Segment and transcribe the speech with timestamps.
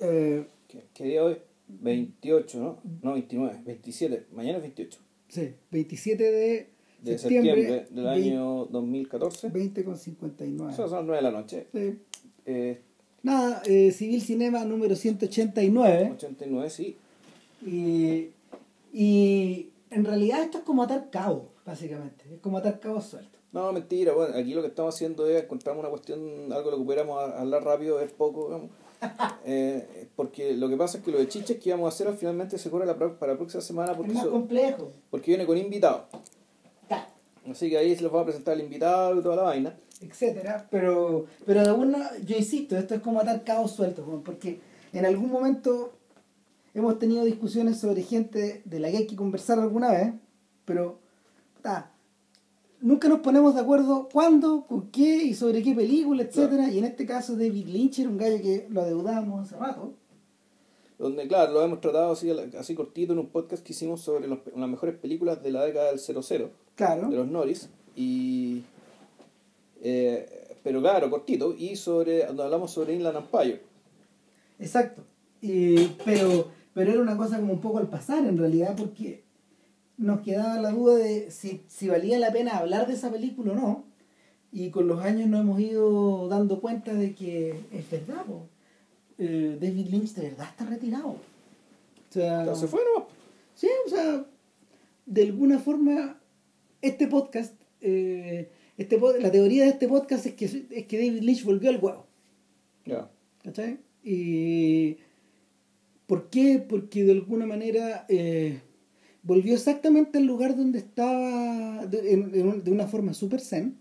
[0.00, 1.36] Eh, ¿Qué, qué día hoy?
[1.68, 2.78] 28, ¿no?
[3.02, 4.26] No, 29, 27.
[4.32, 6.68] Mañana es 28 sí, 27 de,
[7.02, 9.48] de septiembre, septiembre, del vein- año 2014.
[9.50, 10.72] 20 con 59.
[10.72, 11.66] Eso son las 9 de la noche.
[11.72, 11.98] Sí.
[12.46, 12.80] Eh,
[13.24, 16.10] Nada, eh, Civil Cinema número 189.
[16.12, 16.96] 89, sí.
[17.66, 18.28] Y,
[18.92, 22.24] y en realidad esto es como atar cabos, básicamente.
[22.32, 23.40] Es como atar cabos sueltos.
[23.52, 26.84] No, mentira, bueno, aquí lo que estamos haciendo es encontramos una cuestión, algo lo que
[26.84, 28.70] pudiéramos hablar rápido, es poco, digamos.
[29.48, 32.58] Eh, porque lo que pasa es que lo de chiches que íbamos a hacer finalmente
[32.58, 34.90] se corre la para la próxima semana porque, es más complejo.
[35.08, 36.02] porque viene con invitados.
[36.88, 37.06] Ta,
[37.48, 39.76] Así que ahí se los va a presentar el invitado y toda la vaina.
[40.00, 40.66] etcétera.
[40.70, 44.58] Pero, pero de alguna, yo insisto, esto es como atar cabos sueltos, porque
[44.92, 45.92] en algún momento
[46.74, 50.12] hemos tenido discusiones sobre gente de la que hay que conversar alguna vez,
[50.64, 50.98] pero
[51.62, 51.92] ta,
[52.80, 56.70] nunca nos ponemos de acuerdo cuándo, con qué y sobre qué película, etcétera.
[56.70, 59.92] Y en este caso David Lynch era un gallo que lo adeudamos hace rato.
[60.98, 64.38] Donde, claro, lo hemos tratado así, así cortito en un podcast que hicimos sobre los-
[64.56, 67.08] las mejores películas de la década del 00, Claro.
[67.10, 67.68] de los Norris.
[67.94, 68.62] Y.
[69.82, 71.54] eh, pero claro, cortito.
[71.56, 72.26] Y sobre.
[72.26, 73.60] Donde hablamos sobre Inland Empire.
[74.58, 75.02] Exacto.
[76.04, 79.22] Pero, pero era una cosa como un poco al pasar en realidad, porque
[79.98, 83.54] nos quedaba la duda de si, si valía la pena hablar de esa película o
[83.54, 83.84] no.
[84.52, 88.48] Y con los años nos hemos ido dando cuenta de que es verdad, po.
[89.18, 91.08] Eh, David Lynch de verdad está retirado.
[91.08, 93.10] O sea, se fue nomás.
[93.54, 94.26] sí, o sea,
[95.06, 96.18] de alguna forma,
[96.80, 101.44] este podcast, eh, este la teoría de este podcast es que, es que David Lynch
[101.44, 102.06] volvió al huevo.
[102.84, 103.10] Ya.
[103.42, 103.78] ¿Cachai?
[104.02, 104.98] Y
[106.06, 106.64] ¿Por qué?
[106.66, 108.60] Porque de alguna manera eh,
[109.26, 113.76] volvió exactamente al lugar donde estaba de, en- en un- de una forma super zen,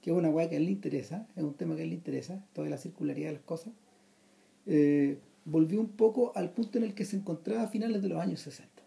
[0.00, 1.90] que es una weá que a él le interesa, es un tema que a él
[1.90, 3.72] le interesa, toda la circularidad de las cosas.
[4.66, 8.18] Eh, volvió un poco al punto en el que se encontraba a finales de los
[8.20, 8.82] años 60.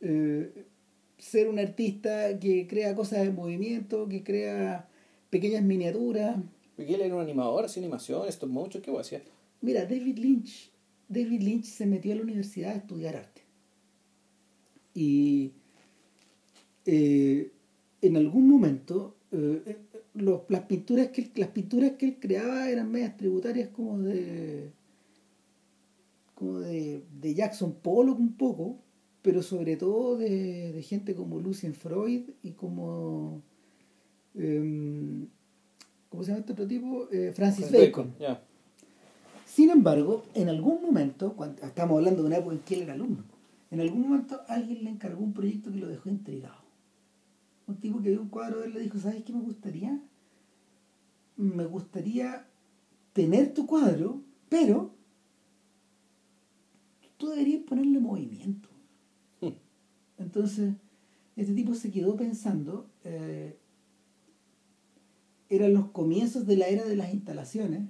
[0.00, 0.64] Eh,
[1.18, 4.88] ser un artista que crea cosas en movimiento, que crea
[5.28, 6.36] pequeñas miniaturas,
[6.76, 9.20] Porque él era un animador, hacía animación, stop motion, ¿qué hacía?
[9.60, 10.70] Mira, David Lynch,
[11.08, 13.39] David Lynch se metió a la universidad a estudiar arte.
[15.00, 15.52] Y
[16.86, 17.50] eh,
[18.02, 19.76] en algún momento eh, eh,
[20.14, 24.70] los- las pinturas que él, las pinturas que él creaba eran medias tributarias como de
[26.34, 28.78] como de, de Jackson Pollock un poco,
[29.22, 33.42] pero sobre todo de, de gente como Lucien Freud y como
[34.34, 35.26] em,
[36.08, 37.08] ¿cómo se llama este otro tipo?
[37.12, 38.14] Eh, Francis Bacon.
[39.46, 42.94] Sin embargo, en algún momento, cuando, estamos hablando de una época en que él era
[42.94, 43.24] alumno,
[43.70, 46.64] en algún momento alguien le encargó un proyecto que lo dejó intrigado.
[47.66, 50.02] Un tipo que vio un cuadro de él le dijo, ¿sabes qué me gustaría?
[51.36, 52.46] Me gustaría
[53.12, 54.92] tener tu cuadro, pero
[57.16, 58.68] tú deberías ponerle movimiento.
[59.40, 59.54] Hmm.
[60.18, 60.74] Entonces,
[61.36, 63.56] este tipo se quedó pensando, eh,
[65.48, 67.88] eran los comienzos de la era de las instalaciones,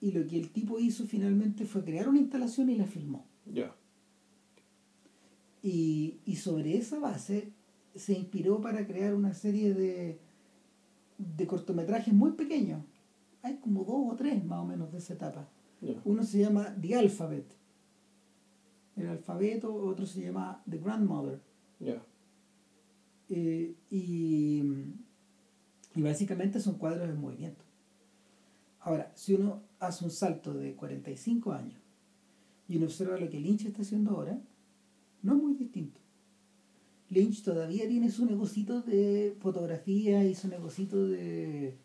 [0.00, 3.26] y lo que el tipo hizo finalmente fue crear una instalación y la filmó.
[3.46, 3.75] Ya.
[5.68, 7.50] Y, y sobre esa base
[7.96, 10.20] se inspiró para crear una serie de,
[11.18, 12.84] de cortometrajes muy pequeños.
[13.42, 15.48] Hay como dos o tres más o menos de esa etapa.
[16.04, 17.46] Uno se llama The Alphabet,
[18.94, 21.40] el alfabeto, otro se llama The Grandmother.
[21.80, 22.00] Ya.
[23.28, 24.62] Eh, y,
[25.96, 27.64] y básicamente son cuadros en movimiento.
[28.82, 31.80] Ahora, si uno hace un salto de 45 años
[32.68, 34.40] y uno observa lo que Lynch está haciendo ahora,
[35.26, 36.00] no es muy distinto.
[37.10, 41.76] Lynch todavía tiene su negocito de fotografía y su negocito de,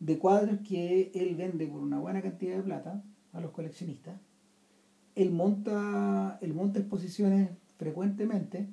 [0.00, 4.20] de cuadros que él vende por una buena cantidad de plata a los coleccionistas.
[5.14, 8.68] Él monta, él monta exposiciones frecuentemente.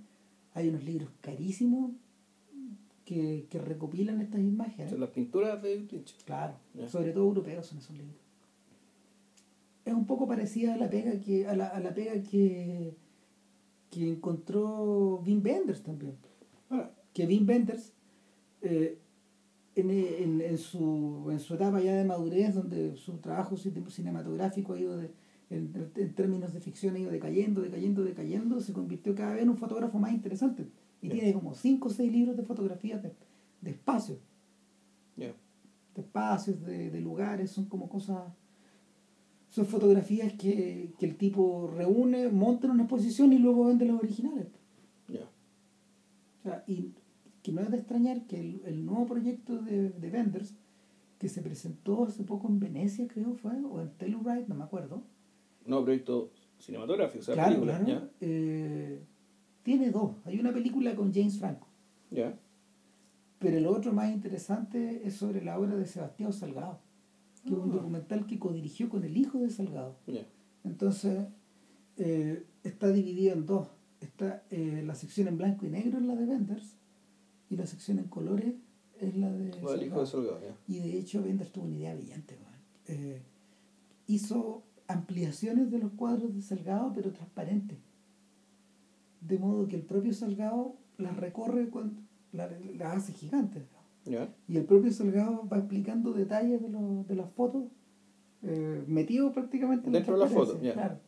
[0.53, 1.91] Hay unos libros carísimos
[3.05, 4.91] que, que recopilan estas imágenes.
[4.91, 6.15] Son las pinturas de Lynch.
[6.25, 6.55] Claro,
[6.87, 8.17] sobre todo europeos son esos libros.
[9.85, 12.95] Es un poco parecida a la pega que, a la, a la pega que,
[13.93, 16.15] que encontró Wim Wenders también.
[16.69, 17.93] Ahora, Que Wim Wenders,
[18.61, 18.97] eh,
[19.75, 24.73] en, en, en su, en su etapa ya de madurez, donde su trabajo cine- cinematográfico
[24.73, 25.11] ha ido de-
[25.49, 29.49] en, en términos de ficción ha ido decayendo, decayendo, decayendo, se convirtió cada vez en
[29.49, 30.67] un fotógrafo más interesante.
[31.01, 33.11] Y tiene como cinco o seis libros de fotografías de,
[33.61, 34.17] de espacio
[35.17, 35.33] ya.
[35.95, 38.31] de espacios, de, de lugares, son como cosas,
[39.53, 43.99] son fotografías que, que el tipo reúne, monta en una exposición y luego vende los
[43.99, 44.47] originales.
[45.07, 45.29] Ya.
[46.39, 46.89] O sea, y
[47.43, 50.55] que no es de extrañar que el, el nuevo proyecto de, de Vendors,
[51.19, 55.03] que se presentó hace poco en Venecia, creo fue, o en Telluride, no me acuerdo.
[55.67, 58.09] No, proyecto cinematográfico, o sea, claro, película, claro.
[58.21, 59.03] Eh,
[59.61, 60.15] tiene dos.
[60.25, 61.67] Hay una película con James Franco.
[62.09, 62.35] ¿Ya?
[63.37, 66.79] Pero el otro más interesante es sobre la obra de Sebastián Salgado,
[67.45, 69.97] que es un documental que codirigió con el hijo de Salgado.
[70.07, 70.25] ¿Ya?
[70.63, 71.27] Entonces,
[71.97, 73.67] eh, está dividido en dos.
[74.01, 76.75] Está eh, la sección en blanco y negro es la de Benders
[77.49, 78.53] y la sección en colores
[78.99, 80.39] es la de No, el hijo de Salgado.
[80.67, 82.37] Y de hecho Benders tuvo una idea brillante.
[82.87, 83.21] Eh,
[84.07, 87.77] hizo ampliaciones de los cuadros de Salgado, pero transparentes.
[89.21, 92.01] De modo que el propio Salgado las recorre, cuando,
[92.33, 93.63] la- las hace gigantes.
[94.47, 97.63] Y el propio Salgado va explicando detalles de, los- de las fotos,
[98.41, 100.73] eh, metido prácticamente en Dentro de la transparencia, foto, ya.
[100.73, 100.99] Claro.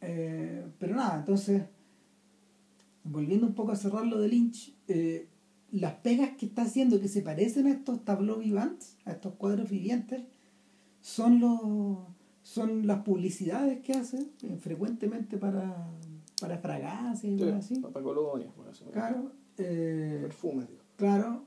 [0.00, 1.62] Eh, pero nada, entonces,
[3.04, 5.28] volviendo un poco a cerrar lo de Lynch, eh,
[5.70, 9.70] las pegas que está haciendo que se parecen a estos tableaux vivants, a estos cuadros
[9.70, 10.22] vivientes,
[11.00, 11.98] son los
[12.44, 15.86] son las publicidades que hace eh, frecuentemente para,
[16.40, 17.76] para fragancias y Sí, así.
[17.76, 19.30] Para colonias, bueno, Claro.
[19.58, 20.81] eh, Perfumes, digo.
[21.02, 21.44] Claro.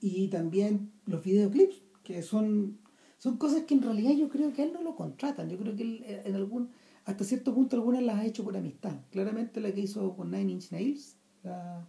[0.00, 2.78] Y también los videoclips, que son,
[3.18, 5.48] son cosas que en realidad yo creo que a él no lo contratan.
[5.48, 6.70] Yo creo que él eh, en algún,
[7.04, 8.96] hasta cierto punto algunas las ha hecho por amistad.
[9.12, 11.86] Claramente la que hizo con Nine Inch Nails, la-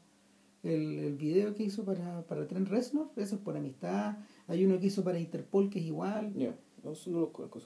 [0.62, 4.18] el, el video que hizo para, para Trent Reznor, eso es por amistad.
[4.48, 6.34] Hay uno que hizo para Interpol que es igual.
[6.36, 6.56] Ya.
[6.84, 7.60] No, eso no los conozco.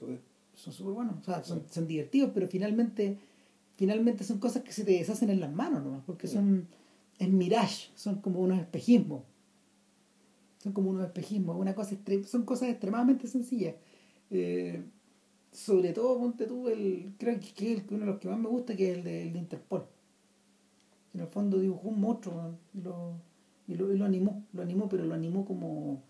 [0.54, 3.18] Son súper buenos, o sea, son, son divertidos, pero finalmente
[3.76, 6.68] finalmente son cosas que se te deshacen en las manos nomás, porque son
[7.20, 9.22] en mirage, son como unos espejismos.
[10.58, 11.96] Son como unos espejismos, una cosa
[12.26, 13.76] son cosas extremadamente sencillas.
[14.30, 14.82] Eh,
[15.52, 18.74] sobre todo, ponte tú, el, creo que, es uno de los que más me gusta,
[18.74, 19.84] que es el de, el de Interpol.
[21.14, 23.14] En el fondo dibujó un monstruo y lo,
[23.68, 26.02] y, lo, y lo animó, lo animó, pero lo animó como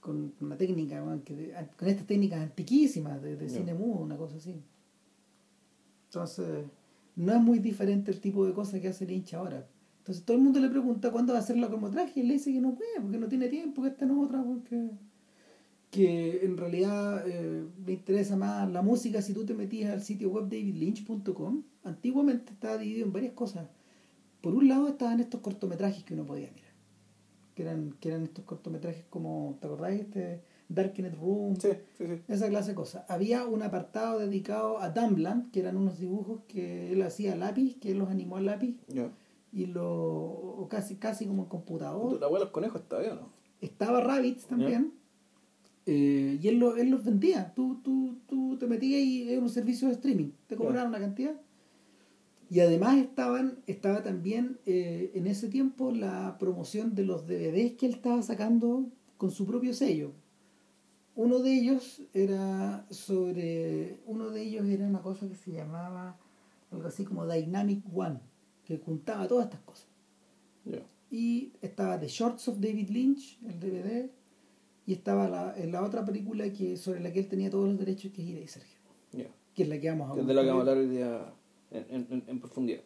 [0.00, 4.54] con una técnica, que con estas técnicas antiquísimas de, de cine mudo, una cosa así.
[6.06, 6.66] Entonces,
[7.16, 9.66] no es muy diferente el tipo de cosas que hace Lynch ahora.
[10.04, 12.34] Entonces todo el mundo le pregunta cuándo va a hacer la cromotraje y él le
[12.34, 14.90] dice que no puede, porque no tiene tiempo, que esta no es otra, porque
[15.90, 20.28] que en realidad eh, le interesa más la música si tú te metías al sitio
[20.28, 23.68] web davidlynch.com antiguamente estaba dividido en varias cosas
[24.40, 26.72] por un lado estaban estos cortometrajes que uno podía mirar
[27.54, 30.00] que eran, que eran estos cortometrajes como ¿te acordáis?
[30.00, 32.22] este Darkened Room Sí, sí, sí.
[32.26, 33.04] esa clase de cosas.
[33.08, 37.76] Había un apartado dedicado a Dumbland, que eran unos dibujos que él hacía a lápiz,
[37.78, 38.76] que él los animó a lápiz.
[39.54, 42.18] Y lo o casi casi como en computador.
[42.20, 43.28] La abuela de los conejos está bien, ¿no?
[43.60, 44.92] Estaba Rabbits también.
[45.86, 47.52] eh, y él, lo- él los vendía.
[47.54, 50.30] Tú, tú, tú te metías y era un servicio de streaming.
[50.46, 51.34] Te cobraban una cantidad.
[52.50, 57.86] Y además estaban, estaba también eh, en ese tiempo la promoción de los DVDs que
[57.86, 58.86] él estaba sacando
[59.18, 60.12] con su propio sello.
[61.16, 63.98] Uno de ellos era sobre.
[64.06, 66.16] Uno de ellos era una cosa que se llamaba
[66.72, 68.18] algo así como Dynamic One,
[68.64, 69.86] que juntaba todas estas cosas.
[70.64, 70.82] Ya.
[71.10, 74.10] Y estaba The Shorts of David Lynch, el DVD,
[74.86, 77.78] y estaba la, en la otra película que sobre la que él tenía todos los
[77.78, 78.78] derechos, que es Ira y Sergio,
[79.12, 79.26] Ya.
[79.54, 80.84] que es la que vamos a es de la que vamos a hablar.
[80.84, 81.34] hablar hoy día
[81.90, 82.80] en, en, en, profundidad.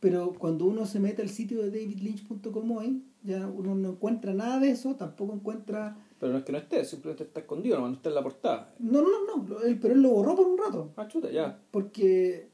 [0.00, 4.58] Pero cuando uno se mete al sitio de davidlynch.com hoy, ya uno no encuentra nada
[4.58, 5.96] de eso, tampoco encuentra...
[6.18, 8.74] Pero no es que no esté, simplemente está escondido, no, no está en la portada.
[8.80, 10.92] No, no, no, no, él- pero él lo borró por un rato.
[10.96, 11.60] Ah, chuta, ya.
[11.70, 12.48] porque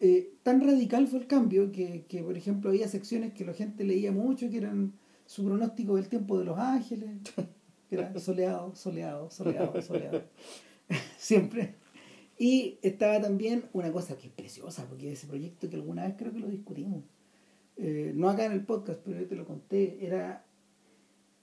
[0.00, 3.84] eh, tan radical fue el cambio que, que, por ejemplo, había secciones que la gente
[3.84, 4.92] leía mucho, que eran
[5.26, 7.10] su pronóstico del tiempo de los ángeles,
[7.88, 10.22] que era soleado, soleado, soleado, soleado.
[11.18, 11.74] Siempre.
[12.38, 16.32] Y estaba también una cosa que es preciosa, porque ese proyecto que alguna vez creo
[16.32, 17.04] que lo discutimos,
[17.78, 20.44] eh, no acá en el podcast, pero yo te lo conté, era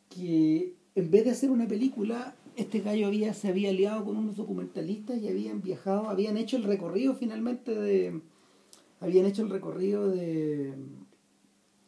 [0.10, 4.36] que en vez de hacer una película, este gallo había, se había aliado con unos
[4.36, 8.22] documentalistas y habían viajado, habían hecho el recorrido finalmente de.
[9.03, 10.74] Habían hecho el recorrido de.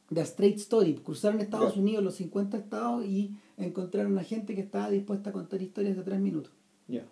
[0.10, 0.96] de A Straight Story.
[0.96, 1.78] Cruzaron Estados.
[1.78, 6.04] Unidos, los 50 estados, y encontraron a gente que estaba dispuesta a contar historias de
[6.04, 6.52] tres minutos.
[6.90, 7.06] Ya.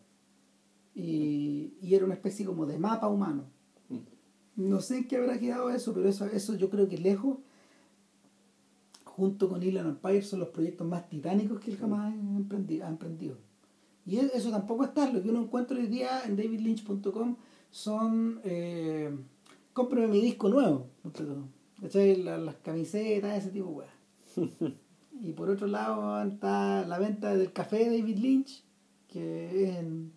[0.94, 3.46] Y, y era una especie como de mapa humano.
[3.88, 4.00] Mm.
[4.58, 7.38] No sé en qué habrá quedado eso, pero eso, eso yo creo que lejos,
[9.06, 12.86] junto con Inland Empire, son los proyectos más titánicos que él jamás ha emprendido.
[12.86, 13.38] Ha emprendido.
[14.06, 15.10] Y e- eso tampoco está.
[15.10, 17.38] Lo que uno encuentra hoy día en davidlynch.com
[17.72, 18.42] son.
[18.44, 19.10] Eh,
[19.74, 20.88] cómprame mi disco nuevo.
[21.02, 21.48] ponte tú.
[21.82, 22.16] ¿Cachai?
[22.24, 23.94] La- las camisetas, ese tipo de weas.
[25.22, 28.64] Y por otro lado está la venta del café David Lynch,
[29.08, 30.12] que es, en-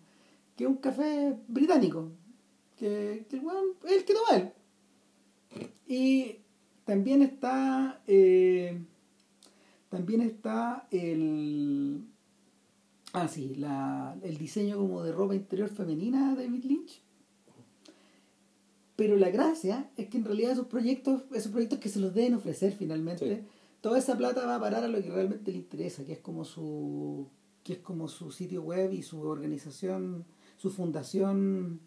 [0.55, 2.11] que es un café británico,
[2.75, 4.51] que, que el weón es el que toma él.
[5.87, 6.39] Y
[6.83, 8.81] también está eh,
[9.89, 12.01] también está el
[13.13, 17.01] Ah, sí, la, el diseño como de ropa interior femenina de David Lynch.
[18.97, 22.33] Pero la gracia es que en realidad esos proyectos, esos proyectos que se los deben
[22.33, 23.45] ofrecer finalmente,
[23.79, 26.43] toda esa plata va a parar a lo que realmente le interesa, que es como
[26.43, 27.29] su
[27.63, 30.25] que es como su sitio web y su organización,
[30.55, 31.81] su fundación,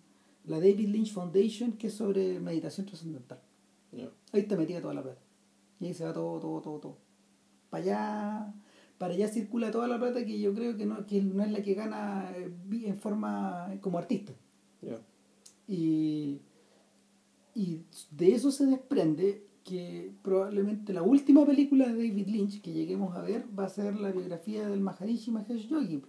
[0.44, 3.40] la David Lynch Foundation, que es sobre meditación trascendental.
[4.32, 5.20] Ahí está metida toda la plata.
[5.80, 6.96] Y ahí se va todo, todo, todo, todo.
[7.70, 8.54] Para allá,
[8.98, 11.62] para allá circula toda la plata que yo creo que no, que no es la
[11.62, 12.52] que gana eh,
[12.84, 14.32] en forma como artista.
[15.66, 16.40] Y,
[17.54, 23.16] y de eso se desprende que probablemente la última película de David Lynch que lleguemos
[23.16, 26.02] a ver va a ser la biografía del Maharishi Mahesh Yogi,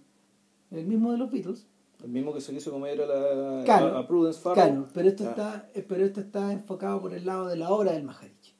[0.70, 1.66] el mismo de los Beatles.
[2.02, 4.54] El mismo que se quiso comer a, la, a Prudence Farrow.
[4.54, 7.92] Claro, pero esto, está, eh, pero esto está enfocado por el lado de la obra
[7.92, 8.52] del Maharishi.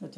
[0.00, 0.16] Es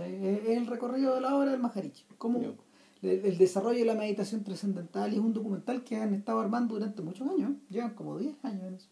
[0.48, 2.04] el recorrido de la obra del Maharishi.
[2.18, 2.56] Como
[3.00, 7.00] el, desarrollo de la meditación trascendental y es un documental que han estado armando durante
[7.00, 7.52] muchos años.
[7.70, 8.88] Llevan como 10 años en eso.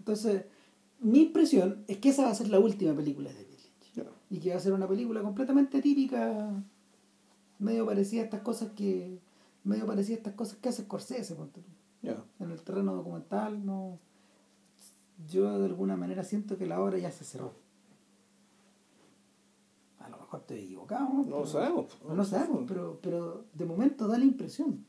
[0.00, 0.44] Entonces,
[1.04, 3.44] mi impresión es que esa va a ser la última película de
[4.30, 6.50] y que va a ser una película completamente típica,
[7.60, 9.20] medio parecida a estas cosas que
[9.62, 11.36] medio parecida a estas cosas que hace Scorsese,
[12.02, 14.00] en el terreno documental, no
[15.28, 17.52] yo de alguna manera siento que la obra ya se cerró.
[20.00, 21.24] A lo mejor estoy equivocado, ¿no?
[21.24, 21.96] No lo sabemos.
[22.06, 24.84] No lo sabemos, pero, pero de momento da la impresión.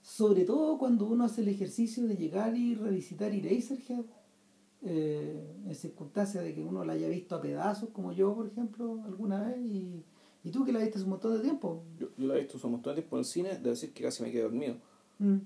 [0.00, 4.04] Sobre todo cuando uno hace el ejercicio de llegar y revisitar Eraserhead
[4.82, 9.02] eh, en circunstancias de que uno la haya visto a pedazos, como yo, por ejemplo,
[9.04, 10.04] alguna vez, y,
[10.42, 11.84] y tú que la viste hace un montón de tiempo.
[11.98, 14.02] Yo, la he visto hace un montón de tiempo en el cine, de decir que
[14.02, 14.76] casi me quedé dormido.
[15.18, 15.36] Mm.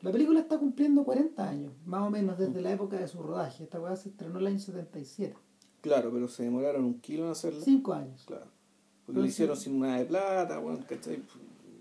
[0.00, 2.62] La película está cumpliendo 40 años, más o menos desde mm.
[2.62, 3.64] la época de su rodaje.
[3.64, 5.36] Esta weá se estrenó en el año 77.
[5.80, 7.60] Claro, pero se demoraron un kilo en hacerla.
[7.60, 8.24] Cinco años.
[8.26, 8.46] Claro.
[9.04, 11.22] Porque lo hicieron sin nada de plata, bueno, ¿cachai?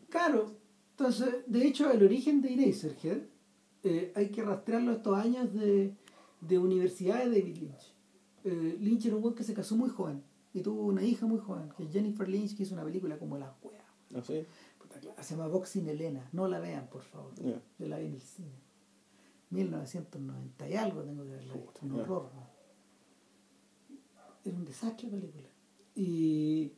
[0.10, 0.52] Claro.
[0.92, 3.22] Entonces, de hecho, el origen de Eraserhead
[3.84, 5.94] eh, hay que rastrearlo estos años de
[6.42, 7.94] de universidad de David Lynch.
[8.44, 11.40] Eh, Lynch era un buen que se casó muy joven y tuvo una hija muy
[11.40, 13.86] joven, que es Jennifer Lynch, que hizo una película como La Wea.
[14.16, 14.46] ¿Ah, sí?
[15.22, 16.30] Se llama Boxing Elena.
[16.32, 17.34] No la vean, por favor.
[17.78, 18.68] Yo la vi en el cine.
[19.50, 21.54] 1990 y algo tengo que verla.
[21.82, 22.30] Un horror.
[24.44, 25.48] Era un desastre la película.
[25.96, 26.74] Y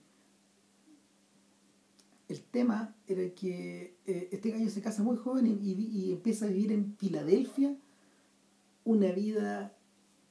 [2.27, 6.71] el tema era que eh, este gallo se casa muy joven y, empieza a vivir
[6.71, 7.75] en Filadelfia
[8.89, 9.77] una vida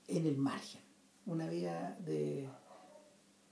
[0.08, 0.80] en el margen,
[1.26, 2.48] una vida de,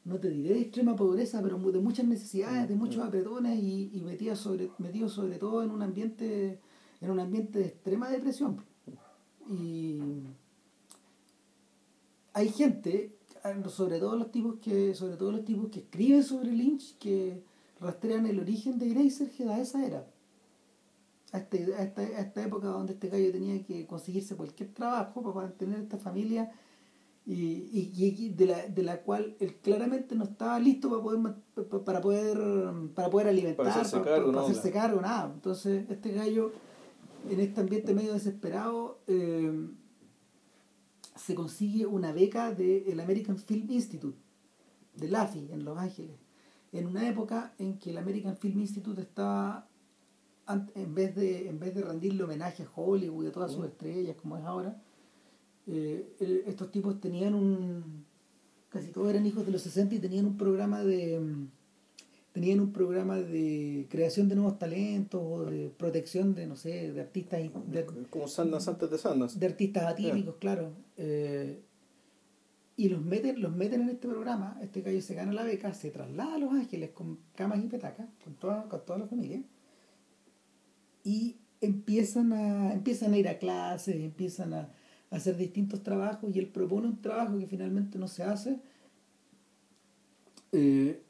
[0.05, 4.35] no te diré de extrema pobreza, pero de muchas necesidades, de muchos apretones y, metido,
[4.35, 6.59] sobre, metido sobre todo en un ambiente,
[7.01, 8.65] en un ambiente de extrema depresión.
[9.49, 10.01] Y
[12.33, 13.17] hay gente,
[13.69, 17.45] sobre todo los tipos que, sobre todo los tipos que escriben sobre Lynch, que
[17.79, 20.16] rastrean el origen de Eraserhead a esa era
[21.33, 25.23] a, este, a, esta, a esta época donde este gallo tenía que conseguirse cualquier trabajo
[25.23, 26.53] para mantener esta familia
[27.27, 31.35] y, y, de, la, de la cual él claramente no estaba listo para poder
[31.85, 32.39] para poder
[32.95, 35.33] para poder alimentar para hacerse cargo, para, hacerse cargo nada.
[35.35, 36.53] Entonces este gallo
[37.29, 39.69] en este ambiente medio desesperado eh,
[41.17, 44.17] se consigue una beca del American Film Institute
[44.95, 46.17] de LAFI en Los Ángeles.
[46.73, 49.67] En una época en que el American Film Institute estaba
[50.49, 54.17] en vez de en vez de rendirle homenaje a Hollywood y a todas sus estrellas
[54.21, 54.81] como es ahora
[55.67, 58.05] eh, estos tipos tenían un
[58.69, 61.21] casi todos eran hijos de los 60 y tenían un programa de
[62.33, 67.01] tenían un programa de creación de nuevos talentos o de protección de no sé de
[67.01, 67.41] artistas
[68.11, 71.61] como Sandans antes de Sandans de artistas atípicos claro eh,
[72.77, 75.91] y los meten los meten en este programa este gallo se gana la beca se
[75.91, 79.43] traslada a Los Ángeles con camas y petacas con toda con toda la familia
[81.07, 84.69] y empiezan a, empiezan a ir a clases, empiezan a,
[85.09, 88.59] hacer distintos trabajos y él propone un trabajo que finalmente no se hace.
[90.51, 91.01] Eh,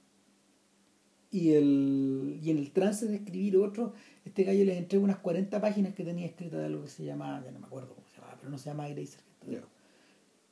[1.31, 3.95] y, el, y en el trance de escribir otro,
[4.27, 7.43] este gallo les entrega unas 40 páginas que tenía escritas de algo que se llama,
[7.43, 9.21] ya no me acuerdo cómo se llama, pero no se llama Grazer.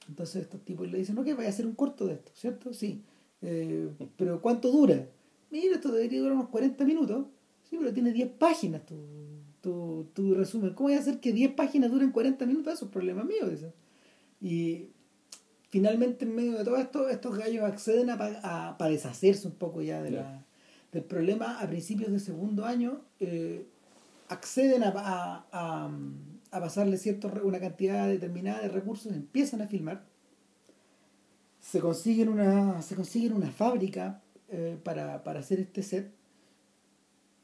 [0.09, 2.73] Entonces estos tipos le dicen, ok, vaya a hacer un corto de esto, ¿cierto?
[2.73, 3.03] Sí.
[3.43, 5.07] Eh, pero ¿cuánto dura?
[5.51, 7.27] Mira, esto debería durar unos 40 minutos.
[7.69, 8.97] Sí, pero tiene 10 páginas tu,
[9.65, 10.75] tu, resumen.
[10.75, 12.75] ¿Cómo voy a hacer que 10 páginas duren 40 minutos?
[12.75, 13.49] Eso es problema mío.
[13.51, 13.73] Eso.
[14.41, 14.91] Y
[15.71, 20.03] finalmente, en medio de todo esto, estos gallos acceden a, para deshacerse un poco ya
[20.03, 20.45] de la,
[20.93, 23.01] del problema a principios del segundo año.
[23.21, 23.67] Eh,
[24.29, 24.93] acceden a,
[25.53, 25.91] a,
[26.51, 30.05] a, pasarle cierto, una cantidad determinada de recursos, empiezan a filmar,
[31.61, 36.13] se consiguen una, se consiguen una fábrica eh, para, para hacer este set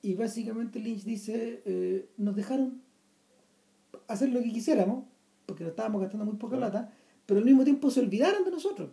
[0.02, 2.82] Y básicamente Lynch dice, eh, nos dejaron
[4.08, 5.04] hacer lo que quisiéramos,
[5.46, 6.92] porque nos estábamos gastando muy poca plata,
[7.26, 8.90] pero al mismo tiempo se olvidaron de nosotros.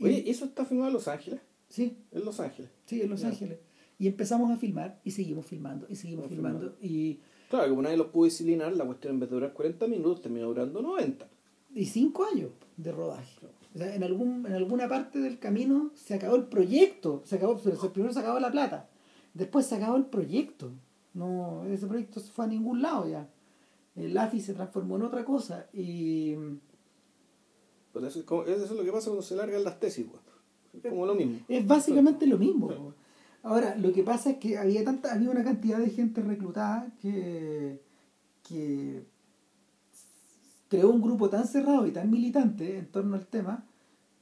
[0.00, 1.40] Oye, ¿eso está filmado en Los Ángeles?
[1.68, 1.96] Sí.
[2.12, 2.70] En Los Ángeles.
[2.86, 3.58] Sí, en Los Ángeles.
[3.98, 6.76] Y empezamos a filmar y seguimos filmando y seguimos filmando.
[6.80, 7.18] Y,
[7.50, 10.46] claro, como nadie los pudo disciplinar, la cuestión en vez de durar 40 minutos terminó
[10.46, 11.28] durando 90.
[11.74, 13.46] Y 5 años de rodaje.
[13.74, 17.22] O sea, en, algún, en alguna parte del camino se acabó el proyecto.
[17.24, 17.58] Se acabó,
[17.92, 18.88] primero se acabó la plata.
[19.38, 20.72] Después se acabó el proyecto.
[21.14, 23.30] No, ese proyecto se fue a ningún lado ya.
[23.94, 25.68] El AFI se transformó en otra cosa.
[25.72, 26.34] Y.
[27.92, 30.06] Pues eso, es lo que pasa cuando se largan las tesis,
[30.72, 31.38] Es como lo mismo.
[31.46, 32.94] Es básicamente lo mismo.
[33.44, 37.80] Ahora, lo que pasa es que había tanta, había una cantidad de gente reclutada que,
[38.42, 39.06] que
[40.68, 43.64] creó un grupo tan cerrado y tan militante en torno al tema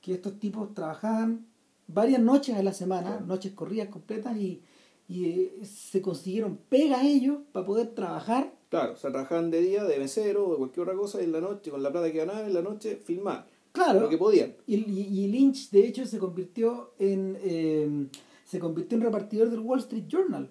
[0.02, 1.46] que estos tipos trabajaban
[1.88, 4.62] varias noches a la semana, noches corridas completas y,
[5.08, 8.52] y eh, se consiguieron pegas ellos para poder trabajar.
[8.68, 11.32] Claro, o sea, trabajaban de día, de mesero o de cualquier otra cosa y en
[11.32, 13.46] la noche, con la plata que ganaban en la noche, filmar.
[13.72, 14.00] Claro.
[14.00, 14.54] Lo que podían.
[14.66, 17.38] Y, y, Lynch, de hecho, se convirtió en...
[17.42, 18.08] Eh,
[18.46, 20.48] se convirtió en repartidor del Wall Street Journal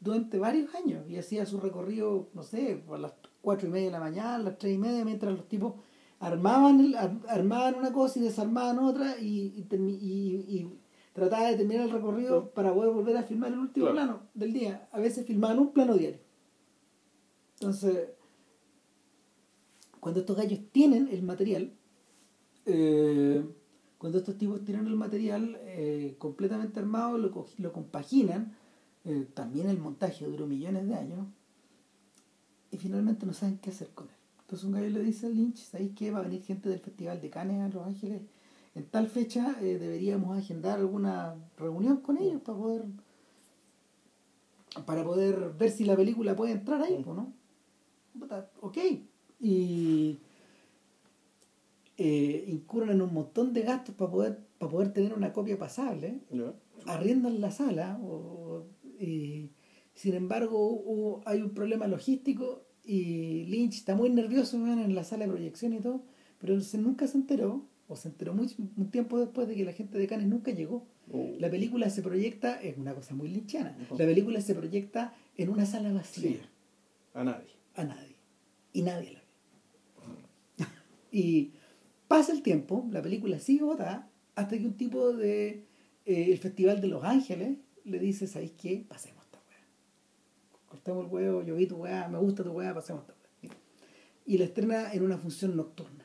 [0.00, 3.92] durante varios años y hacía su recorrido, no sé, a las cuatro y media de
[3.92, 5.74] la mañana, a las tres y media, mientras los tipos
[6.18, 6.94] armaban,
[7.28, 10.68] armaban una cosa y desarmaban otra y, y,
[11.16, 14.86] trataba de terminar el recorrido para poder volver a filmar el último plano del día.
[14.92, 16.20] A veces filmaban un plano diario.
[17.54, 18.10] Entonces,
[19.98, 21.72] cuando estos gallos tienen el material,
[22.66, 23.42] eh,
[23.96, 28.54] cuando estos tipos tienen el material eh, completamente armado, lo, lo compaginan,
[29.06, 31.26] eh, también el montaje duró millones de años,
[32.70, 34.16] y finalmente no saben qué hacer con él.
[34.42, 36.10] Entonces un gallo le dice a Lynch, ¿sabéis qué?
[36.10, 38.20] Va a venir gente del Festival de Cannes a Los Ángeles.
[38.76, 42.84] En tal fecha eh, deberíamos agendar alguna reunión con ellos para poder
[44.84, 47.32] para poder ver si la película puede entrar ahí, ¿no?
[48.60, 48.76] Ok.
[49.40, 50.18] Y
[51.96, 56.20] eh, incurren en un montón de gastos para poder, para poder tener una copia pasable,
[56.84, 57.98] arriendan la sala,
[59.00, 59.50] y,
[59.94, 65.32] sin embargo hay un problema logístico y Lynch está muy nervioso en la sala de
[65.32, 66.02] proyección y todo,
[66.38, 69.72] pero se, nunca se enteró, o se enteró muy, un tiempo después de que la
[69.72, 70.86] gente de Cannes nunca llegó.
[71.12, 71.32] Oh.
[71.38, 75.66] La película se proyecta, es una cosa muy lynchiana, la película se proyecta en una
[75.66, 76.40] sala vacía.
[77.14, 77.48] A nadie.
[77.74, 78.16] A nadie.
[78.72, 80.66] Y nadie la ve.
[81.12, 81.52] y
[82.08, 85.64] Pasa el tiempo, la película sigue botada, hasta que un tipo de
[86.04, 88.84] eh, el Festival de Los Ángeles le dice, ¿sabéis qué?
[88.88, 89.58] Pasemos esta weá.
[90.68, 93.52] Cortemos el huevo, yo vi tu weá, me gusta tu weá, pasemos esta weá.
[94.24, 95.95] Y la estrena en una función nocturna.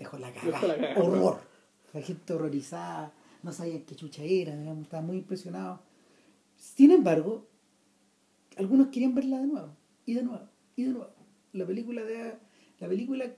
[0.00, 0.94] Dejó la cara.
[0.96, 1.40] Horror.
[1.92, 5.80] La gente horrorizada, no sabían qué chucha era, estaban muy impresionados.
[6.56, 7.46] Sin embargo,
[8.56, 11.10] algunos querían verla de nuevo, y de nuevo, y de nuevo.
[11.52, 12.34] La película de
[12.80, 13.30] la película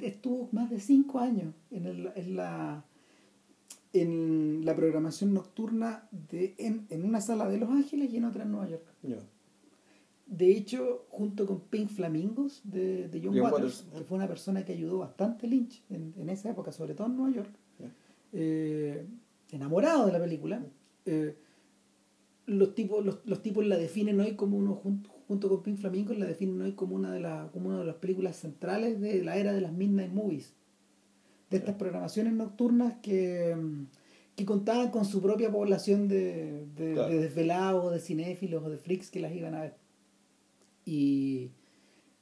[0.00, 2.84] estuvo más de cinco años en, el, en, la,
[3.92, 8.44] en la programación nocturna de, en, en, una sala de Los Ángeles y en otra
[8.44, 8.84] en Nueva York.
[10.30, 14.72] De hecho, junto con Pink Flamingos de, de John, Waters, que fue una persona que
[14.72, 17.50] ayudó bastante Lynch en, en esa época, sobre todo en Nueva York,
[18.32, 19.06] eh,
[19.50, 20.64] enamorado de la película,
[21.04, 21.36] eh,
[22.46, 26.18] los, tipos, los, los tipos la definen hoy como uno junto junto con Pink Flamingos,
[26.18, 29.36] la definen hoy como una, de las como una de las películas centrales de la
[29.36, 30.54] era de las Midnight Movies.
[31.50, 33.56] De estas programaciones nocturnas que,
[34.34, 39.20] que contaban con su propia población de, de, desvelados, de cinéfilos o de freaks que
[39.20, 39.76] las iban a ver.
[40.84, 41.50] Y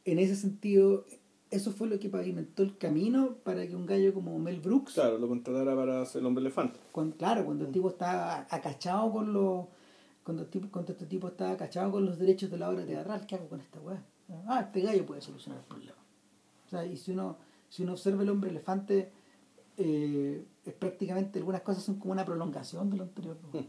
[0.04, 1.04] en ese sentido,
[1.50, 4.94] eso fue lo que pavimentó el camino para que un gallo como Mel Brooks.
[4.94, 6.78] Claro, lo contratara para ser el hombre elefante.
[7.16, 9.66] claro, cuando el tipo estaba acachado con los
[10.28, 13.36] cuando, tipo, cuando este tipo estaba cachado con los derechos de la obra teatral, ¿qué
[13.36, 14.04] hago con esta weá?
[14.46, 15.96] Ah, este gallo puede solucionar el problema.
[16.66, 17.38] O sea, y si uno,
[17.70, 19.10] si uno observa el hombre elefante,
[19.78, 23.38] eh, es prácticamente algunas cosas son como una prolongación de lo anterior.
[23.54, 23.64] Hmm.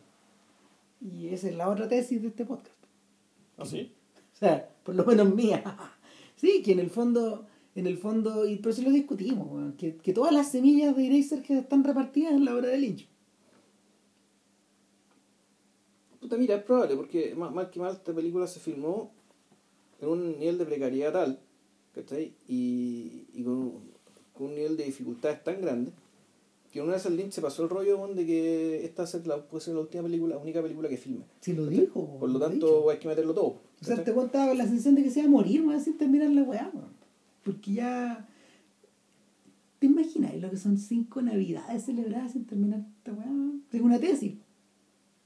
[1.00, 2.76] Y esa es la otra tesis de este podcast.
[3.58, 3.96] ¿Ah, sí?
[4.34, 5.78] O sea, por lo menos mía.
[6.36, 10.14] sí, que en el fondo, en el fondo, y por eso lo discutimos, que, que
[10.14, 13.08] todas las semillas de Eraser que están repartidas en la obra de Lynch
[16.38, 19.12] mira, es probable, porque mal que mal esta película se filmó
[20.02, 21.40] en un nivel de precariedad tal,
[21.94, 22.34] ¿cachai?
[22.48, 23.74] Y, y con,
[24.40, 25.92] un nivel de dificultades tan grande,
[26.72, 29.06] que una vez el Lynch se pasó el rollo de que esta
[29.50, 31.26] puede ser la última película, la única película que filme.
[31.42, 32.18] Si lo dijo.
[32.20, 33.56] Por lo tanto, hay que meterlo todo.
[33.82, 36.30] O sea, te contaba la sensación de que se iba a morir, más sin terminar
[36.32, 36.72] la weá,
[37.44, 38.26] Porque ya.
[39.80, 43.28] ¿Te imaginas lo que son cinco navidades celebradas sin terminar esta weá?
[43.72, 44.34] Es una tesis.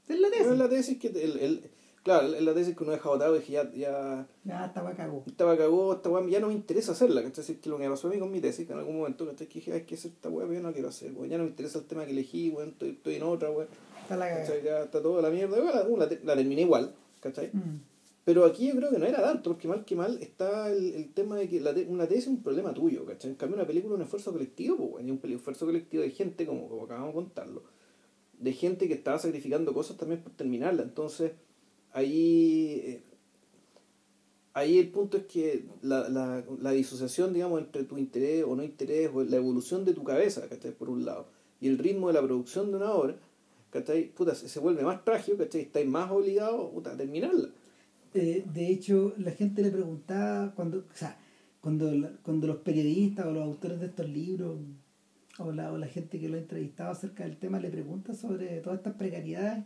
[0.08, 0.46] Es la tesis.
[0.46, 1.70] Es la tesis que el, el,
[2.04, 5.24] claro, es la tesis que uno deja botado y dije ya, ya, Ya estaba cagó.
[5.26, 7.44] estaba cagó, esta weá ya no me interesa hacerla, ¿cachai?
[7.44, 9.26] Es que lo que me pasó a mí con mi tesis, que en algún momento,
[9.26, 9.48] ¿cachai?
[9.48, 11.42] Que dije, hay que hacer esta weá, pero yo no quiero hacer, weón, ya no
[11.44, 13.66] me interesa el tema que elegí, weón, estoy, estoy en otra, weón,
[14.02, 14.84] Está la cagada.
[14.84, 17.50] está toda la mierda, weón, la, la, la terminé igual, ¿cachai?
[17.52, 17.80] Mm.
[18.24, 21.12] Pero aquí yo creo que no era tanto, porque mal que mal está el, el
[21.12, 23.30] tema de que la te- una tesis es un problema tuyo, ¿cachai?
[23.32, 26.46] En cambio una película es un esfuerzo colectivo, pues, bueno, un esfuerzo colectivo de gente,
[26.46, 27.62] como, acabamos de contarlo,
[28.38, 30.82] de gente que estaba sacrificando cosas también por terminarla.
[30.84, 31.32] Entonces,
[31.92, 33.02] ahí, eh,
[34.54, 38.62] ahí el punto es que la, la, la disociación, digamos, entre tu interés o no
[38.62, 40.72] interés, o la evolución de tu cabeza, ¿cachai?
[40.72, 41.26] Por un lado,
[41.60, 43.16] y el ritmo de la producción de una obra,
[43.70, 44.08] ¿cachai?
[44.08, 45.62] Puta, se, se vuelve más trágico, ¿cachai?
[45.62, 47.48] Estáis más obligados a terminarla.
[48.14, 51.18] Eh, de hecho, la gente le preguntaba cuando, o sea,
[51.60, 51.90] cuando,
[52.22, 54.58] cuando los periodistas o los autores de estos libros
[55.38, 58.60] o la, o la gente que lo ha entrevistado acerca del tema le pregunta sobre
[58.60, 59.64] todas estas precariedades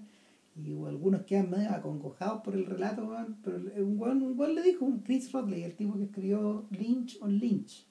[0.65, 4.85] y algunos quedan medio acongojados por el relato, weón, pero un weón, un le dijo,
[4.85, 7.87] un Chris Rodley, el tipo que escribió Lynch on Lynch,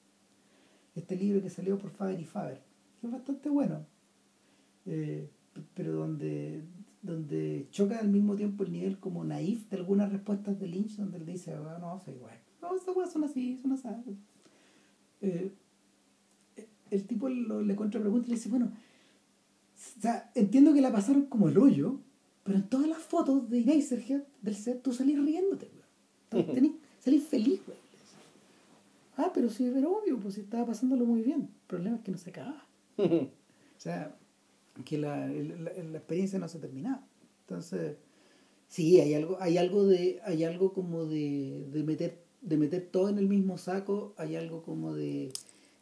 [0.94, 2.60] este libro que salió por Faber y Faber,
[3.00, 3.86] que es bastante bueno,
[4.84, 5.30] eh,
[5.74, 6.64] pero donde,
[7.02, 11.18] donde choca al mismo tiempo el nivel como naif de algunas respuestas de Lynch, donde
[11.18, 13.86] él dice, "Ah, no, soy igual, no, estas weas son así, son así.
[15.20, 15.52] Eh,
[16.90, 21.26] el tipo lo- le contrapregunta y le dice, bueno, o sea, entiendo que la pasaron
[21.26, 22.00] como el hoyo,
[22.44, 25.70] pero en todas las fotos de Eraserhead del set tú salís riéndote,
[26.32, 26.78] weón.
[27.00, 27.78] Salís feliz, weón.
[29.16, 31.42] Ah, pero sí, pero obvio, pues si estaba pasándolo muy bien.
[31.42, 32.64] El problema es que no se acababa.
[33.78, 34.16] O sea,
[34.84, 37.04] que la, la, la experiencia no se terminaba.
[37.46, 37.96] Entonces,
[38.68, 43.08] sí, hay algo, hay algo de, hay algo como de, de meter, de meter todo
[43.08, 45.32] en el mismo saco, hay algo como de,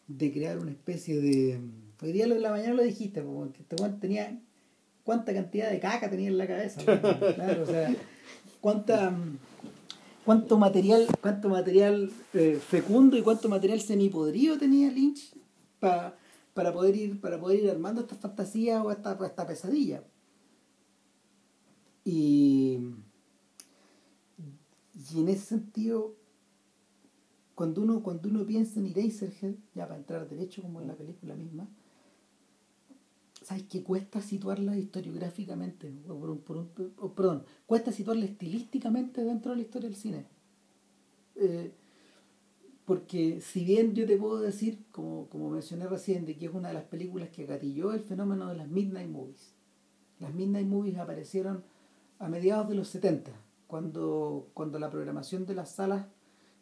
[0.09, 1.61] de crear una especie de.
[2.03, 4.39] Hoy día en la mañana lo dijiste, como que este tenía
[5.05, 6.81] cuánta cantidad de caca tenía en la cabeza.
[7.35, 7.95] Claro, o sea,
[8.61, 9.17] cuánta
[10.25, 15.33] cuánto material, cuánto material eh, fecundo y cuánto material semipodrido tenía Lynch
[15.79, 16.17] pa-
[16.57, 20.03] para poder ir, para poder ir armando esta fantasía o esta, esta pesadilla.
[22.05, 22.79] Y,
[25.13, 26.15] y en ese sentido,
[27.55, 31.35] cuando uno, cuando uno piensa en Eraserhead, ya para entrar derecho como en la película
[31.35, 31.69] misma,
[33.43, 35.93] ¿sabes que cuesta situarla historiográficamente?
[36.09, 40.27] O por un- por un- perdón, cuesta situarla estilísticamente dentro de la historia del cine.
[41.35, 41.71] Eh,
[42.87, 46.69] porque si bien yo te puedo decir, como, como mencioné recién, de que es una
[46.69, 49.55] de las películas que gatilló el fenómeno de las Midnight Movies.
[50.21, 51.65] Las Midnight Movies aparecieron
[52.19, 53.33] a mediados de los 70,
[53.67, 56.07] cuando, cuando la programación de las salas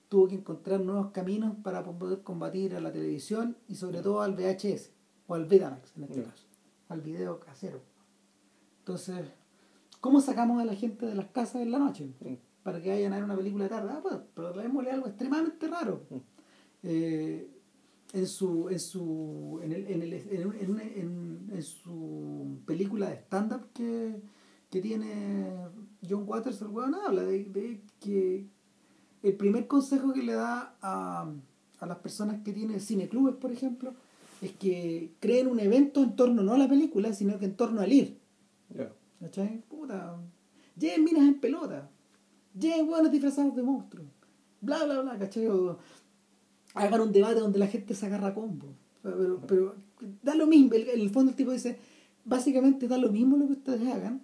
[0.08, 4.34] tuvo que encontrar nuevos caminos para poder combatir a la televisión y sobre todo al
[4.34, 4.90] VHS,
[5.26, 6.24] o al Betamax en este Ya.
[6.24, 6.46] caso,
[6.88, 7.80] al video casero.
[8.78, 9.26] Entonces,
[10.00, 12.10] ¿cómo sacamos a la gente de las casas en la noche?
[12.64, 13.90] Para que vayan a ver una película de tarde.
[13.92, 16.03] Ah, pues, pero traémosle algo extremadamente raro.
[16.11, 16.16] Mm.
[16.83, 17.50] Eh,
[18.12, 22.59] en su en su en, el, en, el, en, un- en una- en- en su
[22.66, 24.20] película de stand up que,
[24.70, 25.53] que tiene
[26.09, 28.46] John Waters el weón habla de, de que
[29.22, 31.29] el primer consejo que le da a,
[31.81, 33.94] a las personas que tienen cineclubes por ejemplo
[34.42, 37.81] es que creen un evento en torno no a la película sino que en torno
[37.81, 38.18] al ir
[38.70, 38.92] Ya.
[39.20, 39.62] ¿cachai?
[39.68, 40.18] puta
[40.79, 41.90] lleguen minas en pelota
[42.58, 44.08] lleguen hueones disfrazados de monstruos
[44.60, 45.46] bla bla bla ¿cachai?
[45.48, 45.78] O,
[46.74, 48.66] hagan un debate donde la gente se agarra a combo.
[49.02, 49.74] Pero, pero
[50.22, 51.78] da lo mismo, el- en el fondo el tipo dice,
[52.24, 54.22] básicamente da lo mismo lo que ustedes hagan,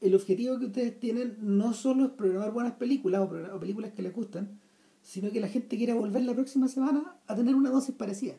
[0.00, 4.14] el objetivo que ustedes tienen no solo es programar buenas películas o, películas que les
[4.14, 4.60] gustan,
[5.02, 8.34] sino que la gente quiera volver la próxima semana a tener una dosis parecida.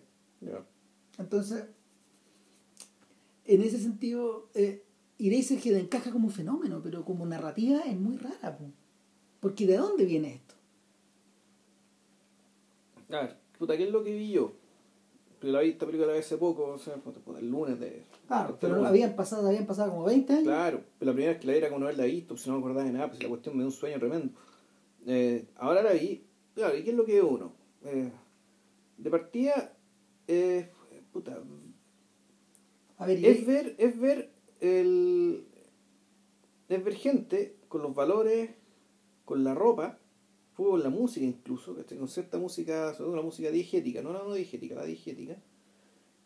[1.17, 1.65] Entonces,
[3.45, 4.85] en ese sentido, eh,
[5.17, 8.57] Eraserhead encaja como fenómeno, pero como narrativa es muy rara.
[8.57, 8.71] po.
[9.39, 10.55] Porque ¿de dónde viene esto?
[13.11, 14.53] A ver, puta, ¿qué es lo que vi yo?
[15.29, 18.03] Porque la vi esta película hace poco, o sea, puta, el lunes de.
[18.27, 18.89] Claro, este pero lunes.
[18.89, 20.43] habían pasado, habían pasado como 20 años.
[20.43, 22.55] Claro, pero la primera vez que la vi era como no haberla visto, si no
[22.55, 24.33] me acordaba de nada, pues la cuestión me dio un sueño tremendo.
[25.07, 26.23] Eh, ahora la vi,
[26.53, 27.53] claro, ¿y qué es lo que ve uno?
[27.85, 28.11] Eh,
[28.97, 29.73] de partida,
[30.27, 30.69] eh,
[31.13, 31.39] puta,
[32.97, 35.45] A ver, y- es ver, es ver el.
[36.67, 38.51] Es ver gente con los valores,
[39.29, 39.99] con la ropa,
[40.55, 41.99] con la música incluso, ¿cachai?
[41.99, 45.37] con cierta música, sobre todo la música diegética, no la no diegética, la diegética.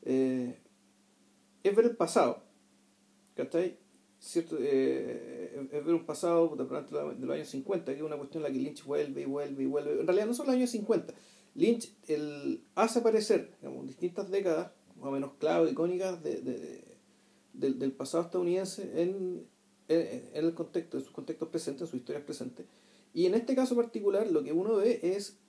[0.03, 0.57] Eh,
[1.63, 2.43] es ver el pasado,
[3.35, 3.77] ¿cachai?
[4.19, 8.49] Cierto, eh, es ver un pasado de los años 50, que es una cuestión en
[8.49, 9.99] la que Lynch vuelve y vuelve y vuelve.
[9.99, 11.13] En realidad no son los años 50.
[11.55, 13.51] Lynch el, hace aparecer
[13.85, 16.83] distintas décadas, más o menos clave, icónicas de, de-
[17.53, 19.45] del- pasado estadounidense en,
[19.89, 22.65] en, en el contexto, en sus contextos presentes, en sus historias presentes.
[23.13, 25.39] Y en este caso particular, lo que uno ve es,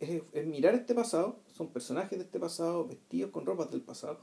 [0.00, 4.20] es, es mirar este pasado, son personajes de este pasado, vestidos con ropas del pasado,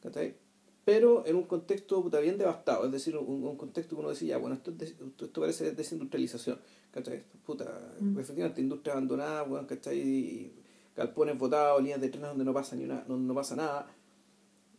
[0.00, 0.36] ¿cachai?
[0.84, 4.28] pero en un contexto puta, bien devastado, es decir, un, un contexto que uno decía,
[4.28, 6.58] ya, bueno, esto, es esto, parece desindustrialización,
[6.90, 7.24] ¿cachai?
[7.44, 8.18] Puta, Mm.
[8.18, 9.98] efectivamente, industria abandonada, bueno, ¿cachai?
[9.98, 10.54] Y
[10.96, 13.94] galpones botados, líneas de trenes donde no pasa, ni una, no, no pasa nada,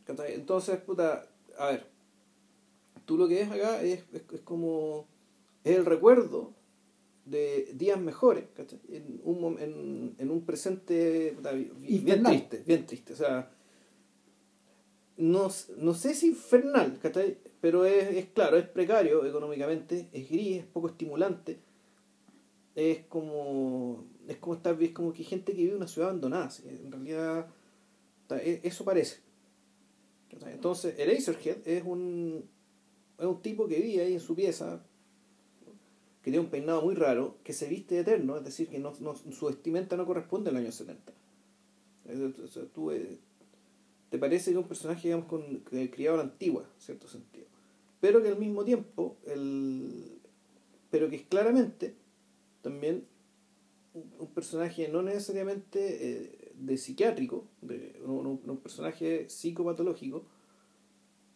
[0.04, 0.34] ¿cachai?
[0.34, 1.28] Entonces, puta,
[1.60, 1.86] a ver,
[3.06, 5.06] tú lo que es acá es, es, es como,
[5.64, 6.56] es el recuerdo
[7.30, 8.80] de días mejores, ¿cachai?
[8.90, 11.36] En un, en, en un presente
[11.80, 13.52] bien triste, bien triste, o sea
[15.20, 17.38] no, no sé si infernal, ¿cachai?
[17.60, 21.60] Pero es, es claro, es precario económicamente, es gris, es poco estimulante.
[22.74, 24.06] Es como.
[24.30, 26.50] Es como estar es como que hay gente que vive en una ciudad abandonada.
[26.50, 26.64] ¿sí?
[26.68, 27.48] En realidad,
[28.30, 29.20] e- eso parece.
[30.32, 30.54] ¿cachai?
[30.54, 32.46] Entonces, el Acerhead es un.
[33.18, 34.82] Es un tipo que vive ahí en su pieza,
[36.22, 39.46] que tiene un peinado muy raro, que se viste eterno, es decir, que no, su
[39.46, 41.14] vestimenta no corresponde al año 70.
[42.08, 43.20] Es- o sea, tú, eh,
[44.10, 45.28] te parece que un personaje, digamos,
[45.92, 47.46] criado a la antigua, en cierto sentido.
[48.02, 50.20] Pero que al mismo tiempo, el,
[50.90, 51.96] pero que es claramente
[52.62, 53.06] también
[53.94, 55.80] un, personaje no necesariamente
[56.12, 60.26] eh, de psiquiátrico, de, un personaje psicopatológico,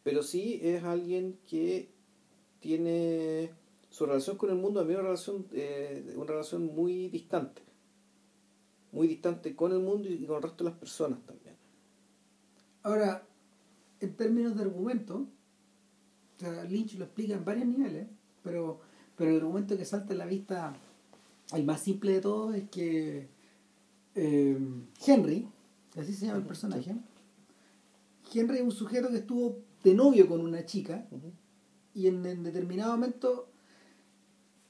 [0.04, 1.90] pero sí es alguien que
[2.60, 3.52] tiene
[3.94, 7.62] su relación con el mundo, a mí es una relación, eh, una relación muy distante,
[8.92, 11.56] muy distante con el mundo y con el resto de las personas también.
[12.82, 13.24] Ahora,
[14.00, 15.28] en términos de argumento,
[16.38, 18.08] o sea, Lynch lo explica en varios niveles,
[18.42, 18.80] pero,
[19.16, 20.76] pero el argumento que salta a la vista,
[21.54, 23.28] el más simple de todos, es que
[24.16, 24.58] eh,
[25.06, 25.48] Henry,
[25.96, 26.96] así se llama el personaje,
[28.34, 31.06] Henry es un sujeto que estuvo de novio con una chica
[31.94, 33.53] y en, en determinado momento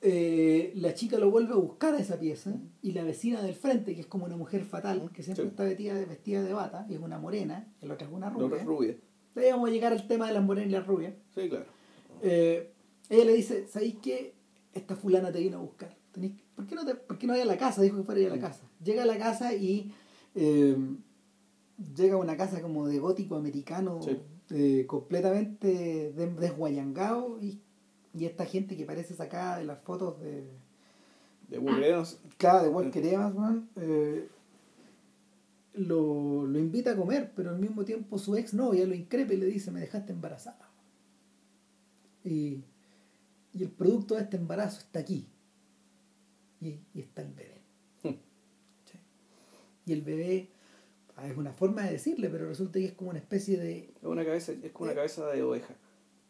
[0.06, 3.96] eh, la chica lo vuelve a buscar a esa pieza y la vecina del frente,
[3.96, 5.50] que es como una mujer fatal, que siempre Sí.
[5.50, 8.34] está vestida de, vestida de bata, y es una morena, la otra es una La
[8.34, 8.46] rubia.
[8.48, 8.98] otra es rubia.
[9.36, 11.14] Ahí vamos a llegar al tema de las morenas y las rubias.
[11.34, 11.66] Sí, claro.
[12.22, 12.72] Eh,
[13.10, 14.34] ella le dice, ¿sabéis qué?
[14.74, 15.96] Esta fulana te vino a buscar.
[16.14, 17.82] Tenéis- ¿Por qué no, te, por qué no a la casa?
[17.82, 18.64] Dijo que fuera a ir a la casa.
[18.84, 19.92] Llega a la casa y
[20.36, 20.76] eh,
[21.96, 24.18] llega a una casa como de gótico americano, Sí.
[24.52, 27.60] eh, completamente des- desguayangado y,
[28.14, 30.44] y esta gente que parece sacada de las fotos de,
[31.50, 32.20] De Burgueros.
[32.38, 34.28] Claro, de Walker Evans, man, eh,
[35.74, 39.38] lo, lo invita a comer, pero al mismo tiempo su ex novia lo increpa y
[39.38, 40.70] le dice, me dejaste embarazada.
[42.24, 42.64] Y,
[43.54, 45.28] y el producto de este embarazo está aquí.
[46.62, 47.62] Y, y está el bebé.
[48.04, 48.16] Hmm.
[48.86, 49.00] Sí.
[49.86, 50.50] Y el bebé,
[51.18, 53.94] ah, es una forma de decirle, pero resulta que es como una especie de...
[53.98, 55.76] Es una cabeza, es como una cabeza de oveja.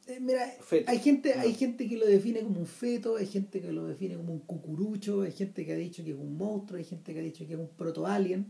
[0.07, 0.91] Eh, mira, Feto.
[0.91, 4.15] hay gente, hay gente que lo define como un feto, hay gente que lo define
[4.17, 7.19] como un cucurucho, hay gente que ha dicho que es un monstruo, hay gente que
[7.19, 8.45] ha dicho que es un proto-alien,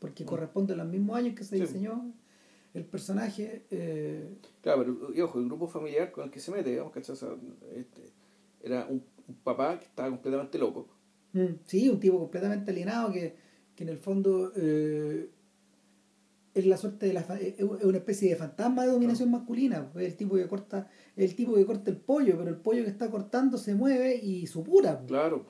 [0.00, 0.26] porque Mm.
[0.26, 2.12] corresponde a los mismos años que se diseñó
[2.74, 3.64] el personaje.
[3.70, 4.28] eh,
[4.62, 7.12] Claro, pero y ojo, el grupo familiar con el que se mete, digamos, ¿cachai?
[7.14, 7.28] O sea,
[7.76, 8.02] este,
[8.62, 10.88] era un, un papá que estaba completamente loco.
[11.32, 13.36] mm, sí, un tipo completamente alienado que,
[13.76, 15.28] que en el fondo eh,
[16.58, 19.90] es la suerte de la es una especie de fantasma de dominación masculina.
[19.96, 22.90] Es el tipo que corta, el tipo que corta el pollo, pero el pollo que
[22.90, 25.00] está cortando se mueve y supura.
[25.00, 25.06] po.
[25.06, 25.44] Claro.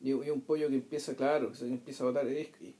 [0.00, 2.26] Y, y un pollo que empieza, claro, que se empieza a botar.
[2.28, 2.74] Es, y-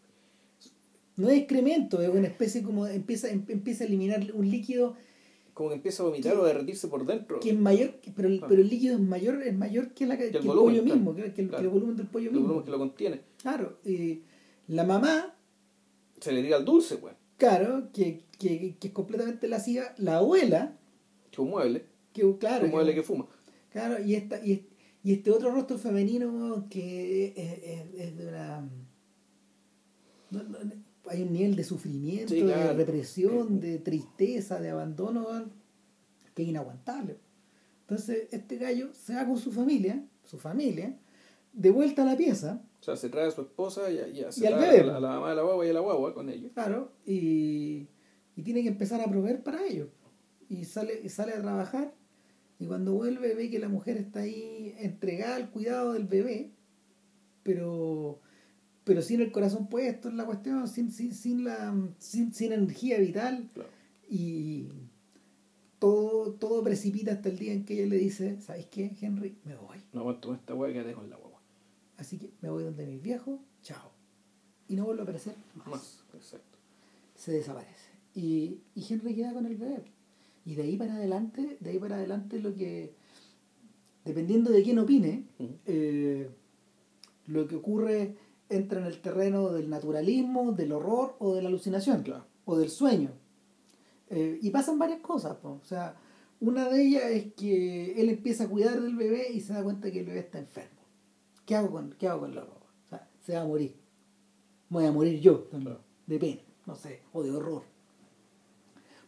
[1.17, 4.95] No es excremento, es una especie como empieza, em- empieza a eliminar un líquido
[5.55, 7.41] como que empieza a vomitar Que- o a derretirse por dentro.
[7.41, 8.47] que es mayor, pero el, Ah.
[8.47, 10.97] pero el líquido es mayor, es mayor que, la, que, el el volumen, pollo claro,
[11.01, 11.57] mismo, el, claro.
[11.57, 12.47] que el volumen del pollo el mismo.
[12.49, 13.21] volumen que lo contiene.
[13.41, 14.21] Claro, y
[14.69, 15.33] la mamá,
[16.21, 17.15] Se le tira el dulce, pues.
[17.37, 20.77] Claro, que, que, que es completamente lasciva, la abuela,
[21.31, 21.85] Que un mueble.
[22.13, 23.27] que claro, un mueble que- que fuma.
[23.71, 24.67] claro, y esta, y,
[25.03, 28.69] y este otro rostro femenino que es, es- es de una
[30.31, 30.59] no- no-
[31.09, 35.27] hay un nivel de sufrimiento, Sí, de represión, de tristeza, de abandono
[36.35, 37.17] que es inaguantable.
[37.83, 40.99] Entonces, este gallo se va con su familia, su familia,
[41.53, 44.45] de vuelta a la pieza, O sea, se trae a su esposa y, y se
[44.45, 45.81] Y al trae bebé, a la, a la mamá de la guagua y a la
[45.81, 46.53] guagua con ellos.
[46.55, 47.89] claro, y,
[48.37, 49.89] y tiene que empezar a proveer para ellos.
[50.49, 51.93] Y sale, y sale a trabajar,
[52.61, 56.53] y cuando vuelve ve que la mujer está ahí entregada al cuidado del bebé,
[57.43, 58.21] pero
[58.85, 63.01] pero sin el corazón puesto en la cuestión, sin, sin, sin, la, sin, sin energía
[63.01, 63.69] vital, Claro.
[64.09, 64.69] y
[65.81, 69.39] todo, todo precipita hasta el día en que ella le dice, ¿sabes qué, Henry?
[69.45, 69.79] Me voy.
[69.93, 71.26] No aguanto esta guagua, quédate con la guagua.
[71.99, 73.91] Así que me voy donde mis viejos, chao.
[74.69, 75.67] Y no vuelve a aparecer más.
[75.69, 76.59] Más, exacto.
[77.15, 77.91] Se desaparece.
[78.15, 79.85] Y, y Henry queda con el bebé.
[80.45, 82.95] Y de ahí para adelante, de ahí para adelante lo que
[84.05, 85.25] dependiendo de quién opine,
[85.67, 86.31] eh,
[87.27, 88.17] lo que ocurre
[88.49, 92.25] entra en el terreno del naturalismo, del horror o de la alucinación, Claro.
[92.45, 93.11] o del sueño.
[94.09, 95.59] Eh, y pasan varias cosas, po.
[95.61, 95.97] o sea,
[96.41, 99.91] una de ellas es que él empieza a cuidar del bebé y se da cuenta
[99.91, 100.76] que el bebé está enfermo.
[101.47, 102.67] ¿Qué hago con, qué hago con la ropa?
[102.87, 103.75] O sea, se va a morir.
[104.69, 105.85] Voy a morir yo también, Claro.
[106.07, 107.63] de pena, no sé, o de horror.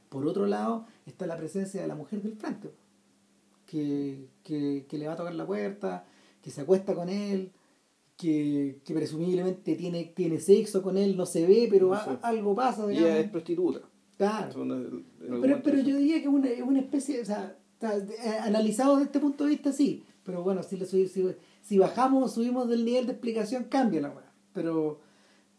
[0.08, 2.70] Por otro lado, está la presencia de la mujer del frente,
[3.66, 6.06] que, que, que le va a tocar la puerta,
[6.40, 7.52] que se acuesta con él,
[8.16, 12.10] que, que presumiblemente tiene, tiene sexo con él, no se ve, pero No a- sé.
[12.22, 13.80] algo pasa, Y ella es prostituta.
[14.16, 14.64] Claro.
[15.42, 19.20] Pero, pero yo diría que es una, una especie, o sea, eh, analizado desde este
[19.20, 20.02] punto de vista, sí.
[20.24, 21.06] Pero bueno, si, si,
[21.68, 24.32] si bajamos o subimos del nivel de explicación, cambia la weá.
[24.54, 25.00] Pero,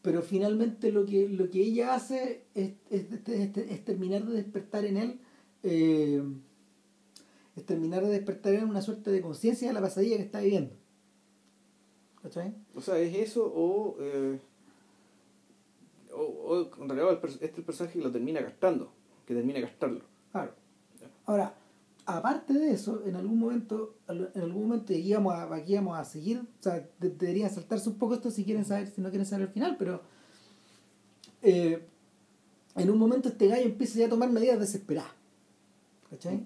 [0.02, 4.86] pero finalmente lo que, lo que ella hace es, es, es- es terminar de despertar
[4.86, 5.20] en él,
[5.62, 6.24] eh,
[7.56, 10.74] es terminar de despertar en una suerte de conciencia de la pasadilla que está viviendo.
[12.24, 12.56] ¿Cachai?
[12.74, 14.40] O sea, es eso o, eh,
[16.12, 18.92] o, o en realidad este es el personaje que lo termina gastando,
[19.28, 20.02] que termina gastarlo.
[20.32, 20.54] Claro.
[21.26, 21.54] Ahora,
[22.18, 26.04] aparte de eso, en algún momento, en algún momento aquí íbamos a, aquí íbamos a
[26.04, 29.48] seguir, o sea, de- saltarse un poco esto si quieren saber, si no quieren saber
[29.48, 30.02] el final, pero
[31.42, 31.86] eh,
[32.76, 35.12] en un momento este gallo empieza ya a tomar medidas desesperadas.
[36.10, 36.44] ¿Cachai?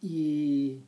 [0.00, 0.78] Y,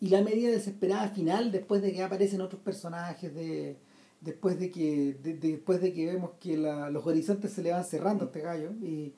[0.00, 3.76] y la medida desesperada final, después de que aparecen otros personajes, de,
[4.20, 7.84] después de que de- después de que vemos que la- los horizontes se le van
[7.84, 9.12] cerrando a este gallo y,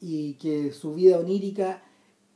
[0.00, 1.82] y que su vida onírica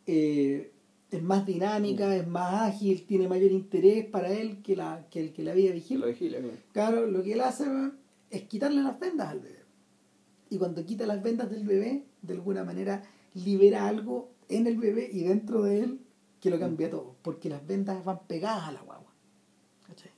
[0.06, 0.72] eh,
[1.16, 5.33] es más dinámica, es más ágil, tiene mayor interés para él que la, que el,
[5.33, 6.00] que la vida Que vigil.
[6.00, 6.40] la vigilia,
[6.72, 7.07] claro.
[7.07, 7.66] Lo que él hace
[8.31, 9.64] es quitarle las vendas al bebé.
[10.50, 13.02] Y cuando quita las vendas del bebé, de alguna manera
[13.35, 16.00] libera algo en el bebé y dentro de él
[16.40, 17.16] que lo cambia todo.
[17.22, 19.12] Porque las vendas van pegadas a la guagua.
[19.87, 20.11] ¿Cachai?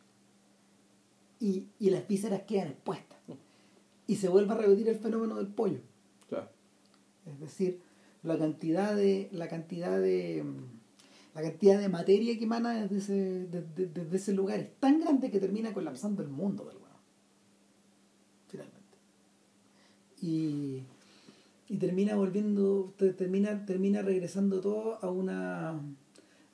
[1.41, 3.19] Y, y las vísceras quedan expuestas.
[4.07, 5.81] Y se vuelve a repetir el fenómeno del pollo.
[6.29, 6.49] Claro.
[7.27, 7.81] Es decir,
[8.23, 10.78] la cantidad de, la cantidad de, mm,
[11.35, 15.31] la cantidad de materia que emana desde ese, desde, desde ese lugar es tan grande
[15.31, 16.89] que termina colapsando el mundo del weón.
[18.49, 18.99] Finalmente.
[20.21, 20.83] Y,
[21.69, 25.81] y termina volviendo, te- termina, termina regresando todo a una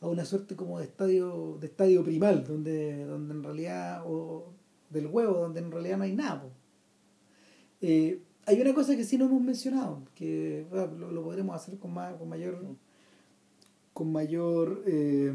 [0.00, 4.52] a una suerte como de estadio, de estadio primal, donde, donde en realidad, o
[4.90, 6.44] del huevo, donde en realidad no hay nada.
[7.80, 11.94] Eh, hay una cosa que sí no hemos mencionado, que lo, lo podremos hacer con,
[11.94, 12.62] más, con mayor,
[13.94, 15.33] con mayor eh,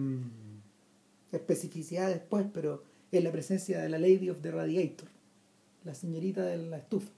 [1.32, 5.10] especificidad después, pero es la presencia de la Lady of the Radiator,
[5.84, 7.12] la señorita de la estufa.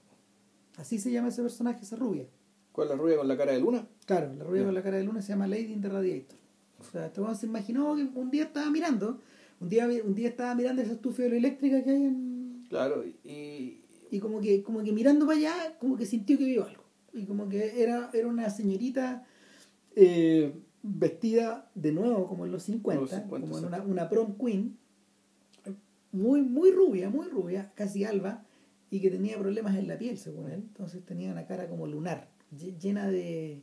[0.76, 2.26] Así se llama ese personaje, esa rubia.
[2.72, 3.86] ¿Cuál es la rubia con la cara de luna?
[4.06, 6.38] Claro, la rubia con la cara de luna se llama Lady in the Radiator.
[6.80, 9.20] O sea, este se imaginó que un día estaba mirando,
[9.60, 14.18] un día, un día estaba mirando esa estufa eléctrica que hay en, Claro, y, y
[14.18, 17.48] como que como que mirando para allá como que sintió que vio algo y como
[17.48, 19.26] que era era una señorita
[19.94, 24.36] eh, vestida de nuevo como en los 50, Los 50, como en una, una prom
[24.36, 24.76] queen
[26.12, 28.44] muy muy rubia muy rubia casi alba
[28.90, 32.28] y que tenía problemas en la piel según él entonces tenía una cara como lunar
[32.54, 33.62] lle- llena de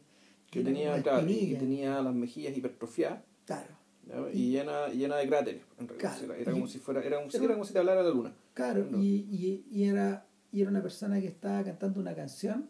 [0.50, 3.68] que llena tenía, claro, y tenía las mejillas hipertrofiadas claro
[4.08, 4.32] ¿ya?
[4.34, 5.62] y llena, llena de cráteres.
[5.78, 6.18] En realidad.
[6.18, 6.34] Claro.
[6.34, 8.10] Era, era como Y- si fuera, era sí, era- era como si te hablara la
[8.10, 8.34] luna.
[8.56, 8.98] Claro, No.
[9.00, 12.68] y, y, y era, y era una persona que estaba cantando una canción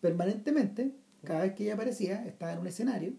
[0.00, 3.12] permanentemente, cada vez que ella aparecía, estaba en un escenario.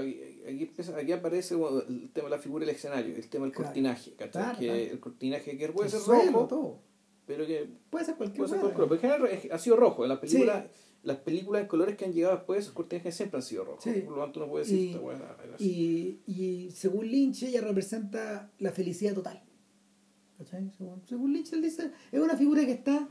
[0.00, 0.06] Claro,
[0.48, 3.52] aquí, empieza- aquí aparece bueno, el tema de la figura del escenario, el tema del
[3.54, 3.68] Claro.
[3.68, 4.12] cortinaje.
[4.30, 6.78] Claro, que el cortinaje que puede ser suelo, rojo, todo.
[7.26, 8.72] pero que Puede ser cualquier color.
[8.72, 10.02] Pero en general ha sido rojo.
[10.04, 10.64] En las películas,
[11.04, 13.82] las películas de colores que han llegado después, esos cortinajes siempre han sido rojos.
[13.84, 14.02] Sí.
[14.04, 15.36] Por lo tanto, uno puede decir, Y- esta.
[15.58, 19.42] Y, y según Lynch, ella representa la felicidad total.
[20.38, 20.70] ¿Cachai?
[20.76, 23.08] Según, según Lynch, él dice, es una figura que está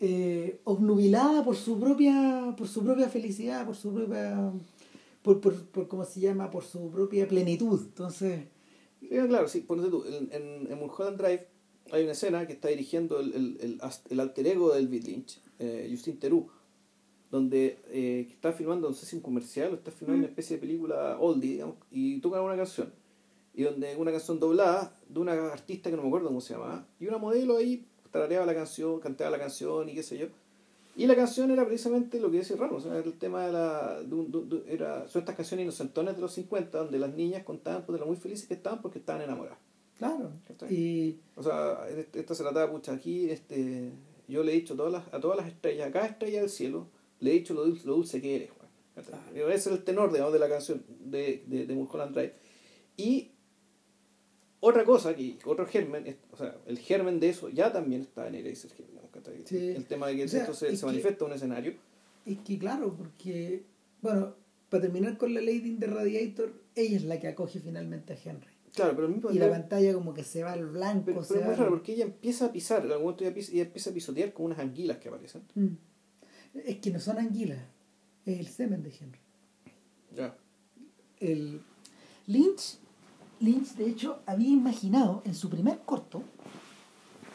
[0.00, 4.52] eh, obnubilada por su propia por su propia felicidad, por su propia
[5.24, 7.80] por, por, por cómo se llama, por su propia plenitud.
[7.82, 8.44] Entonces,
[9.00, 11.46] Sí, claro, sí, ponte tú, en, en, en Mulholland Drive
[11.90, 15.40] hay una escena que está dirigiendo el, el, el, el alter ego de David Lynch,
[15.58, 16.50] eh, Justin Theroux,
[17.30, 20.60] donde eh, está filmando, no sé si un comercial o está filmando una especie de
[20.60, 22.92] película oldie, digamos, y tocan una canción.
[23.52, 26.86] Y donde una canción doblada de una artista que no me acuerdo cómo se llamaba,
[26.98, 30.28] y una modelo ahí tarareaba la canción, cantaba la canción y qué sé yo.
[30.96, 34.00] Y la canción era precisamente lo que decía Ramos, era el tema de la.
[34.02, 37.42] De un- de- de- era, son estas canciones inocentonas de los 50, donde las niñas
[37.42, 39.58] contaban pues, de lo muy felices que estaban porque estaban enamoradas.
[39.98, 40.30] claro.
[40.70, 43.90] Y O sea, esta se trataba, pucha, aquí este,
[44.28, 46.48] yo le he dicho a todas las, a todas las estrellas, a cada estrella del
[46.50, 46.86] cielo,
[47.20, 48.50] le he dicho lo dulce, lo dulce que eres.
[48.50, 48.68] Juan.
[49.06, 49.48] Claro.
[49.50, 52.34] Ese es el tenor digamos, de la canción de, de, de Mulholland Drive.
[52.96, 53.30] Y
[54.60, 58.36] otra cosa, que otro germen, o sea, el germen de eso ya también está en
[58.36, 58.86] Eraserhead.
[58.93, 58.93] ¿no?
[59.44, 59.70] Sí.
[59.70, 61.74] El tema de que O sea, esto se, es se manifiesta en un escenario.
[62.26, 63.64] Es que claro, porque,
[64.00, 64.34] bueno,
[64.68, 68.16] para terminar con la Lady in the Radiator, ella es la que acoge finalmente a
[68.16, 68.54] Henry.
[68.74, 71.04] Claro, pero mismo Y la pantalla como que se va al blanco.
[71.06, 73.90] Pero, pero es muy raro porque ella empieza a pisar, en algún momento ella, empieza
[73.90, 75.42] a pisotear con unas anguilas que aparecen.
[75.54, 75.76] Mm.
[76.64, 77.60] Es que no son anguilas,
[78.26, 79.20] es el semen de Henry.
[80.14, 80.36] Ya.
[81.20, 81.60] El
[82.26, 82.78] Lynch,
[83.40, 86.22] Lynch de hecho había imaginado en su primer corto,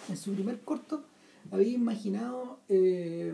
[0.10, 1.06] en su primer corto,
[1.52, 3.34] había imaginado, eh,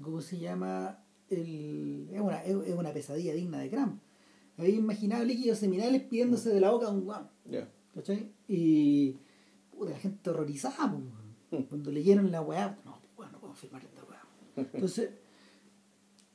[0.00, 1.02] ¿cómo se llama?
[1.28, 4.00] El, es, una, es, una pesadilla digna de Cram.
[4.56, 7.28] Había imaginado líquidos seminales pidiéndose de la boca de un guau.
[7.44, 7.68] Ya.
[7.94, 8.32] ¿Cachai?
[8.48, 9.16] Y
[9.70, 11.66] puta, la gente horrorizada, weón.
[11.68, 14.22] cuando leyeron la weá, no, weón, no podemos filmar esta weá.
[14.72, 15.10] Entonces,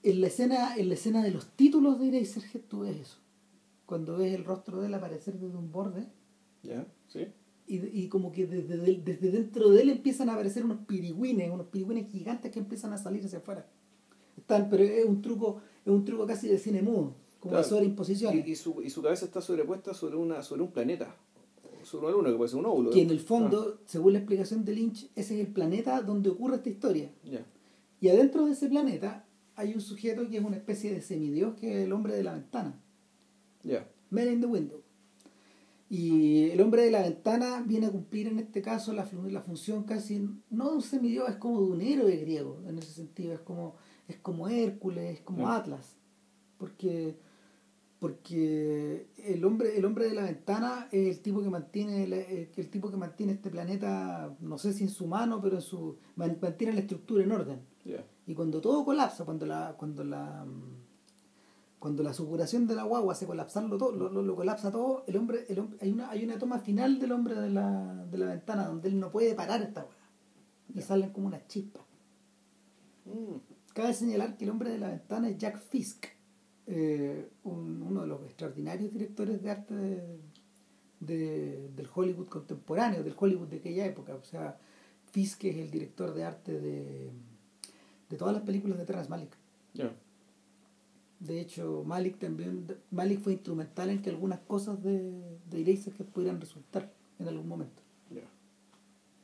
[0.04, 3.18] en la escena, en la escena de los títulos de Eraserhead tú ves eso.
[3.86, 6.08] Cuando ves el rostro de él aparecer desde un borde,
[6.64, 7.28] Ya, sí.
[7.76, 11.68] Y, y como que desde, desde dentro de él empiezan a aparecer unos pirigüines, unos
[11.68, 13.66] pirigüines gigantes que empiezan a salir hacia afuera.
[14.38, 17.64] Están, pero es un truco, es un truco casi de cine mudo, como Claro.
[17.64, 18.38] de sobreimposición.
[18.38, 21.16] Y, y su, y su cabeza está sobrepuesta sobre una sobre un planeta,
[21.84, 22.92] sobre una luna, que puede ser un óvulo.
[22.92, 23.04] que ¿eh?
[23.04, 26.70] en el fondo, según la explicación de Lynch, ese es el planeta donde ocurre esta
[26.70, 27.12] historia.
[27.24, 27.46] Ah, ya.
[28.00, 31.80] Y adentro de ese planeta hay un sujeto que es una especie de semidios, que
[31.80, 32.80] es el hombre de la ventana,
[33.64, 33.88] Ya.
[34.10, 34.82] Man in the Window.
[35.94, 39.84] Y el hombre de la ventana viene a cumplir en este caso la, la función
[39.84, 43.42] casi, no de un semidios, es como de un héroe griego, en ese sentido, es
[43.42, 43.76] como,
[44.08, 45.50] es como Hércules, es como.
[45.50, 45.98] Atlas.
[46.58, 47.18] Porque,
[48.00, 52.70] porque el hombre, el hombre de la ventana es el tipo que mantiene el, el
[52.70, 56.38] tipo que mantiene este planeta, no sé si en su mano, pero en su man-
[56.42, 57.60] mantiene la estructura en orden.
[58.26, 60.81] Y cuando todo colapsa, cuando la, cuando la mm,
[61.82, 65.18] cuando la supuración de la guagua hace colapsarlo todo, lo, lo- lo colapsa todo, el
[65.18, 68.28] hombre, el hombre, hay una, hay una toma final del hombre de la, de la
[68.28, 69.98] ventana donde él no puede parar esta weá.
[70.76, 71.82] Y salen como unas chispas.
[73.06, 73.38] Mm,
[73.74, 76.06] Cabe señalar que el hombre de la ventana es Jack Fisk,
[76.68, 80.20] eh, un- uno de los extraordinarios directores de arte de-
[81.00, 84.14] de- del Hollywood contemporáneo, del Hollywood de aquella época.
[84.14, 84.60] O sea,
[85.12, 87.12] Fisk es el director de arte de,
[88.10, 89.36] de todas las películas de Terrence Malick.
[89.74, 89.92] ya.
[91.32, 96.40] De hecho, Malik también Malik fue instrumental en que algunas cosas de, de Eraserhead pudieran
[96.42, 97.82] resultar en algún momento.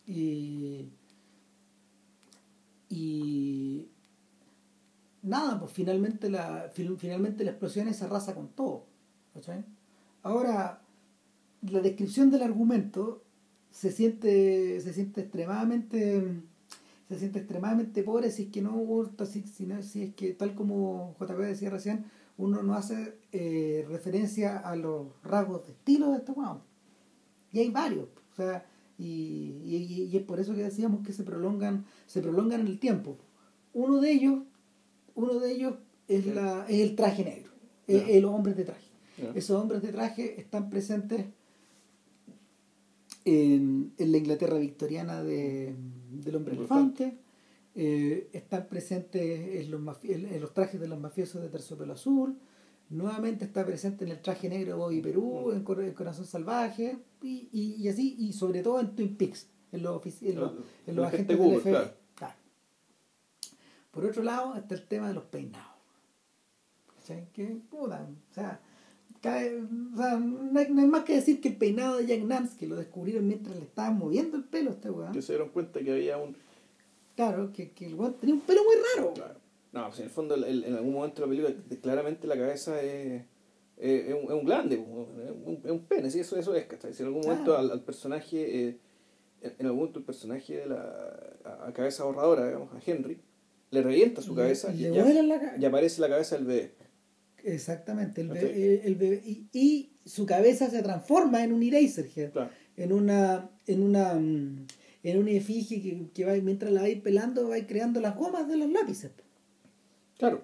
[0.09, 0.87] Y,
[2.89, 3.87] y
[5.21, 8.85] nada, pues finalmente la, fin- finalmente la explosión se arrasa con todo.
[9.33, 9.65] ¿cachai?
[10.23, 10.81] Ahora,
[11.69, 13.21] la descripción del argumento
[13.71, 16.41] se siente, se siente extremadamente
[17.07, 20.55] se siente extremadamente pobre si es que no gusta, si, si, si es que tal
[20.55, 22.05] como JP decía recién,
[22.37, 26.59] uno no hace eh, referencia a los rasgos de estilo de este weón.
[27.51, 28.07] Y hay varios.
[28.33, 28.65] O sea,
[28.99, 29.05] y,
[29.65, 33.17] y- y es por eso que decíamos que se prolongan, se prolongan en el tiempo.
[33.73, 34.39] Uno de ellos,
[35.15, 35.75] uno de ellos
[36.07, 36.31] es Sí.
[36.33, 37.51] la, es el traje negro,
[37.87, 38.87] es los hombres de traje.
[39.33, 41.25] Esos hombres de traje están presentes
[43.27, 45.75] en, en la Inglaterra victoriana de,
[46.11, 47.17] del hombre El elefante,
[47.75, 52.37] eh, están presentes en los, en- los trajes de los mafiosos de Terciopelo Azul,
[52.89, 56.97] nuevamente está presente en el traje negro de Bobby Perú, en, Cor- en Corazón Salvaje,
[57.21, 60.51] y, y, y así, y sobre todo en Twin Peaks, en los, en los,
[60.87, 61.71] en los gente agentes del FBI.
[61.71, 61.91] claro.
[62.15, 62.33] Claro.
[63.91, 65.75] Por otro lado está el tema de los peinados.
[66.95, 67.27] ¿Cachai?
[67.33, 68.59] Que, puta, o sea,
[69.27, 72.57] o sea, no, hay, no hay más que decir que el peinado de Jack Nance,
[72.57, 75.11] que lo descubrieron mientras le estaban moviendo el pelo a este weón.
[75.13, 76.35] Que se dieron cuenta que había un.
[77.15, 79.13] Claro, que, que el weón tenía un pelo muy raro.
[79.13, 79.35] Claro.
[79.73, 82.35] No, pues en el fondo, el- el- en algún momento de la película, claramente la
[82.37, 83.23] cabeza es,
[83.77, 86.65] es, es un, es un glande, es un, es un pene, sí, eso, eso es,
[86.65, 86.93] ¿cachai?
[86.93, 87.59] Si en algún momento Claro.
[87.59, 88.77] al, al personaje, eh,
[89.41, 90.81] en en algún momento el personaje de la
[91.45, 93.19] a, a cabeza ahorradora, digamos, a Henry,
[93.69, 96.71] le revienta su Le- cabeza le y, ya, la y aparece la cabeza del bebé.
[97.53, 102.49] Exactamente, el bebé, el bebé- y, y su cabeza se transforma en un Eraserhead, Claro.
[102.75, 104.65] en una, en una, mm,
[105.03, 107.67] en una efigie que, que va, mientras la va a ir pelando, va a ir
[107.67, 109.11] creando las gomas de los lápices.
[110.17, 110.41] Claro.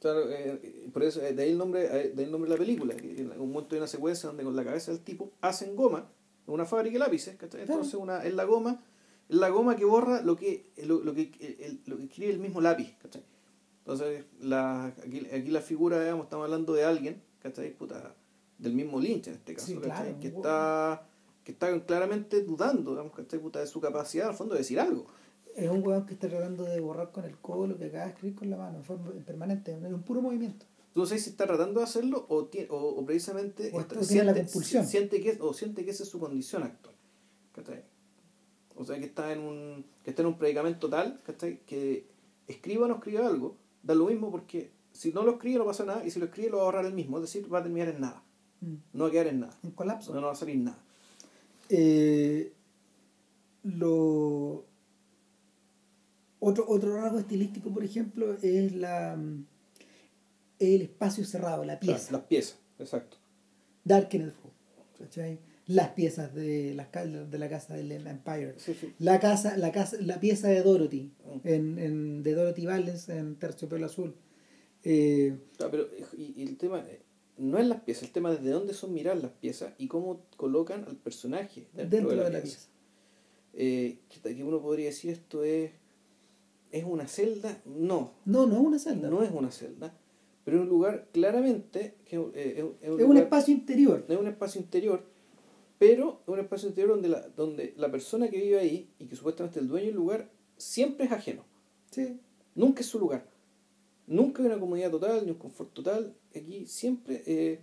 [0.00, 2.56] Claro, eh, por eso, eh, de ahí el nombre, eh, de ahí el nombre de
[2.56, 2.94] la película.
[3.00, 6.10] En algún momento hay una secuencia donde con la cabeza del tipo hacen goma,
[6.48, 7.60] en una fábrica de lápices, ¿cachai?
[7.64, 7.74] Claro.
[7.82, 8.82] Entonces una, es la goma,
[9.28, 11.30] es la goma que borra lo que, lo, lo que,
[11.60, 13.22] el- lo que escribe el mismo lápiz, ¿cachai?
[13.84, 17.72] Entonces, la, aquí, aquí la figura, digamos, estamos hablando de alguien, ¿cachai?
[17.76, 18.14] Puta,
[18.58, 19.78] del mismo Lynch en este caso, Sí,
[20.20, 21.06] que está
[21.44, 23.40] que está claramente dudando, digamos, ¿cachai?
[23.40, 25.06] Puta, de su capacidad, al fondo, de decir algo.
[25.56, 28.10] Es un weón que está tratando de borrar con el codo lo que acaba de
[28.12, 30.64] escribir con la mano, en forma en permanente, en un puro movimiento.
[30.94, 34.02] tú no sabes si está tratando de hacerlo o, o, o precisamente O está- o
[34.06, 34.86] tiene la siente, compulsión.
[34.86, 36.94] siente que o siente que esa es su condición actual
[37.54, 37.82] ¿cachai?
[38.76, 41.60] o sea que está en un que está en un predicamento tal ¿cachai?
[41.66, 42.06] que
[42.46, 45.84] escriba o no escriba algo da lo mismo porque si no lo escribe no pasa
[45.84, 47.62] nada y si lo escribe lo va a ahorrar el mismo es decir va a
[47.62, 48.22] terminar en nada
[48.60, 48.76] Mm.
[48.92, 50.14] no va a quedar en nada En colapso.
[50.14, 50.78] no, no va a salir nada
[51.68, 52.52] Eh,
[53.64, 54.64] lo
[56.40, 59.14] otro, otro rasgo estilístico, por ejemplo, es la
[60.58, 62.12] el espacio cerrado, la Claro, pieza.
[62.12, 63.16] las piezas exacto
[63.84, 64.52] Darkened Room,
[64.98, 65.38] ¿cachai?
[65.74, 68.54] Las piezas de la, ca- de la casa del Empire.
[68.58, 68.92] sí, sí.
[68.98, 71.48] La casa, la casa, la pieza de Dorothy, Mm.
[71.48, 74.14] en, en- de Dorothy Valens en Terciopelo Azul.
[74.84, 76.84] Eh, Claro, pero y, y el tema
[77.38, 80.20] no es las piezas, el tema es de dónde son mirar las piezas y cómo
[80.36, 82.68] colocan al personaje dentro, dentro de la, pieza.
[83.54, 85.70] Eh, que, uno podría decir esto es
[86.70, 89.10] es una celda, no, No, no es una celda.
[89.10, 89.94] no es una celda,
[90.44, 94.06] pero es un lugar claramente que eh, es, es un, es un lugar- espacio interior.
[94.08, 95.04] es un espacio interior,
[95.84, 99.16] pero es un espacio interior donde la, donde la persona que vive ahí y que
[99.16, 101.44] supuestamente es el dueño del lugar siempre es ajeno.
[101.90, 102.20] Sí.
[102.54, 103.26] Nunca es su lugar.
[104.06, 106.14] Nunca hay una comodidad total, ni un confort total.
[106.36, 107.60] Aquí siempre eh,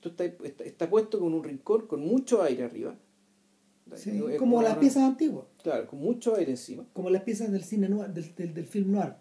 [0.00, 2.96] tú está, está, está puesto con un rincón con mucho aire arriba.
[3.94, 6.86] Sí, Es como las una- piezas antiguas, Claro, con mucho aire encima.
[6.94, 9.14] como las piezas del cine noir, del, del, del film noir.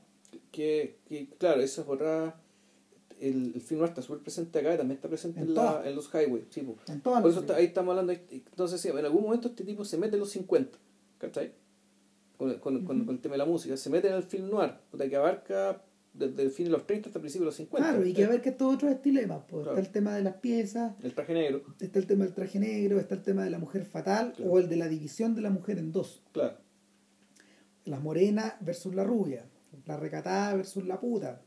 [0.51, 2.39] Que, que claro, esa es otra.
[3.19, 5.81] El, el film noir está súper presente acá y también está presente En en, la,
[5.85, 6.45] en los highways.
[6.49, 6.75] sí, po.
[6.87, 8.13] En todas Por eso está- ahí estamos hablando.
[8.31, 10.77] Entonces, sí, en algún momento este tipo se mete en los 50.
[11.17, 11.51] ¿Cachai?
[12.37, 13.05] Con, con, con- Ujú.
[13.07, 13.75] con el tema de la música.
[13.77, 14.73] Se mete en el film noir,
[15.09, 15.81] que abarca
[16.13, 17.89] desde el fin de los 30 hasta el principio de los 50.
[17.89, 19.77] Claro, y que ver que estos otros estilemas, pues, Claro.
[19.77, 22.99] está el tema de las piezas, El traje negro, está el tema del traje negro,
[22.99, 24.51] está el tema de la mujer fatal Claro.
[24.51, 26.21] o el de la división de la mujer en dos.
[26.31, 26.57] claro.
[27.85, 29.45] La morena versus la rubia,
[29.85, 31.41] la recatada versus la puta.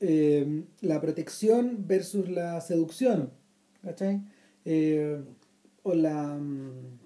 [0.00, 3.30] Eh, la protección versus la seducción,
[3.82, 4.22] ¿cachai?
[4.64, 5.20] Eh,
[5.82, 6.36] o la...
[6.36, 6.98] mm,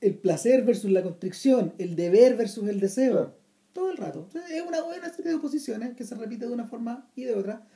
[0.00, 3.34] el placer versus la constricción, el deber versus el deseo, Claro.
[3.72, 4.28] todo el rato.
[4.50, 7.66] Es una buena serie de oposiciones que se repite de una forma y de otra.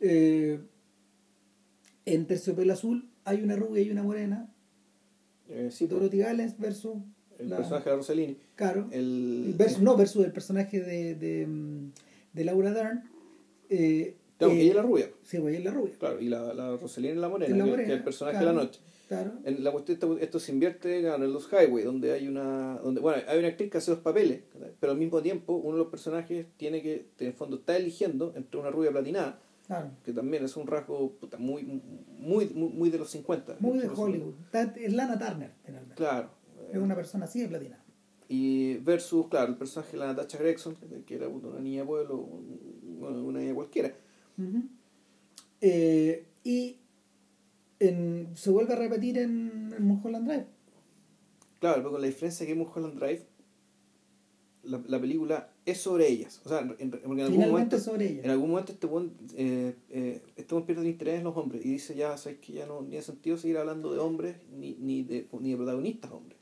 [0.00, 0.60] Eh,
[2.06, 4.50] en Terciopelo Azul hay una rubia y una morena,
[5.50, 6.96] Eh, sí, pues, Dorothy Gales versus
[7.38, 8.36] el la- personaje de Rossellini.
[8.54, 8.88] Caro.
[8.90, 11.90] El, Versus, no, versus el personaje de, de, mm,
[12.34, 13.04] de Laura Dern.
[13.70, 15.94] Eh, Claro, eh, ella es la rubia, Sí, pues ella es la rubia.
[15.96, 18.38] claro, y la, la Rossellini es la morena, la que- morena, que es el personaje
[18.38, 18.50] claro.
[18.50, 18.80] de la noche.
[19.06, 19.32] Claro.
[19.44, 22.78] En la cuestión, esto, se invierte claro, en los highway, donde hay una.
[22.82, 24.40] donde Bueno, hay una actriz que hace dos papeles,
[24.80, 28.32] pero al mismo tiempo uno de los personajes tiene que, en el fondo, está eligiendo
[28.34, 29.90] entre una rubia platinada, Claro.
[30.04, 33.56] que también es un rasgo puta, muy, muy, muy, muy de los 50.
[33.60, 34.34] Muy de Hollywood.
[34.76, 35.94] Es Lana Turner, finalmente.
[35.96, 36.30] Claro.
[36.72, 37.83] Es una persona así de platina.
[38.28, 42.16] Y versus, claro, el personaje de la Natasha Gregson, que era una niña de pueblo,
[42.98, 43.94] una, niña cualquiera.
[45.60, 46.76] Eh, y
[47.80, 50.46] en- se vuelve a repetir en, en Mulholland Drive.
[51.60, 53.22] Claro, pero con la diferencia que en Mulholland Drive,
[54.64, 56.40] la, la película es sobre ellas.
[56.44, 60.54] O sea, en, en- algún momento, sobre en algún momento este buen, eh, eh, este
[60.54, 63.02] buen pierde el interés en los hombres y dice ya, sabes que ya no tiene
[63.02, 66.33] sentido seguir hablando de hombres ni, ni, de, ni de protagonistas hombres.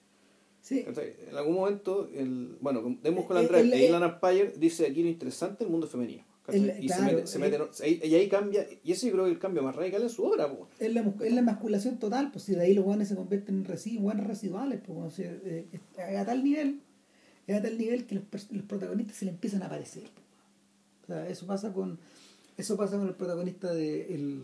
[0.63, 0.85] Sí.
[0.87, 5.09] En algún momento, el, bueno, con- de Mulholland El- el- Inland Empire dice aquí lo
[5.11, 6.25] interesante es el mundo femenino.
[6.53, 7.39] y claro, se mete, se
[7.85, 10.09] mete, y ahí cambia, y ese yo creo que es el cambio más radical en
[10.11, 10.49] su obra.
[10.49, 10.69] po.
[10.79, 13.65] es la, es la emasculación total, pues si de ahí los guanes se convierten en
[13.65, 16.81] resi guanes residuales, pues o sea, eh, es a tal nivel,
[17.47, 20.05] es a tal nivel que los, los protagonistas se le empiezan a aparecer.
[21.03, 21.99] O sea, eso pasa con
[22.57, 24.43] eso pasa con el protagonista de el,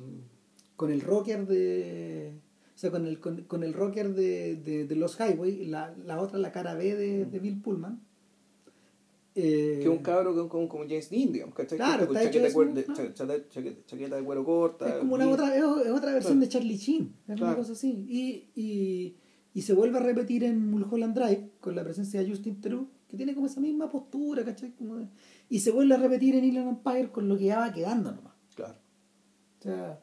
[0.76, 2.32] con el rocker de
[2.78, 6.20] o sea, con el, con, con el rocker de, de, de los Highway, la, la
[6.20, 8.00] otra, la cara B de, de Bill Pullman.
[9.34, 11.76] Eh, Que es un cabro con- como, como James Dean, digamos, ¿cachai?
[11.76, 14.88] Claro, con chaqueta, de cuer- eso, de- chaqueta, cuero corta.
[14.88, 16.40] Es como una y- otra, es, es otra versión Claro.
[16.40, 17.90] de Charlie Sheen, es una cosa así.
[18.08, 19.16] Y, y,
[19.54, 23.16] y se vuelve a repetir en Mulholland Drive con la presencia de Justin Theroux, que
[23.16, 24.70] tiene como esa misma postura, ¿cachai?
[24.76, 25.08] Como de-
[25.50, 28.34] y se vuelve a repetir en Inland Empire con lo que ya va quedando nomás.
[28.54, 28.74] Claro.
[29.58, 30.00] O sea,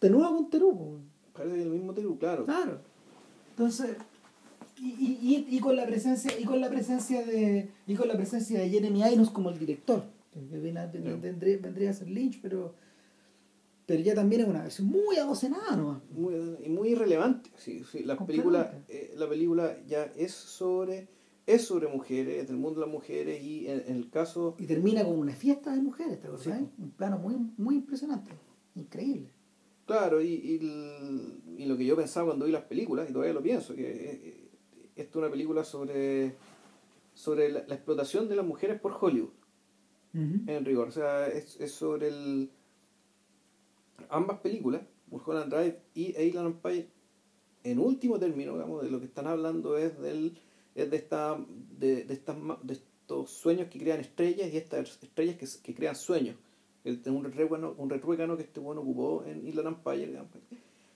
[0.00, 1.00] de nuevo con Theroux,
[1.44, 2.44] que el mismo Teru, claro.
[2.44, 2.80] claro.
[3.50, 3.96] Entonces,
[4.76, 8.60] y, y, y, con la presencia, y con la presencia de, y con la presencia
[8.60, 12.74] de Jeremy Irons como el director, que vendría, vendría a ser Lynch, pero
[13.88, 16.02] pero ya también es una versión muy adocenada nomás.
[16.10, 17.48] Muy, y muy irrelevante.
[17.56, 21.08] Sí, sí, la, película, eh, la película ya es sobre
[21.46, 24.54] es sobre mujeres, del mundo de las mujeres y en, en el caso...
[24.58, 26.58] Y termina con una fiesta de mujeres, ¿te acuerdas?
[26.58, 26.68] Sí.
[26.76, 28.30] Un plano muy, muy impresionante,
[28.74, 29.30] increíble.
[29.88, 33.42] Claro, y, y, y lo que yo pensaba cuando vi las películas, y todavía lo
[33.42, 34.50] pienso, que eh,
[34.96, 36.34] esto es una película sobre,
[37.14, 39.30] sobre la, la explotación de las mujeres por Hollywood.
[40.12, 40.88] en rigor.
[40.88, 42.50] O sea, es, es sobre el.
[44.10, 46.90] Ambas películas, Mulholland Drive y Alien Empire,
[47.64, 50.38] en último término, digamos, de lo que están hablando es del
[50.74, 51.42] es de esta
[51.78, 55.96] de, de estas de estos sueños que crean estrellas y estas estrellas que, que crean
[55.96, 56.36] sueños.
[56.88, 60.18] El, un retruécano, un retruécano que este bueno ocupó en Island Empire,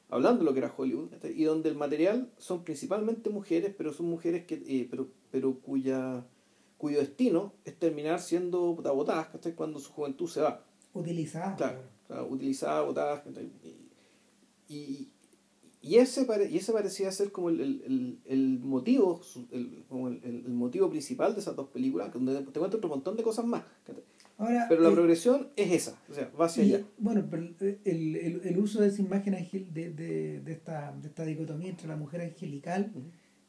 [0.09, 4.07] hablando de lo que era Hollywood, y donde el material son principalmente mujeres, pero son
[4.07, 6.25] mujeres que eh, pero, pero cuya
[6.83, 10.65] cuyo destino es terminar siendo botadas cuando su juventud se va.
[10.95, 11.57] Utilizadas.
[11.57, 13.23] Claro, utilizadas, botadas.
[14.69, 15.09] Y,
[15.81, 19.21] y, ese y ese parecía ser como el, el, el motivo
[19.53, 23.23] el, como el, motivo principal de esas dos películas, donde te cuento otro montón de
[23.23, 23.63] cosas más.
[24.69, 26.85] Pero la progresión es esa, o sea, va hacia allá.
[26.99, 27.43] Bueno, pero
[27.85, 31.97] el, el, uso de esa imagen de, de, de, esta, de esta dicotomía entre la
[31.97, 32.93] mujer angelical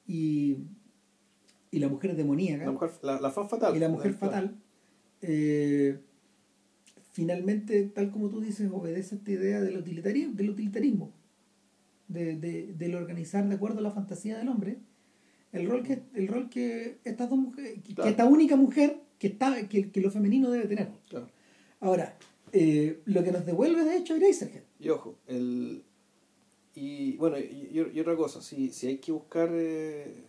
[0.08, 0.58] y
[1.74, 2.66] y la mujer demoníaca.
[2.66, 3.76] La, mujer, la, fatal.
[3.76, 4.56] Y la mujer fatal.
[5.24, 5.98] Eh,
[7.12, 11.12] finalmente, tal como tú dices, obedece a esta idea del utilitarismo, del utilitarismo
[12.08, 14.78] de, de, del organizar de acuerdo a la fantasía del hombre,
[15.52, 19.70] el rol que, el rol que estas dos mujeres, que, esta única mujer que, está,
[19.70, 20.90] que, que, lo femenino debe tener.
[21.80, 22.18] Ahora,
[22.52, 24.64] eh, lo que nos devuelve de hecho Sergio.
[24.82, 25.82] Y ojo, el,
[26.76, 30.26] y bueno, y, y, otra cosa, si, si hay que buscar eh,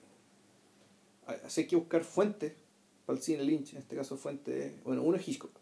[1.45, 2.53] así hay que buscar fuentes
[3.05, 5.59] para el cine Lynch, en este caso fuente, bueno, uno es Hitchcock,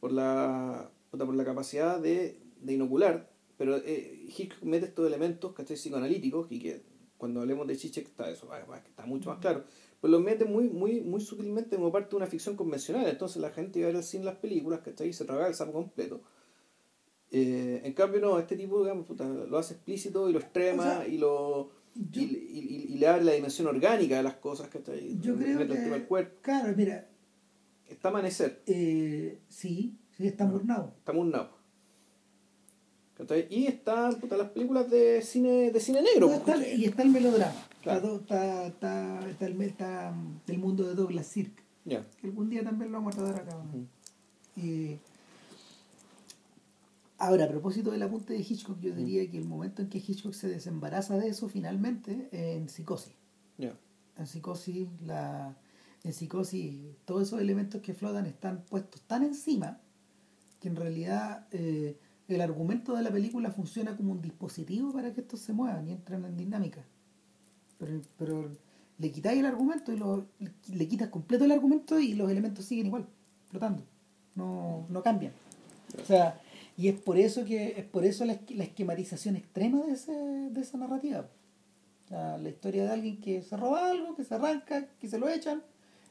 [0.00, 5.76] por, la, por la capacidad de, de inocular, pero eh, Hitchcock mete estos elementos ¿cachai?
[5.76, 6.82] psicoanalíticos y que
[7.18, 9.64] cuando hablemos de Chiche está eso, está mucho más claro,
[10.00, 13.50] pues los mete muy, muy, muy sutilmente como parte de una ficción convencional, entonces la
[13.50, 15.08] gente iba a ver al cine las películas, ¿cachai?
[15.08, 16.20] y se tragaba el sapo completo.
[17.30, 19.06] Eh, en cambio, no, este tipo digamos,
[19.48, 23.66] lo hace explícito y lo extrema y lo y, y, y, le abre la dimensión
[23.66, 25.18] orgánica de las cosas que está ahí.
[25.20, 26.04] Yo creo que.
[26.04, 26.36] cuerpo.
[26.42, 27.08] Claro, mira.
[27.88, 28.62] Está amanecer.
[28.66, 30.94] Eh, sí, sí, está murnado.
[30.98, 31.58] Está murnado.
[33.50, 36.32] Y están las películas de cine de cine negro.
[36.32, 37.67] Está, y está el melodrama.
[37.88, 38.16] Claro.
[38.16, 40.14] Está, está, está, el, está,
[40.46, 41.62] el mundo de Douglas Sirk.
[41.84, 43.56] Que algún día también lo vamos a tratar acá.
[44.56, 44.98] y
[47.20, 50.34] Ahora, a propósito del apunte de Hitchcock, yo diría que el momento en que Hitchcock
[50.34, 53.12] se desembaraza de eso finalmente en psicosis.
[53.58, 55.56] En psicosis, la,
[56.04, 59.80] en psicosis, todos esos elementos que flotan están puestos tan encima
[60.60, 65.20] que en realidad eh, el argumento de la película funciona como un dispositivo para que
[65.20, 66.84] estos se muevan y entren en dinámica.
[67.78, 68.50] Pero, pero
[68.98, 70.26] le quitáis el argumento y lo,
[70.72, 73.06] le quitas completo el argumento y los elementos siguen igual,
[73.48, 73.82] flotando.
[74.34, 75.32] No, no cambian.
[76.00, 76.40] O sea,
[76.76, 80.60] y es por eso que es por eso la, la esquematización extrema de, ese, de
[80.60, 81.28] esa narrativa.
[82.10, 85.28] La, la, historia de alguien que se roba algo, que se arranca, que se lo
[85.28, 85.62] echan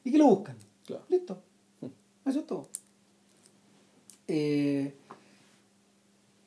[0.04, 0.58] y que lo buscan.
[1.10, 1.42] Listo.
[1.82, 2.30] Hmm.
[2.30, 2.68] Eso es todo.
[4.28, 4.94] Eh,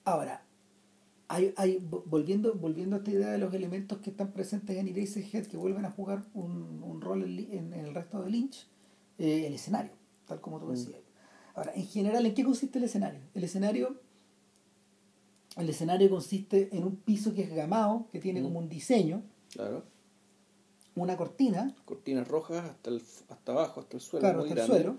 [0.04, 0.42] ahora,
[1.30, 5.46] hay, hay, volviendo, volviendo a esta idea de los elementos que están presentes en Head
[5.46, 8.66] que vuelven a jugar un, un rol en, en, el resto de Lynch,
[9.16, 9.92] eh, el escenario,
[10.26, 10.72] tal como tú hmm.
[10.72, 11.00] decías.
[11.54, 13.20] Ahora, en general, ¿en qué consiste el escenario?
[13.32, 14.00] El escenario
[15.56, 19.22] el escenario consiste en un piso que es gamado, que tiene como un diseño.
[19.52, 19.84] Claro.
[20.96, 21.74] Una cortina.
[21.84, 24.20] Cortinas rojas hasta, el, hasta abajo, hasta el suelo.
[24.20, 24.96] Claro, hasta el suelo.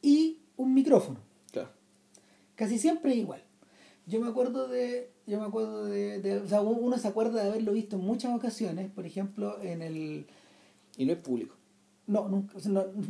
[0.00, 1.20] Y un micrófono.
[1.50, 1.70] Claro.
[2.54, 3.44] Casi siempre igual.
[4.06, 5.10] Yo me acuerdo de.
[5.26, 8.90] Yo me acuerdo de, O sea, uno se acuerda de haberlo visto en muchas ocasiones,
[8.90, 10.26] por ejemplo, en el.
[10.96, 11.54] Y no es público.
[12.06, 12.56] No, nunca.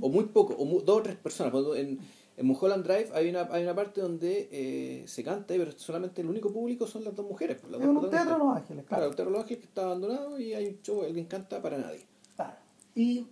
[0.01, 1.55] O, muy poco, o dos o tres personas.
[1.77, 1.99] En,
[2.37, 6.29] en Mulholland Drive hay una, hay una parte donde eh, se canta, pero solamente el
[6.29, 7.59] único público son las dos mujeres.
[7.61, 9.09] Pues, es un teatro Los Ángeles, claro.
[9.09, 12.07] un teatro Los Ángeles que está abandonado y hay un show, alguien canta para nadie.
[12.37, 12.57] Claro.
[12.95, 13.27] Y,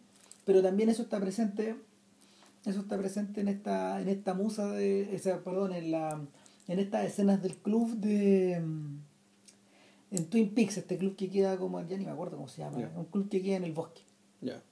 [0.44, 1.76] pero también eso está presente,
[2.64, 6.20] eso está presente en esta, en esta musa de, esa, perdón, en la,
[6.70, 9.00] en estas escenas del club de mm,
[10.12, 12.78] en Twin Peaks, este club que queda como, ya ni me acuerdo cómo se llama,
[12.96, 14.02] un club que queda en el bosque.
[14.40, 14.62] Ya.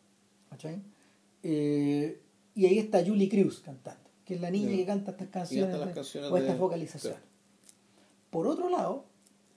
[1.42, 2.20] Eh,
[2.54, 5.74] y ahí está Julie Cruz cantando que es la niña que canta estas canciones,
[6.30, 7.18] o estas vocalizaciones.
[8.28, 9.06] Por otro lado,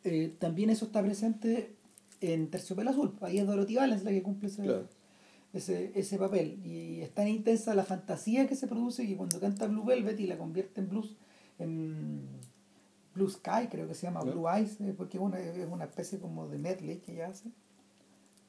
[0.05, 1.75] eh, también eso está presente
[2.21, 3.13] en Terciopelo Azul.
[3.19, 6.65] Ahí es Dorothy Valens la que cumple ese, ese, papel.
[6.65, 10.27] Y es tan intensa la fantasía que se produce que cuando canta Blue Velvet y
[10.27, 11.17] la convierte en blues,
[11.65, 16.19] Blue Sky, creo que se llama, Blue Eyes, eh, porque es una, es una especie
[16.19, 17.49] como de medley que ella hace,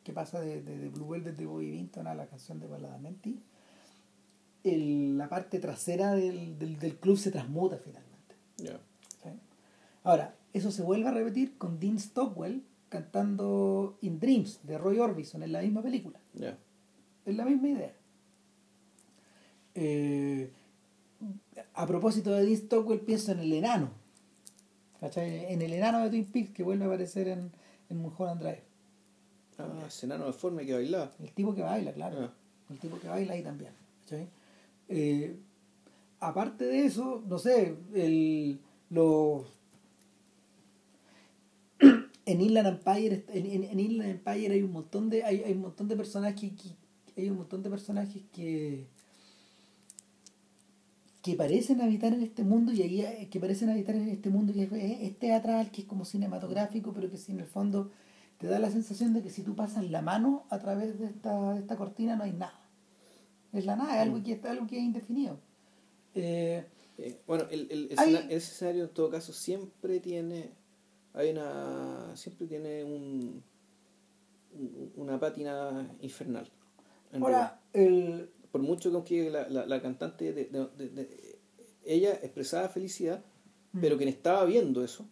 [0.04, 3.40] que pasa de, de, Blue Velvet de Bobby Vinton a la canción de Baladamenti
[4.64, 8.10] el, la parte trasera del, del, club se transmuta finalmente.
[10.04, 15.42] Ahora, eso se vuelve a repetir con Dean Stockwell cantando In Dreams de Roy Orbison
[15.42, 16.18] en la misma película.
[17.24, 17.94] Es la misma idea.
[19.74, 20.50] Eh,
[21.74, 23.90] a propósito de Dean Stockwell, pienso en el enano.
[25.00, 25.52] ¿Cachai?
[25.52, 27.50] En el enano de Twin Peaks que vuelve a aparecer en,
[27.90, 28.62] en Mulholland Drive.
[29.58, 31.12] Ah, ese enano deforme que bailaba.
[31.20, 32.16] El tipo que baila, claro.
[32.20, 32.32] Ah.
[32.70, 33.72] El tipo que baila ahí también.
[34.02, 34.28] ¿cachai?
[34.88, 35.36] Eh,
[36.20, 38.60] aparte de eso, no sé, el,
[38.90, 39.44] los
[42.26, 45.62] en Inland Empire en, en- en Inland Empire hay un montón de hay, hay un
[45.62, 48.86] montón de personajes que, hay un montón de personajes que
[51.22, 54.52] que parecen habitar en este mundo y ahí eh, que parecen habitar en este mundo
[54.52, 57.90] que es, es teatral que es como cinematográfico pero que si en el fondo
[58.38, 61.52] te da la sensación de que si tú pasas la mano a través de esta,
[61.54, 62.58] de esta cortina no hay nada.
[63.52, 65.38] Es la nada es algo que, algo que es indefinido.
[66.14, 66.64] Eh,
[66.98, 70.50] Eh, bueno, el, el, Hay- escenario en todo caso siempre tiene,
[71.14, 73.42] hay una, siempre tiene un,
[74.54, 76.50] un- una pátina infernal.
[77.14, 81.38] ahora el Por mucho que la, la, la cantante, de, de- de- de-
[81.84, 83.24] ella expresaba felicidad,
[83.72, 83.80] Mm.
[83.80, 85.06] pero quien estaba viendo eso,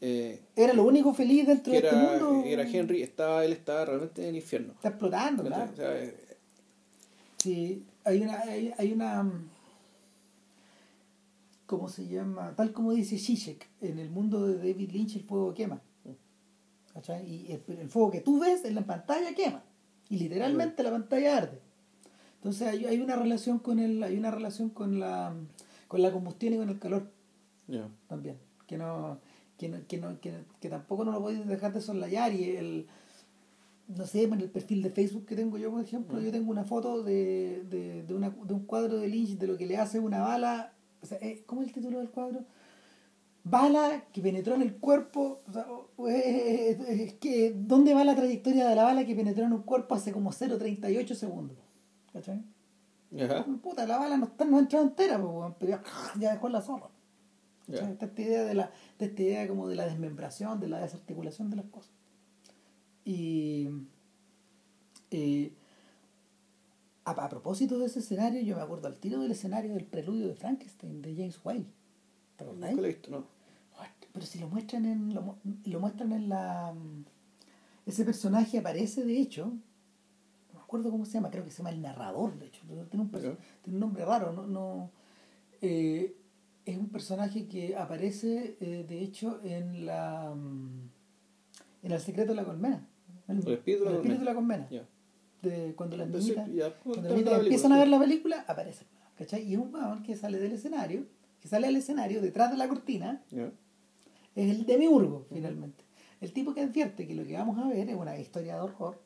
[0.00, 3.84] eh, era lo único feliz dentro de este era, mundo era Henry, estaba, él estaba
[3.84, 4.72] realmente en el infierno.
[4.74, 6.16] está explotando claro O sea, eh,
[7.38, 9.48] Sí, hay una, hay, hay una, mm,
[11.66, 12.54] ¿cómo se llama?
[12.56, 15.80] Tal como dice Zizek, en el mundo de David Lynch el fuego quema.
[16.92, 17.26] ¿Cachai?
[17.28, 19.62] Y el, el fuego que tú ves en la pantalla quema.
[20.08, 21.60] Y literalmente la pantalla arde.
[22.44, 25.32] Entonces hay, hay una relación con el, hay una relación con la,
[25.88, 27.10] con la combustión y con el calor
[28.06, 28.36] también.
[28.66, 29.18] Que no,
[29.56, 32.86] que no, que no, que, que tampoco no lo podéis dejar de soslayar y el
[33.88, 36.64] no sé, en el perfil de Facebook que tengo yo, por ejemplo, yo tengo una
[36.64, 39.98] foto de, de, de, una, de un cuadro de Lynch de lo que le hace
[39.98, 40.74] una bala.
[41.02, 42.44] O sea, eh, ¿Cómo es el título del cuadro?
[43.42, 45.40] Bala que penetró en el cuerpo.
[45.46, 45.66] O sea,
[46.08, 50.12] es que, ¿Dónde va la trayectoria de la bala que penetró en un cuerpo hace
[50.12, 51.63] como 0,38 segundos?
[52.14, 52.42] ¿Cachai?
[53.20, 53.44] Ajá.
[53.62, 55.80] Puta, la bala no, está, no ha entrado entera, pues, pero
[56.18, 56.88] ya, dejó la zorra.
[57.66, 57.80] Ya.
[57.80, 57.92] ¿Cachai?
[57.92, 61.50] Está esta idea de la, de esta idea como de la desmembración, de la desarticulación
[61.50, 61.92] de las cosas.
[63.04, 63.68] Y
[65.10, 65.52] eh,
[67.04, 70.26] a, a propósito de ese escenario, yo me acuerdo al tiro del escenario del preludio
[70.26, 71.66] de Frankenstein, de James Whale.
[72.36, 72.72] ¿Te acordáis?
[72.72, 73.34] Nunca lo he visto, no.
[74.14, 75.12] Pero si lo muestran en.
[75.12, 76.72] Lo, lo muestran en la.
[76.72, 77.04] mm,
[77.84, 79.52] Ese personaje aparece, de hecho.
[80.74, 82.62] Acuerdo cómo se llama, creo que se llama el narrador, de hecho.
[82.66, 83.36] Tiene un, tiene
[83.68, 84.44] un nombre raro, no.
[84.44, 84.90] no
[85.62, 86.16] eh,
[86.66, 90.34] es un personaje que aparece, eh, de hecho, en la.
[90.34, 90.90] mm,
[91.84, 92.84] En El secreto de la colmena.
[93.28, 94.68] En El espíritu de la El espíritu de la colmena.
[95.42, 96.48] De, cuando las niñitas,
[96.82, 98.84] cuando las niñitas empiezan a ver la película, aparece.
[99.16, 99.42] ¿Cachai?
[99.48, 101.06] Y es un weón que sale del escenario,
[101.40, 103.52] que sale al escenario detrás de la cortina Ya.
[104.34, 105.84] es el demiurgo, finalmente.
[106.20, 109.00] El tipo que advierte que lo que vamos a ver es una historia de horror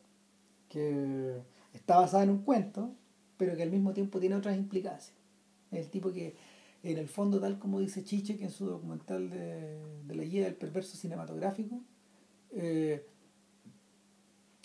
[0.70, 1.42] que
[1.72, 2.94] está basada en un cuento,
[3.36, 5.16] pero que al mismo tiempo tiene otras implicancias.
[5.70, 6.34] El tipo que,
[6.82, 10.44] en el fondo, tal como dice Chiche, que en su documental de, de la guía
[10.44, 11.80] del perverso cinematográfico,
[12.50, 13.04] eh,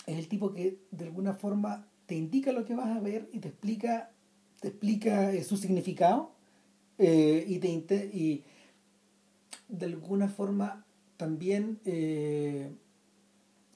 [0.06, 3.40] es el tipo que de alguna forma te indica lo que vas a ver y
[3.40, 4.12] te explica,
[4.60, 6.32] te explica eh, su significado
[6.98, 8.44] eh, y te y
[9.70, 10.86] de alguna forma
[11.18, 11.80] también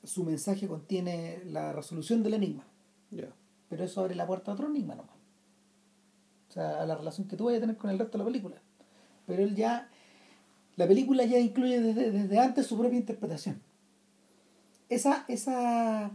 [0.03, 2.65] su mensaje contiene la resolución del enigma,
[3.11, 3.29] Ya.
[3.69, 5.15] pero eso abre la puerta a otro enigma nomás.
[6.49, 8.29] O sea, a la relación que tú vayas a tener con el resto de la
[8.29, 8.55] película.
[9.25, 9.89] Pero él ya,
[10.75, 13.61] la película ya incluye desde, desde antes su propia interpretación.
[14.89, 16.11] Esa, esa,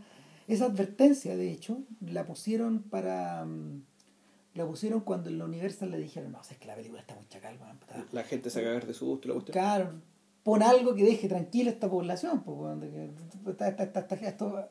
[0.49, 3.45] esa advertencia, de hecho, la pusieron para...
[3.45, 3.83] mm,
[4.55, 7.01] La pusieron cuando en la Universal le dijeron, no, o sea, es que la película
[7.01, 8.07] está weón, puta".
[8.13, 9.53] La gente se cagar de su gusto y la cuestión.
[9.53, 9.93] Claro,
[10.43, 13.11] pon algo que deje tranquila a esta población, pues, weón, de que
[13.51, 14.71] esta, esta, esta,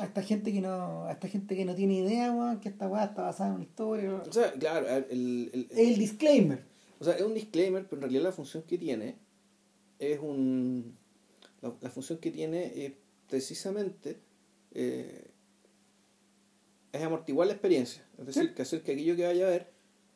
[0.00, 2.88] a esta gente que no, a esta gente que no tiene idea, weón, que esta
[2.88, 4.14] weá está basada en una historia.
[4.14, 6.64] O sea, claro, el, el- el- disclaimer.
[6.98, 9.16] o sea, es un disclaimer, pero en realidad la función que tiene
[9.98, 10.96] es un.
[11.62, 12.92] La, la función que tiene es
[13.28, 14.18] precisamente.
[14.72, 15.30] eh,
[16.92, 18.06] es amortiguar la experiencia.
[18.18, 18.54] Es decir, Sí.
[18.54, 19.70] que hacer que aquello que vaya a ver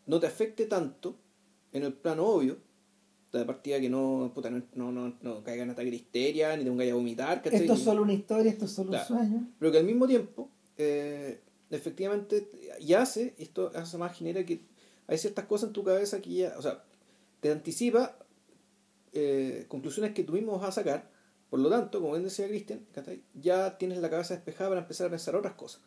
[0.06, 1.16] no te afecte tanto
[1.72, 2.58] en el plano obvio.
[3.32, 6.64] De partida que no, puta, no, no, no, no caiga en ataque de histeria, ni
[6.64, 7.60] te pongas a vomitar, ¿cachai?
[7.60, 9.14] Esto es solo una historia, esto es solo Claro.
[9.14, 9.48] un sueño.
[9.58, 12.48] pero que al mismo tiempo eh, efectivamente
[12.80, 14.62] y hace esto hace más genera que
[15.06, 16.82] hay ciertas cosas en tu cabeza que ya o sea
[17.40, 18.16] te anticipa
[19.12, 21.10] eh, conclusiones que tú mismo vas a sacar
[21.50, 22.80] por lo tanto como bien decía Cristian
[23.34, 25.80] ya tienes la cabeza despejada para empezar a pensar otras cosas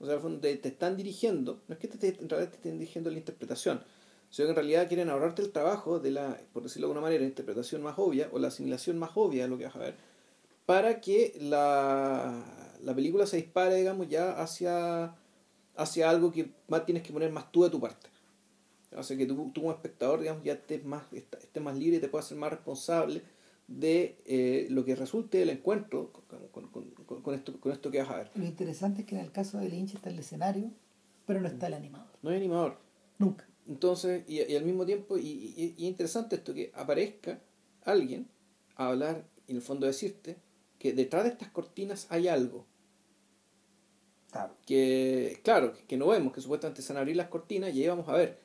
[0.00, 2.50] o sea al fondo te, te están dirigiendo no es que te, te- en realidad
[2.50, 3.80] te estén dirigiendo la interpretación
[4.30, 7.24] sino que en realidad quieren ahorrarte el trabajo de la por decirlo de alguna manera
[7.24, 9.94] interpretación más obvia o la asimilación más obvia de lo que vas a ver
[10.68, 12.44] para que la,
[12.82, 15.14] la película se dispare, digamos, ya hacia,
[15.74, 18.10] hacia algo que más tienes que poner más tú de tu parte.
[18.94, 22.08] Hace que tú, tú como espectador, digamos, ya estés más, estés más libre y te
[22.08, 23.22] puedas ser más responsable
[23.66, 28.00] de eh, lo que resulte del encuentro con, con, con, con, esto, con esto que
[28.00, 28.30] vas a ver.
[28.34, 30.70] Lo interesante es que en el caso de Lynch está el escenario,
[31.24, 32.10] pero no está el animador.
[32.20, 32.76] No hay animador.
[33.16, 33.47] Nunca.
[33.68, 37.40] Entonces, y, y al mismo tiempo, y, y, y interesante esto que aparezca
[37.84, 38.28] alguien
[38.76, 40.36] a hablar y en el fondo decirte
[40.78, 42.66] que detrás de estas cortinas hay algo.
[44.30, 44.54] Claro.
[44.66, 47.88] Que, claro, que no vemos, que supuestamente se van a abrir las cortinas y ahí
[47.88, 48.38] vamos a ver.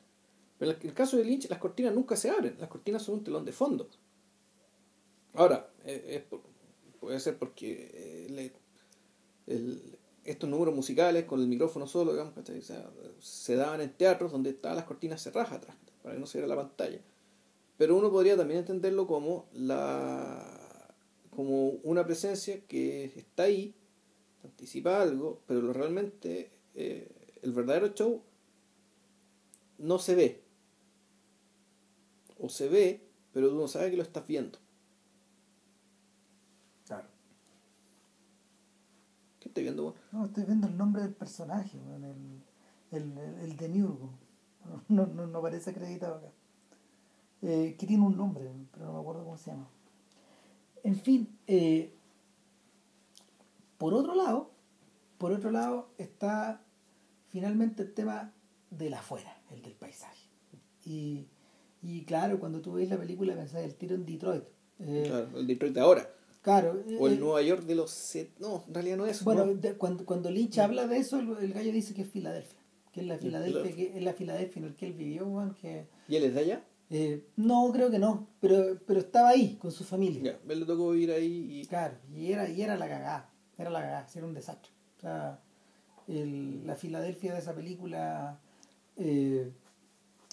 [0.58, 3.24] Pero en el caso de Lynch, las cortinas nunca se abren, las cortinas son un
[3.24, 3.88] telón de fondo.
[5.34, 6.22] Ahora, es,
[7.00, 8.52] puede ser porque eh, le,
[9.46, 9.93] el,
[10.24, 12.34] estos números musicales con el micrófono solo, digamos,
[13.20, 16.54] se daban en teatros donde estaban las cortinas cerradas atrás, para que no se viera
[16.54, 17.00] la pantalla.
[17.76, 20.64] Pero uno podría también entenderlo como la
[21.34, 23.74] como una presencia que está ahí,
[24.44, 27.10] anticipa algo, pero lo realmente eh,
[27.42, 28.22] el verdadero show
[29.78, 30.42] no se ve.
[32.38, 33.00] O se ve,
[33.32, 34.58] pero tú no sabes que lo estás viendo.
[36.86, 37.08] Claro.
[39.40, 39.94] ¿Qué estoy viendo?
[40.10, 42.04] No, estoy viendo el nombre del personaje, el,
[42.90, 44.10] el, el, el demiurgo.
[44.88, 46.32] No, no, no parece acreditado acá.
[47.42, 49.68] Eh, que tiene un nombre, pero no me acuerdo cómo se llama.
[50.82, 51.94] En fin, eh,
[53.78, 54.50] por otro lado,
[55.18, 56.60] por otro lado está
[57.28, 58.32] finalmente el tema
[58.70, 60.28] del afuera, el del paisaje.
[60.84, 61.28] Y,
[61.80, 64.44] y claro, cuando tú ves la película pensás el tiro en Detroit.
[64.80, 66.10] Eh, claro, el Detroit de ahora.
[66.44, 66.84] Claro.
[67.00, 68.38] O el Nueva York de los set...
[68.38, 69.24] No, en realidad no es.
[69.24, 69.54] Bueno, ¿no?
[69.54, 72.58] de, cuando, cuando Lynch habla de eso, el, el, gallo dice que es Filadelfia.
[72.92, 75.86] Que es la Filadelfia, que es la Filadelfia en la que él vivió, Juan, que...
[76.06, 76.64] ¿Y él es de allá?
[76.90, 80.22] Eh, no, creo que no, pero, pero estaba ahí con su familia.
[80.22, 81.66] Ya, él le tocó vivir ahí y...
[81.66, 84.70] Claro, y era, y era la cagada, era la cagada, era un desastre.
[84.98, 85.40] O sea,
[86.08, 88.38] el, la Filadelfia de esa película
[88.98, 89.50] eh,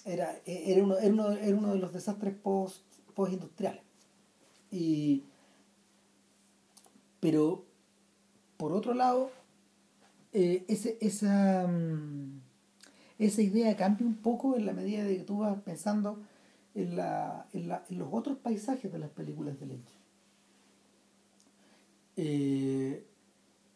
[0.03, 2.83] era, era, uno, era, uno, era uno de los desastres post,
[3.15, 3.83] post-industriales.
[4.71, 5.23] Y,
[7.21, 7.63] pero,
[8.57, 9.31] por otro lado,
[10.33, 11.69] eh, ese, esa,
[13.19, 16.19] esa idea cambia un poco en la medida de que tú vas pensando
[16.73, 19.89] en, la, en, la, en los otros paisajes de las películas de Lynch.
[22.17, 23.05] Eh,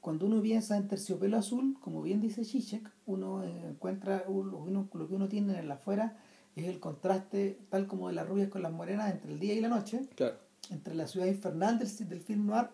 [0.01, 5.13] cuando uno piensa en terciopelo azul, como bien dice Zizek, uno encuentra uno, lo que
[5.13, 6.17] uno tiene en la afuera
[6.55, 9.61] es el contraste, tal como de las rubias con las morenas, entre el día y
[9.61, 10.37] la noche, claro.
[10.71, 12.69] entre la ciudad infernal del, del film noir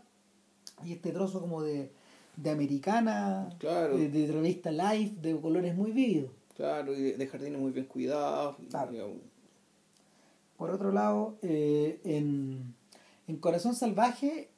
[0.85, 1.91] y este trozo como de,
[2.37, 3.97] de americana, claro.
[3.97, 6.31] de, de, revista Life, de colores muy vívidos.
[6.55, 8.55] Claro, y de, de jardines muy bien cuidados.
[8.69, 9.13] Claro.
[10.57, 12.75] Por otro lado, eh, en,
[13.27, 14.49] en Corazón Salvaje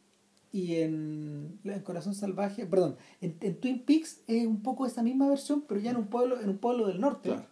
[0.51, 5.29] y en, en Corazón Salvaje, perdón, en, en, Twin Peaks es un poco esa misma
[5.29, 7.29] versión, pero ya en un pueblo, en un pueblo del norte.
[7.29, 7.45] Claro.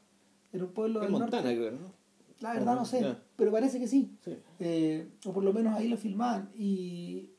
[0.54, 1.58] En un pueblo en del Montana, norte.
[1.58, 2.02] creo, ¿no?
[2.42, 3.24] La verdad no sé, Yeah.
[3.36, 4.18] pero parece que sí.
[4.26, 4.36] Sí.
[4.60, 6.50] Eh, o por lo menos ahí lo filmaban.
[6.58, 7.31] Y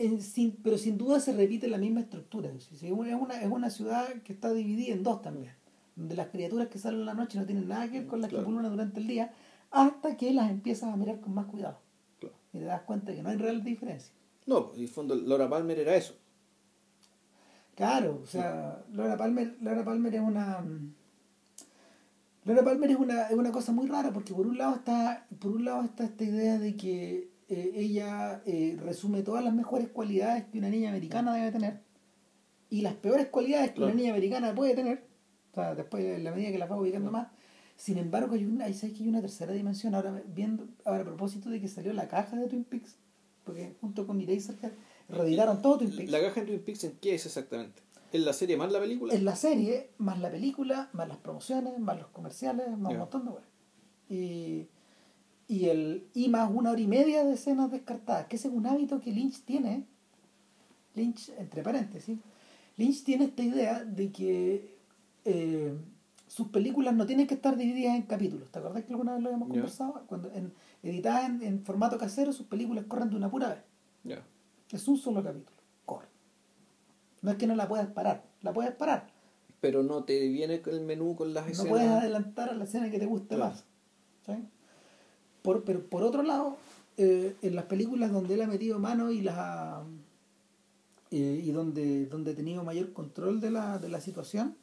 [0.00, 2.50] en, sin, pero sin duda se repite la misma estructura.
[2.50, 5.52] Es, una, es una ciudad que está dividida en dos también.
[5.96, 8.30] Donde las criaturas que salen en la noche no tienen nada que ver con las
[8.30, 8.44] Claro.
[8.44, 9.32] que pululan durante el día,
[9.70, 11.78] hasta que las empiezas a mirar con más cuidado.
[12.18, 12.34] Claro.
[12.52, 14.12] Y te das cuenta que no hay real diferencia.
[14.46, 16.14] No, en el fondo Laura Palmer era eso.
[17.74, 20.64] Claro, o sea, Laura Palmer, Laura Palmer es una.
[22.44, 25.52] Laura Palmer es una, es una cosa muy rara porque por un lado está, por
[25.52, 30.44] un lado está esta idea de que eh, ella eh, resume todas las mejores cualidades
[30.46, 31.80] que una niña americana debe tener
[32.70, 33.92] y las peores cualidades que Claro.
[33.92, 35.04] una niña americana puede tener,
[35.52, 37.28] o sea, después en la medida que las va ubicando más.
[37.76, 41.04] Sin embargo, hay una, hay, ¿sabes que hay una tercera dimensión ahora viendo, ahora a
[41.04, 42.96] propósito de que salió la caja de Twin Peaks,
[43.44, 44.72] porque junto con Eraserhead
[45.08, 46.10] reeditaron todo Twin Peaks.
[46.12, 47.82] La caja en Twin Peaks, ¿en qué es exactamente?
[48.12, 49.14] ¿En la serie más la película?
[49.14, 52.96] Es la serie, más la película, más las promociones, más los comerciales, más Ya.
[52.96, 53.48] un montón de cosas.
[54.08, 54.68] Y,
[55.50, 58.66] y, el, y más una hora y media de escenas descartadas, que ese es un
[58.66, 59.84] hábito que Lynch tiene.
[60.94, 62.18] Lynch, entre paréntesis,
[62.76, 64.76] Lynch tiene esta idea de que
[65.24, 65.74] eh,
[66.28, 68.48] sus películas no tienen que estar divididas en capítulos.
[68.50, 70.04] ¿Te acordás que alguna vez lo habíamos conversado?
[70.06, 70.52] Cuando en,
[70.84, 74.18] editadas en, en formato casero, sus películas corren de una pura vez.
[74.72, 75.56] Es un solo capítulo.
[75.84, 76.06] Corre.
[77.22, 79.08] No es que no la puedas parar, la puedes parar.
[79.60, 81.70] Pero no te viene el menú con las no escenas.
[81.70, 83.50] puedes adelantar a la escena que te guste Claro.
[83.50, 83.64] más.
[84.24, 84.32] ¿sí?
[85.42, 86.56] Por, pero por otro lado,
[86.96, 89.82] eh, en las películas donde él ha metido mano y las ha-
[91.10, 94.56] eh, y donde, donde ha tenido mayor control de la, de la situación,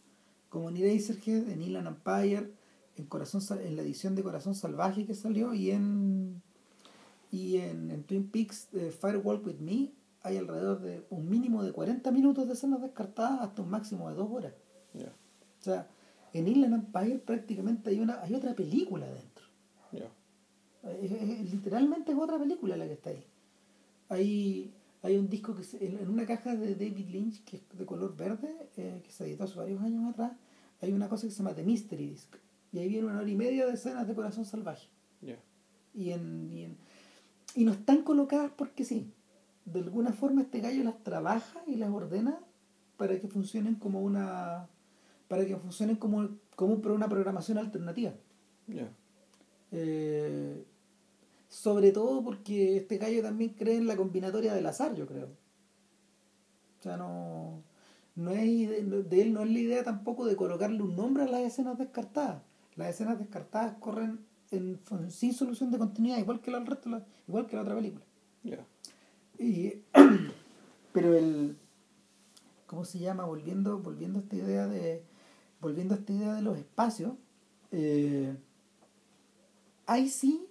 [0.50, 2.52] como en Eraserhead, en Inland Empire,
[2.96, 6.42] en, Corazón, en la edición de Corazón Salvaje que salió y en
[7.32, 9.92] y en, en Twin Peaks eh, Firewalk With Me
[10.24, 14.16] hay alrededor de un mínimo de 40 minutos de escenas descartadas hasta un máximo de
[14.16, 14.54] dos horas.
[15.60, 15.88] O sea,
[16.34, 19.27] en Inland Empire prácticamente hay una hay otra película dentro.
[20.84, 23.24] Es- es- literalmente es otra película la que está ahí.
[24.10, 24.72] Hay,
[25.04, 28.16] hay un disco que se- en, una caja de David Lynch que es de color
[28.16, 30.32] verde, eh, que se editó hace varios años atrás,
[30.82, 32.36] hay una cosa que se llama The Mystery Disc.
[32.72, 34.88] Y ahí viene una hora y media de escenas de corazón salvaje.
[35.94, 36.78] Y, en, y, en-
[37.56, 39.12] y no están colocadas porque sí.
[39.66, 42.40] De alguna forma este gallo las trabaja y las ordena
[42.96, 44.68] para que funcionen como una
[45.28, 48.14] para que funcionen como, como un- una programación alternativa.
[48.68, 48.90] Ya.
[49.72, 50.64] Eh,
[51.50, 55.30] sobre todo porque este gallo también cree en la combinatoria del azar, yo creo.
[56.80, 57.64] O sea, no,
[58.16, 58.40] no es
[59.10, 62.42] de él no es la idea tampoco de colocarle un nombre a las escenas descartadas.
[62.76, 64.20] Las escenas descartadas corren
[64.52, 67.76] en, sin solución de continuidad, igual que la, el resto, la- igual que la otra
[67.76, 68.06] película.
[69.40, 69.74] Y,
[70.94, 71.58] pero el
[72.66, 73.26] ¿cómo se llama?
[73.26, 75.04] Volviendo, volviendo a esta idea de.
[75.62, 77.14] Volviendo a esta idea de los espacios.
[77.72, 78.36] eh,
[79.88, 80.46] hay sí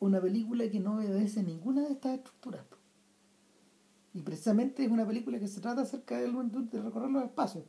[0.00, 2.64] una película que no obedece ninguna de estas estructuras.
[4.12, 6.32] Y precisamente es una película que se trata acerca del-
[6.70, 7.64] de recorrer los espacios.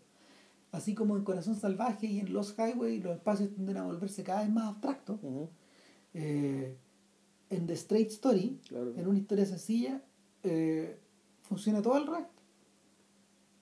[0.72, 4.42] Así como en Corazón Salvaje y en Los Highway los espacios tienden a volverse cada
[4.42, 5.20] vez más abstractos.
[6.14, 6.78] Eh,
[7.50, 8.94] en The Straight Story, Claro.
[8.96, 10.02] en una historia sencilla,
[10.44, 10.98] eh,
[11.44, 12.26] funciona todo al revés.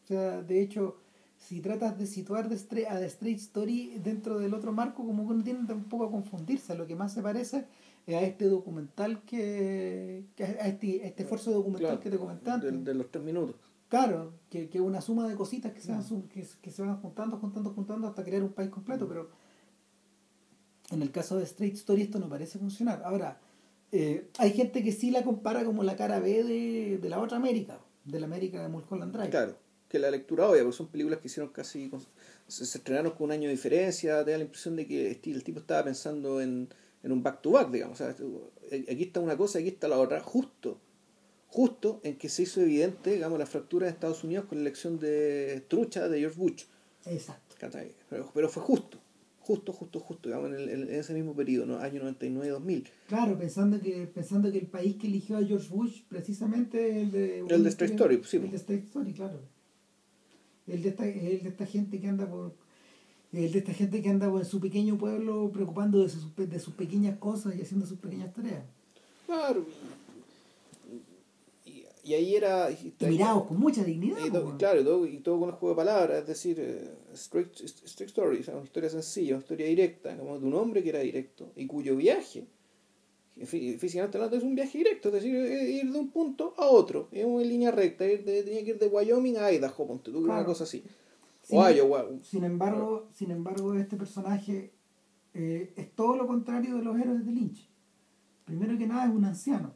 [0.04, 1.02] O sea, de hecho,
[1.40, 5.34] si tratas de situar Stra- a The Straight Story dentro del otro marco, como que
[5.34, 6.76] uno tiende un poco a confundirse.
[6.76, 7.66] Lo que más se parece
[8.06, 10.26] es a este documental que.
[10.36, 12.00] que a este, a este esfuerzo documental Claro.
[12.02, 12.72] que te comenté antes.
[12.72, 13.56] De, de los tres minutos.
[13.88, 16.08] Claro, que es una suma de cositas que se, van, Mm.
[16.08, 19.30] sum- que, que se van juntando, juntando, juntando hasta crear un país completo, pero
[20.92, 23.02] en el caso de Straight Story esto no parece funcionar.
[23.04, 23.40] Ahora,
[23.92, 27.38] eh, hay gente que sí la compara como la cara B de, de la otra
[27.38, 29.30] América, de la América de Mulholland Drive.
[29.30, 29.56] Claro.
[29.90, 31.90] Que la lectura obvia, porque son películas que hicieron casi.
[31.90, 32.06] con-
[32.48, 34.24] se, estrenaron con un año de diferencia.
[34.24, 36.70] Te da la impresión de que el tipo estaba pensando en,
[37.04, 38.00] en un back to back, digamos.
[38.00, 38.16] O sea,
[38.90, 40.80] aquí está una cosa, aquí está la otra, justo.
[41.48, 45.00] Justo en que se hizo evidente, digamos, la fractura de Estados Unidos con la elección
[45.00, 46.64] de trucha de George Bush.
[47.08, 47.56] Exacto.
[48.10, 49.00] Pero, pero fue justo,
[49.40, 51.80] justo, justo, justo, digamos, en, el- en ese mismo periodo, ¿no?
[51.80, 52.84] año 99-2000.
[53.08, 57.40] Claro, pensando que, pensando que el país que eligió a George Bush precisamente el de...
[57.40, 58.38] El de Straight Story, sí.
[58.38, 59.40] El de Straight Story, claro.
[60.72, 62.54] El de esta, el de esta gente que anda por...
[63.32, 66.74] El de esta gente que anda en su pequeño pueblo preocupando de sus, de sus
[66.74, 68.64] pequeñas cosas y haciendo sus pequeñas tareas.
[69.28, 69.66] Claro.
[71.66, 72.72] Y, y ahí era...
[72.72, 74.26] Y mirados con mucha dignidad.
[74.26, 76.90] y todo- claro, y todo, y todo con el juego de palabras, es decir, eh,
[77.14, 80.82] straight, straight story, o sea, una historia sencilla, una historia directa, como de un hombre
[80.82, 82.46] que era directo y cuyo viaje,
[83.46, 87.08] físicamente hablando, es un viaje directo, es decir, eh, ir de un punto a otro,
[87.12, 90.18] en una línea recta, ir de- tenía que ir de Wyoming a Idaho, ponte tú,
[90.18, 90.46] era una Claro.
[90.48, 90.84] cosa así.
[91.42, 94.72] Sin, O Iowa, sin embargo, sin embargo, este personaje
[95.34, 97.70] eh, es todo lo contrario de los héroes de Lynch.
[98.46, 99.74] Primero que nada es un anciano.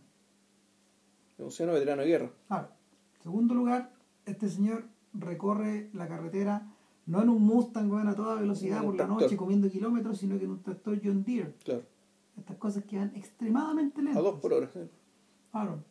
[1.37, 2.31] un ciudadano veterano de guerra.
[2.47, 2.69] Claro.
[3.17, 3.91] En segundo lugar,
[4.25, 6.67] este señor recorre la carretera
[7.05, 10.45] no en un Mustang weón, a toda velocidad por la noche comiendo kilómetros, sino que
[10.45, 11.53] en un tractor John Deere.
[11.63, 11.83] Claro,
[12.37, 14.23] Estas cosas que van extremadamente a lentas.
[14.23, 14.69] dos por hora.
[15.51, 15.83] Claro.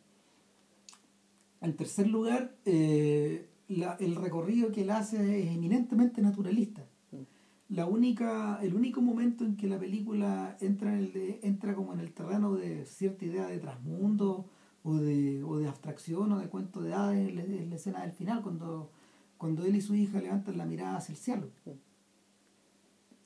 [1.61, 6.85] En tercer lugar, eh, la- el recorrido que él hace es eminentemente naturalista.
[7.11, 7.21] Mm.
[7.69, 11.93] La única, el único momento en que la película entra en el de- entra como
[11.93, 14.45] en el terreno de cierta idea de trasmundo
[14.83, 18.01] o de, o de abstracción o de cuento de hadas es la, es la escena
[18.01, 18.91] del final cuando,
[19.37, 21.47] cuando él y su hija levantan la mirada hacia el cielo.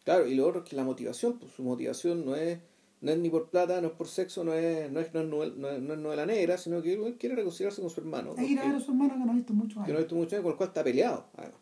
[0.04, 2.60] Claro, y lo otro es que la motivación, pues su motivación no es,
[3.02, 5.28] no es ni por plata, no es por sexo, no es, no es, no es,
[5.28, 8.34] novel- no es- no es novela negra, sino que él quiere reconciliarse con su hermano.
[8.38, 9.84] Es ir a ver a su hermano que no ha visto en muchos que no
[9.86, 9.96] años.
[9.96, 11.26] ha visto mucho tiempo, con el cual está peleado.
[11.36, 11.54] Claro.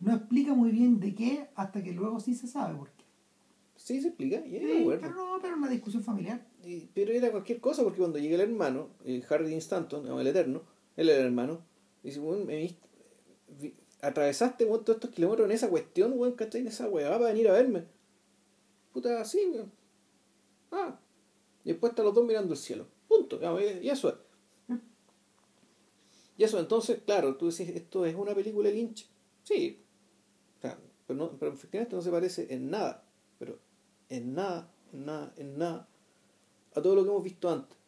[0.00, 3.04] No explica muy bien de qué hasta que luego sí se sabe por qué.
[3.76, 6.44] Sí, se explica, y ahí me Sí, pero no, pero una discusión familiar.
[6.64, 10.26] Y- pero era cualquier cosa, porque cuando llega el hermano, eh, Harry Dean Stanton, el
[10.26, 10.62] eterno,
[10.96, 11.60] él era el hermano,
[12.02, 16.60] dice, bueno, me viste- atravesaste weón, todos estos kilómetros en esa cuestión, weón, ¿cachai?
[16.60, 17.84] En esa weá para venir a verme.
[18.98, 19.70] Puta, sí, weón.
[20.72, 20.98] Ah.
[21.62, 22.88] Y después están los dos mirando el cielo.
[23.06, 23.38] Punto.
[23.38, 24.16] digamos, Y eso es.
[26.36, 29.08] Y eso, entonces, claro, tú decís, ¿esto es una película Lynch?
[29.44, 29.84] Sí.
[30.60, 30.76] Pero,
[31.16, 33.04] no, pero efectivamente no se parece en nada.
[33.38, 33.60] Pero
[34.08, 35.88] en nada, en nada, en nada
[36.74, 37.78] a todo lo que hemos visto antes.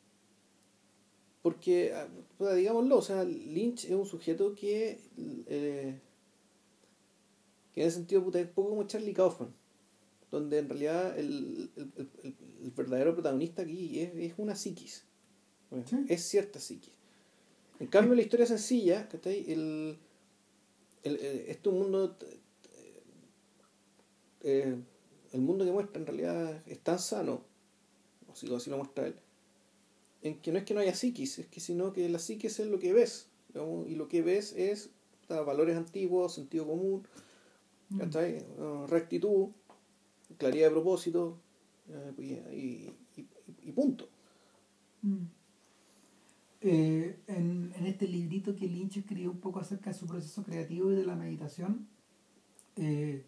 [1.42, 2.06] Porque, ah,
[2.54, 5.00] digámoslo, o sea, Lynch es un sujeto que,
[5.48, 6.00] eh,
[7.74, 9.52] que en ese sentido puta, es poco como Charlie Kaufman,
[10.30, 15.04] donde en realidad el, el- el- verdadero protagonista aquí es, es una psiquis.
[15.86, 15.96] Sí.
[16.08, 16.92] Es cierta psiquis.
[17.78, 19.50] En cambio, la historia sencilla, ¿cachai?
[19.50, 19.98] El,
[21.02, 22.26] el, el- este es un mundo t-
[24.42, 24.76] eh,
[25.32, 27.42] el mundo que muestra en realidad es tan sano,
[28.30, 29.14] o si así lo muestra él,
[30.22, 32.66] en que no es que no haya psiquis, es que sino que la psiquis es
[32.66, 33.28] lo que ves,
[33.86, 34.90] y lo que ves es
[35.28, 37.06] valores antiguos, sentido común,
[37.90, 38.86] mm.
[38.88, 39.48] rectitud,
[40.38, 41.38] claridad de propósito,
[42.18, 42.92] eh,
[43.62, 44.08] y, punto.
[45.02, 45.24] Mm.
[46.62, 50.96] Eh, en, este librito que Lynch escribió un poco acerca de su proceso creativo y
[50.96, 51.86] de la meditación,
[52.76, 53.24] eh,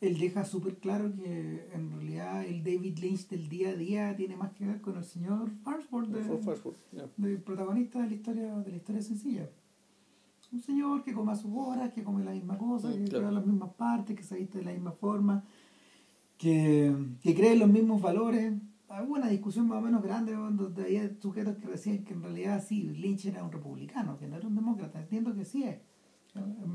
[0.00, 4.36] él deja súper claro que en realidad el David Lynch del día a día tiene
[4.36, 9.02] más que ver con el señor Farnsworth, de, protagonista de la historia de la historia
[9.02, 9.48] sencilla.
[10.50, 13.30] Un señor que come a sus horas, que come la misma cosa, mm, que claro.
[13.30, 15.44] las mismas partes, que se viste de la misma forma,
[16.42, 18.52] que, que cree en los mismos valores.
[18.88, 22.62] Hubo una discusión más o menos grande donde había sujetos que decían que en realidad
[22.66, 25.00] sí, Lynch era un republicano, que no era un demócrata.
[25.00, 25.78] Entiendo que sí es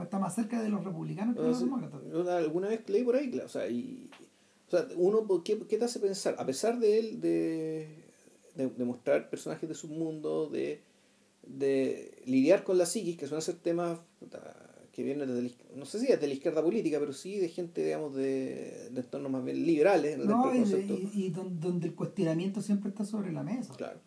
[0.01, 1.99] Está más cerca de los republicanos que de los demócratas.
[2.29, 4.09] Alguna vez leí por ahí, o sea, y,
[4.67, 6.35] o sea uno, ¿qué, ¿qué, te hace pensar?
[6.37, 8.05] A pesar de él, de,
[8.55, 10.83] de, mostrar personajes de su mundo, de,
[11.41, 13.99] de lidiar con la psiquis, que suelen ser temas
[14.97, 18.15] que vienen desde no sé si desde la izquierda política, pero sí de gente, digamos,
[18.15, 20.17] de, de entornos más bien liberales.
[20.17, 23.75] No, y, y, y, donde el cuestionamiento siempre está sobre la mesa.
[23.75, 23.99] Claro.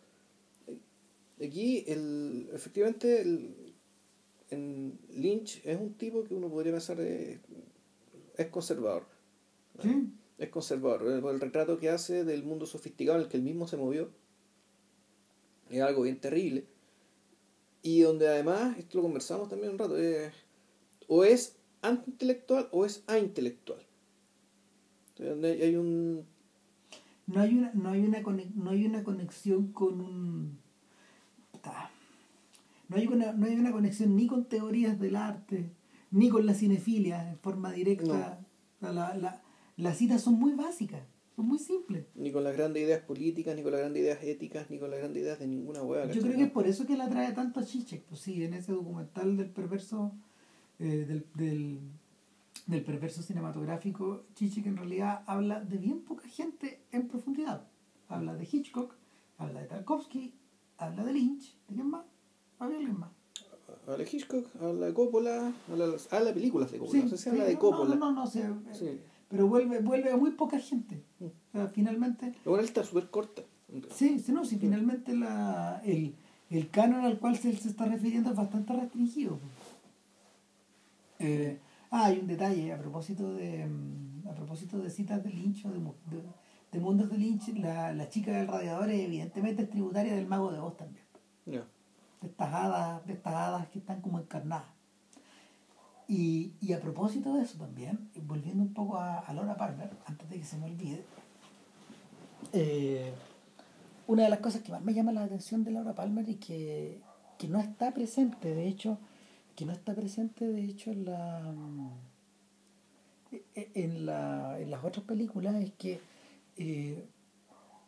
[1.40, 3.72] Aquí, el, efectivamente, el,
[4.50, 7.38] en Lynch es un tipo que uno podría pensar es,
[8.36, 9.04] es conservador.
[9.80, 10.08] ¿Sí?
[10.38, 11.06] Es conservador.
[11.06, 14.10] El, retrato que hace del mundo sofisticado en el que él mismo se movió
[15.70, 16.66] es algo bien terrible.
[17.80, 19.94] Y donde además, esto lo conversamos también un rato,
[21.12, 23.80] o es antiintelectual o es aintelectual.
[25.18, 26.24] Donde hay un...
[27.26, 28.20] No hay una, no hay una,
[28.54, 30.58] no hay una conexión con un
[32.88, 35.70] no hay, una, no hay una conexión ni con teorías del arte,
[36.10, 38.40] ni con la cinefilia en forma directa.
[38.80, 39.42] La,
[39.76, 41.00] las citas son muy básicas,
[41.36, 42.06] son muy simples.
[42.16, 44.98] Ni con las grandes ideas políticas, ni con las grandes ideas éticas, ni con las
[44.98, 46.10] grandes ideas de ninguna hueá.
[46.10, 48.02] Yo creo que es por eso que la trae tanto a Chichek.
[48.06, 50.12] Pues sí, en ese documental del perverso,
[50.80, 51.78] eh, del, del,
[52.66, 57.66] del, perverso cinematográfico, Chichek en realidad habla de bien poca gente en profundidad.
[58.08, 58.94] Habla de Hitchcock,
[59.38, 60.34] habla de Tarkovsky,
[60.78, 62.04] habla de Lynch, ¿de quién más?
[62.58, 63.10] alguien más.
[63.86, 67.02] Habla de Hitchcock, habla de Coppola, habla de películas de Coppola.
[67.02, 67.94] no sé si habla de Coppola.
[67.96, 68.40] No, no, no, sí.
[69.28, 71.02] pero vuelve, vuelve a muy poca gente.
[71.18, 71.24] Mm.
[71.26, 72.34] O sea, finalmente.
[72.62, 73.42] Está súper corta.
[73.92, 76.14] Sí, sí, no, sí, finalmente la, el,
[76.50, 79.38] el canon al cual se, se está refiriendo es bastante restringido.
[81.20, 81.60] Eh,
[81.90, 85.70] ah, hay un detalle a propósito de mm, a propósito de citas de Lynch o
[85.70, 85.80] de,
[86.72, 90.58] de, mundos de Lynch, la, la chica del radiador evidentemente es tributaria del mago de
[90.58, 91.04] Oz también.
[91.44, 94.68] De estas hadas, de estas hadas que están como encarnadas.
[96.08, 100.28] Y, y, a propósito de eso también, volviendo un poco a, a Laura Palmer, antes
[100.28, 101.04] de que se me olvide,
[102.52, 103.12] eh,
[104.06, 107.00] una de las cosas que más me llama la atención de Laura Palmer y que,
[107.38, 108.98] que no está presente, de hecho,
[109.60, 111.54] que no está presente de hecho en la
[113.54, 116.00] en, la, en las otras películas es que
[116.56, 117.06] eh,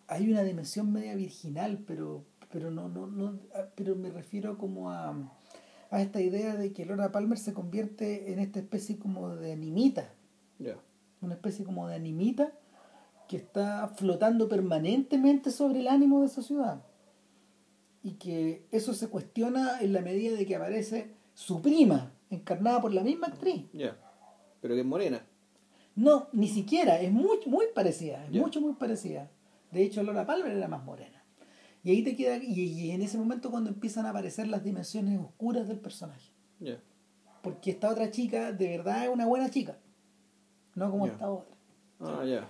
[0.06, 4.90] hay una dimensión media virginal, pero pero no, no, no, ah, pero me refiero como
[4.90, 5.14] a,
[5.90, 10.12] a esta idea de que Laura Palmer se convierte en esta especie como de animita.
[11.22, 12.52] Una especie como de animita
[13.28, 16.84] que está flotando permanentemente sobre el ánimo de esa ciudad.
[18.02, 22.92] Y que eso se cuestiona en la medida de que aparece su prima, encarnada por
[22.92, 23.66] la misma actriz.
[23.72, 23.96] Ya.
[24.60, 25.24] Pero que es morena.
[25.94, 29.30] No, ni siquiera, es muy, muy parecida, es mucho, muy parecida.
[29.70, 31.22] De hecho, Laura Palmer era más morena.
[31.84, 35.68] Y ahí te queda, y, en ese momento cuando empiezan a aparecer las dimensiones oscuras
[35.68, 36.30] del personaje.
[37.42, 39.76] Porque esta otra chica de verdad es una buena chica,
[40.76, 41.56] no como esta otra.
[41.98, 42.48] Ah, ya.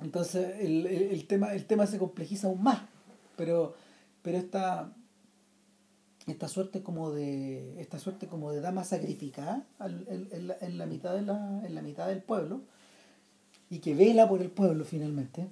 [0.00, 2.82] Entonces el, el, tema, el tema se complejiza aún más,
[3.36, 3.74] pero,
[4.20, 4.92] pero esta,
[6.28, 10.28] esta suerte como de esta suerte como de dama sacrificada en,
[10.60, 12.60] en, la mitad de la, en la mitad del pueblo
[13.70, 15.46] y que vela por el pueblo finalmente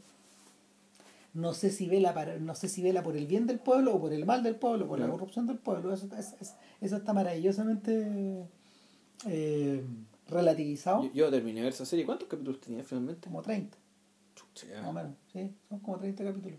[1.36, 4.00] no sé si vela para, no sé si vela por el bien del pueblo o
[4.00, 5.92] por el mal del pueblo, por la corrupción del pueblo.
[5.92, 6.08] Eso,
[6.80, 8.46] eso está maravillosamente
[9.26, 9.84] eh,
[10.28, 11.10] relativizado.
[11.12, 12.06] Yo, terminé de ver esa serie.
[12.06, 13.28] ¿Cuántos capítulos tenía finalmente?
[13.28, 13.76] Como 30.
[14.80, 16.58] Más o menos, sí, son como 30 capítulos.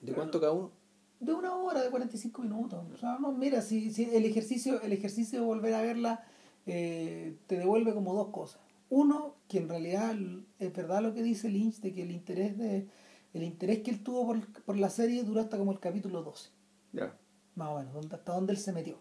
[0.00, 0.72] ¿De cuánto cada uno?
[1.20, 2.84] De una hora, de 45 minutos.
[2.94, 6.24] O sea, no, mira, si, si el ejercicio, el ejercicio de volver a verla
[6.66, 8.60] eh, te devuelve como dos cosas.
[8.90, 10.14] Uno, que en realidad
[10.58, 12.86] es verdad lo que dice Lynch de que el interés de
[13.34, 16.48] el interés que él tuvo por, por la serie duró hasta como el capítulo 12.
[16.92, 17.14] Ya.
[17.56, 18.96] Más o menos, hasta donde él se metió.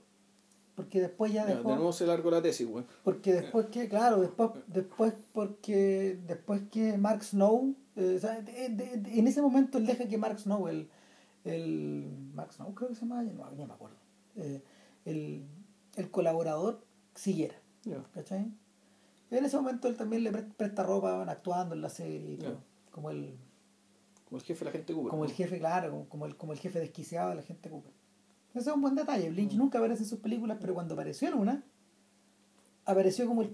[0.75, 2.85] porque después ya dejó de nuevo se largó la tesis, weón.
[3.03, 8.69] porque después que claro después después porque después que Mark Snow eh, o sea, de-
[8.69, 10.89] de- de- en ese momento él deja que Mark Snow el
[11.47, 13.97] el Mark Snow creo que se llama no, ya me acuerdo
[14.35, 14.61] eh,
[15.05, 15.45] el,
[15.95, 16.83] el colaborador
[17.15, 18.03] siguiera Ya.
[18.13, 18.51] ¿cachai?
[19.31, 22.37] en ese momento él también le pre- presta ropa van actuando en la serie y
[22.37, 22.91] todo, Ya.
[22.91, 23.35] como el
[24.25, 25.09] Como el jefe de la gente Cooper.
[25.09, 25.35] como el ¿no?
[25.35, 27.91] jefe, claro, como, como el, como el jefe desquiciado de la gente Cooper.
[28.53, 29.29] Ese es un buen detalle.
[29.31, 29.57] Lynch Mm.
[29.57, 31.63] nunca aparece en sus películas, pero cuando apareció en una,
[32.85, 33.49] apareció como el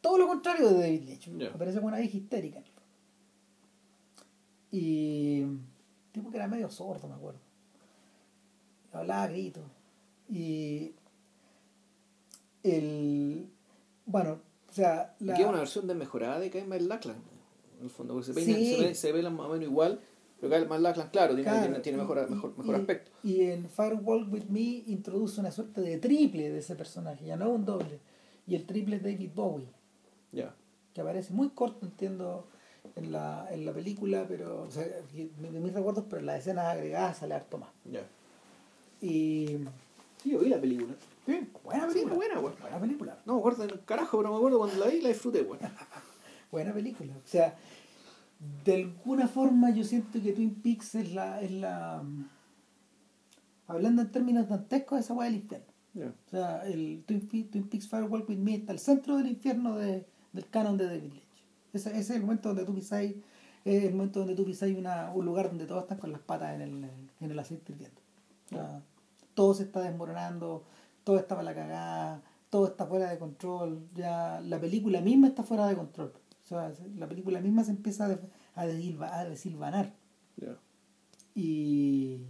[0.00, 1.30] todo lo contrario de David Lynch.
[1.38, 1.48] Ya.
[1.48, 2.60] Apareció como una vieja histérica.
[4.70, 5.44] Y
[6.18, 7.40] tipo que era medio sordo, me acuerdo.
[8.92, 9.64] Hablaba a gritos.
[10.28, 10.92] Y
[12.62, 13.48] el
[14.06, 17.16] bueno, o sea, la, que es una versión desmejorada de Kyle Lachlan.
[17.78, 18.40] En el fondo, porque se, Sí.
[18.52, 20.00] peinan- se, ve, se velan más o menos igual,
[20.40, 23.10] pero Kyle Lachlan, claro, tiene, Claro, tiene, tiene mejor, y- mejor, y- mejor y- aspecto.
[23.22, 27.50] Y en Firewall With Me introduce una suerte de triple de ese personaje, ya no
[27.50, 28.00] un doble.
[28.46, 29.68] Y el triple es David Bowie,
[30.32, 30.54] Ya.
[30.94, 32.48] que aparece muy corto, entiendo,
[32.96, 36.66] en la, en la película, pero, o sea, de mis recuerdos, pero en las escenas
[36.66, 37.68] agregadas sale harto más.
[37.84, 38.00] Ya.
[39.00, 39.58] Y.
[40.22, 40.94] Sí, yo vi la película.
[41.26, 42.14] Sí, buena Sí, película.
[42.16, 42.54] buena, weón.
[42.60, 43.18] Buena película.
[43.26, 45.58] No me acuerdo del carajo, pero me acuerdo cuando la vi la disfruté, weón.
[46.50, 47.12] Buena película.
[47.16, 47.56] O sea,
[48.64, 51.40] de alguna forma yo siento que Twin Peaks es la.
[51.42, 52.02] Es la
[53.66, 55.66] hablando en términos dantescos, esa weá del infierno.
[55.94, 56.06] Ya.
[56.06, 59.76] O sea, el Twin, Pe- Twin Peaks Firewall With Me está al centro del infierno
[59.76, 61.22] de, del canon de David Lynch.
[61.78, 63.14] Ese, ese es el momento donde tú pisáis,
[63.64, 66.54] es el momento donde tú pisáis una, un lugar donde todos están con las patas
[66.54, 66.90] en el,
[67.20, 68.00] en el aceite hirviendo.
[69.34, 70.64] Todo se está desmoronando,
[71.04, 75.42] todo está para la cagada, todo está fuera de control, ya la película misma está
[75.42, 76.12] fuera de control.
[76.44, 78.18] O sea, la película misma se empieza a,
[78.54, 79.94] a, desilva- a desilvanar.
[81.34, 82.20] Y,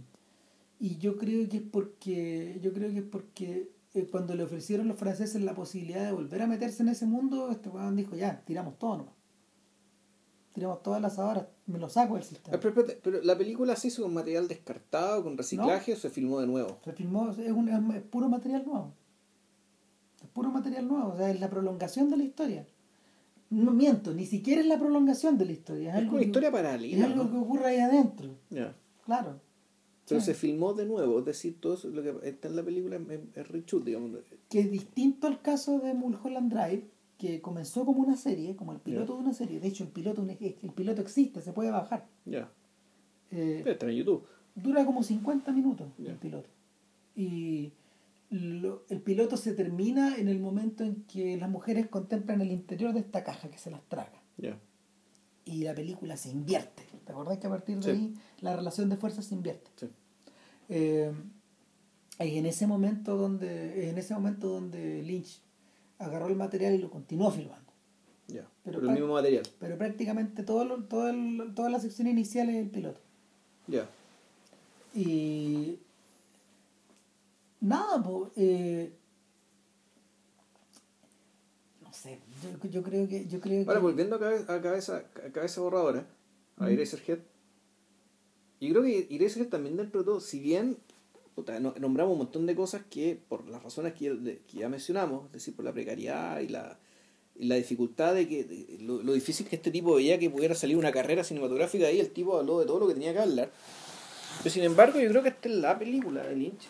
[0.79, 4.87] y yo creo que es porque yo creo que es porque eh, cuando le ofrecieron
[4.87, 8.43] los franceses la posibilidad de volver a meterse en ese mundo, este weón dijo, ya,
[8.45, 9.13] tiramos todo nomás.
[10.59, 12.59] Tiramos todas las horas, me lo saco del sistema.
[12.59, 16.79] Pero, la película se hizo con material descartado, con reciclaje, o se filmó de nuevo.
[16.83, 18.93] Se filmó, es, un, es, es puro material nuevo.
[20.21, 22.67] Es puro material nuevo, o sea, es la prolongación de la historia.
[23.49, 25.89] No miento, ni siquiera es la prolongación de la historia.
[25.91, 27.05] Es, Es algo, una que, historia es paralela.
[27.05, 27.31] algo ¿no?
[27.31, 28.75] que ocurre ahí adentro, Ya.
[29.05, 29.39] claro.
[30.07, 30.25] Pero Sí.
[30.27, 33.19] se filmó de nuevo, es decir, todo eso, lo que está en la película es,
[33.35, 34.11] es reshoot, digamos.
[34.49, 36.83] que es distinto al caso de Mulholland Drive,
[37.19, 39.59] que comenzó como una serie, como el piloto de una serie.
[39.59, 42.07] De hecho, el piloto, el piloto existe, se puede bajar.
[42.25, 42.49] Ya.
[43.29, 44.25] Eh, Pero está en YouTube.
[44.55, 46.49] dura como 50 minutos el piloto.
[47.15, 47.73] Y
[48.31, 52.93] lo- el piloto se termina en el momento en que las mujeres contemplan el interior
[52.93, 54.23] de esta caja que se las traga.
[54.37, 54.57] Ya.
[55.45, 56.83] Y la película se invierte.
[57.05, 57.89] ¿Te acordás que a partir de Sí.
[57.89, 59.69] ahí la relación de fuerzas se invierte?
[59.75, 59.87] Sí.
[60.69, 61.11] Eh,
[62.19, 65.41] y en ese momento donde en ese momento donde Lynch
[65.99, 67.71] agarró el material y lo continuó filmando
[68.27, 68.47] Ya.
[68.63, 69.43] Pero Pero, el mismo material.
[69.59, 72.99] pero prácticamente todo lo- todo el- toda la sección inicial es el piloto
[73.67, 73.87] Ya.
[74.95, 75.77] y
[77.61, 78.93] nada pues eh,
[81.81, 82.19] no sé
[82.63, 85.61] yo, yo creo que yo creo Ahora, que volviendo a cabeza, a cabeza, a cabeza
[85.61, 86.05] borradora,
[86.57, 86.69] a Mm.
[86.69, 87.19] Eraserhead,
[88.61, 90.77] yo creo que Eraserhead también dentro de todo, si bien
[91.39, 94.69] puta, no- nombramos un montón de cosas que, por las razones que, de- que ya
[94.69, 96.77] mencionamos, es decir, por la precariedad y la,
[97.35, 100.55] y la dificultad de que, de- lo, lo difícil que este tipo veía que pudiera
[100.55, 103.51] salir una carrera cinematográfica ahí, el tipo habló de todo lo que tenía que hablar.
[104.43, 106.67] Pero sin embargo, yo creo que esta es la película de Lynch,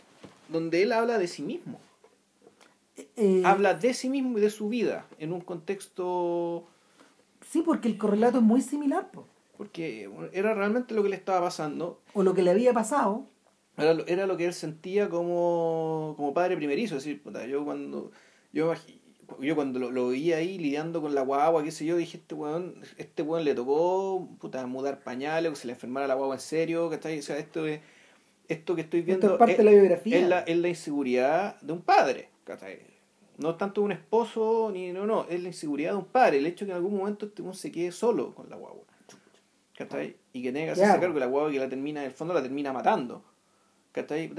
[0.49, 1.79] donde él habla de sí mismo.
[3.15, 6.67] eh, Habla de sí mismo y de su vida en un contexto
[7.49, 9.25] sí porque el correlato es muy similar po.
[9.57, 13.25] porque era realmente lo que le estaba pasando, o lo que le había pasado
[13.79, 17.63] era lo, era lo que él sentía como, como padre primerizo, es decir, puta, yo
[17.65, 18.11] cuando
[18.51, 18.73] yo,
[19.39, 22.35] yo cuando lo, lo veía ahí lidiando con la guagua, qué sé yo, dije, este
[22.35, 26.35] weón, este weón le tocó puta, mudar pañales, o que se le enfermara la guagua
[26.35, 27.19] en serio, ¿cachai?
[27.19, 27.79] O sea, esto es,
[28.47, 31.61] esto que estoy viendo esto es parte de la biografía es la, es la inseguridad
[31.61, 32.79] de un padre, ¿cachai?
[33.37, 36.45] No tanto de un esposo, ni no, no, es la inseguridad de un padre, el
[36.45, 38.83] hecho de que en algún momento este weón se quede solo con la guagua.
[39.77, 40.17] ¿Cachai?
[40.33, 40.99] Y que tenga que hacerse Claro.
[41.01, 43.23] cargo que la guagua que la termina, en el fondo la termina matando.
[44.01, 44.31] ¿Cachai?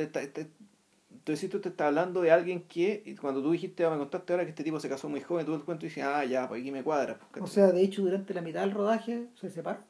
[1.13, 4.51] Entonces tú te estás hablando de alguien que, cuando tú dijiste, me contaste ahora que
[4.51, 6.71] este tipo se casó muy joven, tú te cuento y dices, ah, ya, pues aquí
[6.71, 7.19] me cuadra.
[7.33, 9.85] pues, O sea, de hecho, durante la mitad del rodaje se separa.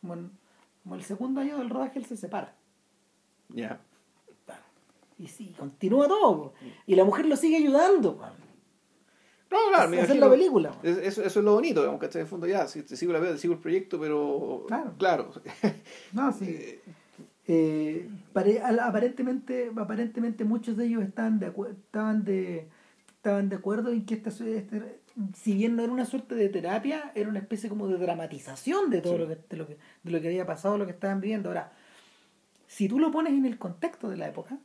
[0.00, 0.30] Como, en-
[0.82, 2.54] como el segundo año del rodaje él se separa.
[3.50, 3.80] ya.
[5.16, 6.54] Y sí, continúa todo.
[6.86, 8.18] Y la mujer lo sigue ayudando.
[9.50, 10.74] No, claro, me imagino- la película.
[10.82, 12.20] es- Eso, eso es lo bonito, digamos, ¿cachai?
[12.22, 14.94] En el fondo ya, si te sigo la vida, te sigo el proyecto, pero Claro.
[14.98, 15.30] claro.
[16.12, 16.80] No, sí.
[17.46, 22.68] Eh, al- aparentemente, aparentemente muchos de ellos estaban de, estaban de
[23.16, 25.00] estaban de acuerdo en que esta, este,
[25.32, 29.00] si bien no era una suerte de terapia, era una especie como de dramatización de
[29.00, 31.48] todo lo, que, de lo que de lo que había pasado, lo que estaban viviendo.
[31.48, 31.72] Ahora,
[32.66, 34.58] si tú lo pones en el contexto de la época,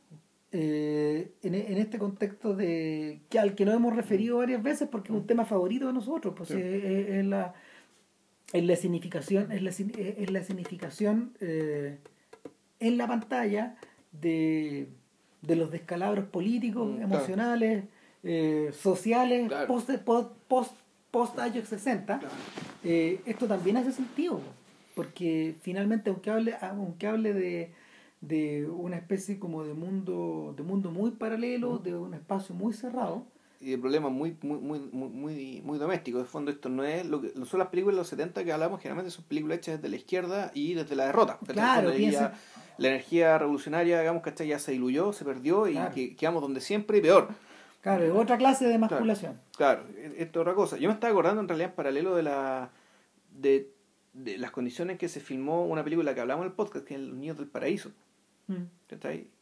[0.52, 5.12] eh, en, en, este contexto de que al que nos hemos referido varias veces porque
[5.12, 7.54] es un tema favorito de nosotros, pues es, la
[8.52, 11.98] es la significación es la, es la significación eh,
[12.80, 13.76] en la pantalla
[14.12, 14.88] de,
[15.42, 17.84] de los descalabros políticos, mm, emocionales,
[18.22, 19.90] eh, sociales, post,
[20.46, 20.72] post,
[21.10, 22.20] post, años 60,
[22.82, 24.40] esto también hace sentido,
[24.94, 27.72] porque finalmente aunque hable, aunque hable de,
[28.20, 33.24] de una especie como de mundo, de mundo muy paralelo, de un espacio muy cerrado.
[33.60, 36.22] Y de problemas muy, muy, muy, muy, muy domésticos.
[36.22, 38.52] De fondo, esto no es lo que no son las películas de los 70 que
[38.52, 41.38] hablamos, generalmente son películas hechas desde la izquierda y desde la derrota.
[41.46, 42.34] Claro, piensa...
[42.80, 46.98] la energía revolucionaria, digamos, que ya se diluyó, se perdió y que, quedamos donde siempre
[46.98, 47.28] y peor.
[47.80, 49.40] Claro, es otra clase de masculación.
[49.56, 49.84] Claro,
[50.16, 50.76] esto es otra cosa.
[50.76, 52.70] Yo me estaba acordando en realidad en paralelo de la
[53.30, 53.70] de,
[54.12, 56.94] de las condiciones en que se filmó una película que hablamos en el podcast, que
[56.94, 57.92] es Los Niños del Paraíso
[58.50, 58.64] Mm.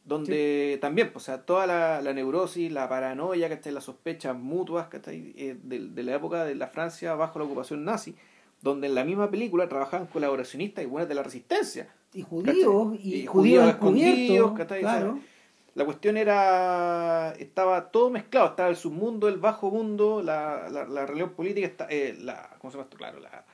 [0.05, 3.73] Donde también, o sea, toda la, la neurosis, la paranoia, ¿cachai?
[3.73, 8.15] las sospechas mutuas eh, de, de, la época de la Francia bajo la ocupación nazi,
[8.61, 11.91] donde en la misma película trabajaban colaboracionistas y buenas de la resistencia.
[12.13, 15.19] Y judíos, y, judíos, escondidos, claro.
[15.75, 21.05] la cuestión era, estaba todo mezclado, estaba el submundo, el bajo mundo, la, la, la
[21.05, 22.97] religión política, eh, la, ¿cómo se llama esto?
[22.97, 23.45] Claro, la,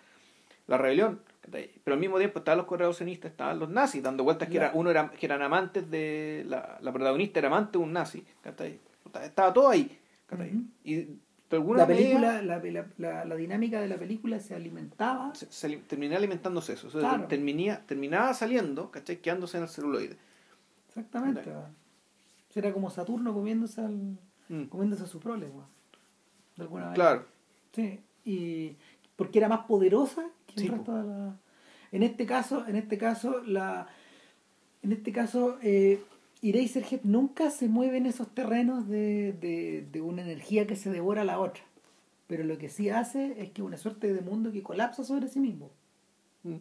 [0.67, 1.19] la rebelión
[1.51, 4.89] pero al mismo tiempo estaban los colaboracionistas, estaban los nazis, dando vueltas que era, uno
[4.89, 6.43] era, que eran amantes de.
[6.47, 8.23] La, la protagonista era amante de un nazi.
[9.23, 9.99] Estaba todo ahí.
[10.83, 11.07] Y
[11.49, 12.61] la película, la,
[12.97, 15.33] la, la, dinámica de la película se alimentaba.
[15.35, 16.89] Se, terminaba alimentándose eso.
[17.27, 19.17] terminaba saliendo, ¿cachai?
[19.17, 20.17] Quedándose en el celuloide.
[20.89, 21.43] Exactamente.
[22.55, 24.17] Era como Saturno comiéndose al,
[24.47, 24.63] mm.
[24.65, 25.47] comiéndose a su prole,
[26.55, 26.95] de alguna manera.
[26.95, 27.25] Claro.
[27.73, 28.77] Sí, y
[29.17, 30.25] porque era más poderosa
[31.91, 33.87] en este caso, en este caso, la
[34.81, 36.03] en este caso, eh,
[36.41, 41.21] Eraserhead nunca se mueve en esos terrenos de, de, de, una energía que se devora
[41.21, 41.63] a la otra.
[42.27, 45.39] Pero lo que sí hace es que una suerte de mundo que colapsa sobre sí
[45.39, 45.71] mismo.
[46.43, 46.57] Mm.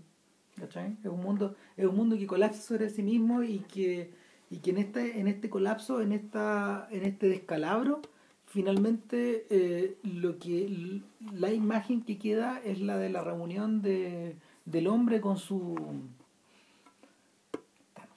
[0.56, 4.12] Es un mundo, es un mundo que colapsa sobre sí mismo y que,
[4.50, 8.02] y que en este, en este colapso, en esta, en este descalabro,
[8.46, 11.02] finalmente eh, lo que
[11.32, 15.74] la imagen que queda es la de la reunión de, del hombre con su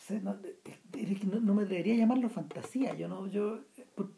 [0.10, 3.60] no, me debería llamarlo fantasía yo no yo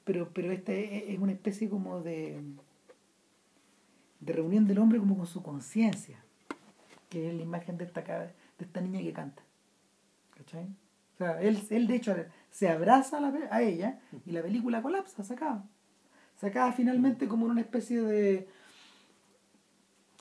[0.04, 2.42] pero pero este es una especie como de
[4.20, 6.24] de reunión del hombre como con su conciencia
[7.10, 9.42] que es la imagen de esta de esta niña que canta
[10.38, 10.66] ¿cachai?
[11.16, 12.16] o sea él, él de hecho
[12.52, 17.62] se abraza a, la, a ella y la película colapsa se acaba finalmente como una
[17.62, 18.48] especie de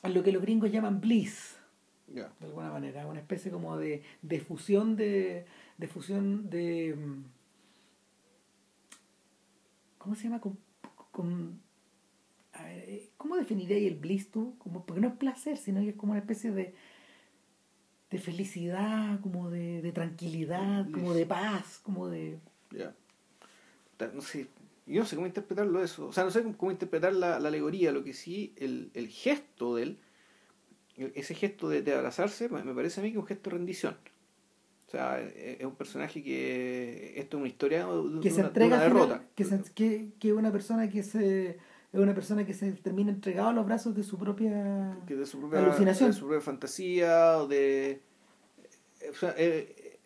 [0.04, 1.57] lo que los gringos llaman bliss
[2.08, 5.44] de alguna manera una especie como de, de fusión de,
[5.76, 6.96] de fusión de
[9.98, 10.40] ¿cómo se llama?
[10.40, 10.58] Con,
[11.10, 11.60] con
[12.52, 14.56] a ver, eh, ¿cómo definiréis el bliss tú?
[14.58, 16.74] Como, porque no es placer, sino que es como una especie de
[18.10, 22.38] de felicidad, como de, de tranquilidad, como de paz, como de...
[24.14, 24.46] No sé,
[24.86, 26.06] yo no sé cómo interpretarlo eso.
[26.06, 27.92] O sea, no sé cómo interpretar la, alegoría.
[27.92, 29.98] Lo que sí, el, el gesto de él,
[31.14, 33.96] ese gesto de, abrazarse, me parece a mí que es un gesto de rendición.
[34.88, 37.12] O sea, es un personaje que.
[37.16, 39.22] Esto es una historia de, que se entrega una derrota.
[39.34, 39.62] que, se,
[40.18, 41.58] que, una persona que se.
[41.92, 45.40] Es una persona que se termina entregado a los brazos de su propia, de su
[45.40, 46.10] propia alucinación.
[46.10, 48.00] De su propia fantasía, o de.
[49.10, 49.98] O sea, eh,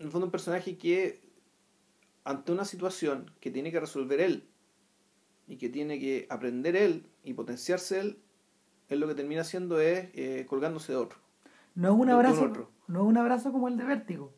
[0.00, 1.20] en el fondo, un personaje que
[2.24, 4.48] ante una situación que tiene que resolver él
[5.46, 8.18] y que tiene que aprender él y potenciarse él,
[8.94, 11.18] él lo que termina haciendo es eh, colgándose de otro.
[11.74, 14.32] No es un abrazo, no es un abrazo como el de vértigo,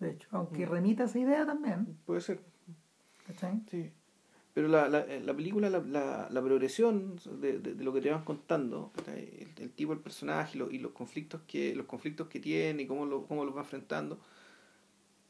[0.00, 0.70] de hecho, aunque mm.
[0.70, 1.98] remita esa idea también.
[2.04, 2.40] Puede ser.
[3.70, 3.90] Sí.
[4.52, 8.22] Pero la, la, la película, la, la, la progresión de, de, lo que te vas
[8.22, 12.38] contando, el, el, tipo del personaje y, lo, y los conflictos que los conflictos que
[12.38, 14.20] tiene y cómo, lo, cómo los va enfrentando,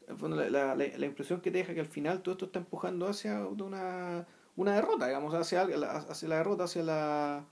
[0.07, 4.27] la, la, impresión que te deja que al final todo esto está empujando hacia una,
[4.55, 7.45] una derrota, digamos, hacia, hacia la derrota, hacia la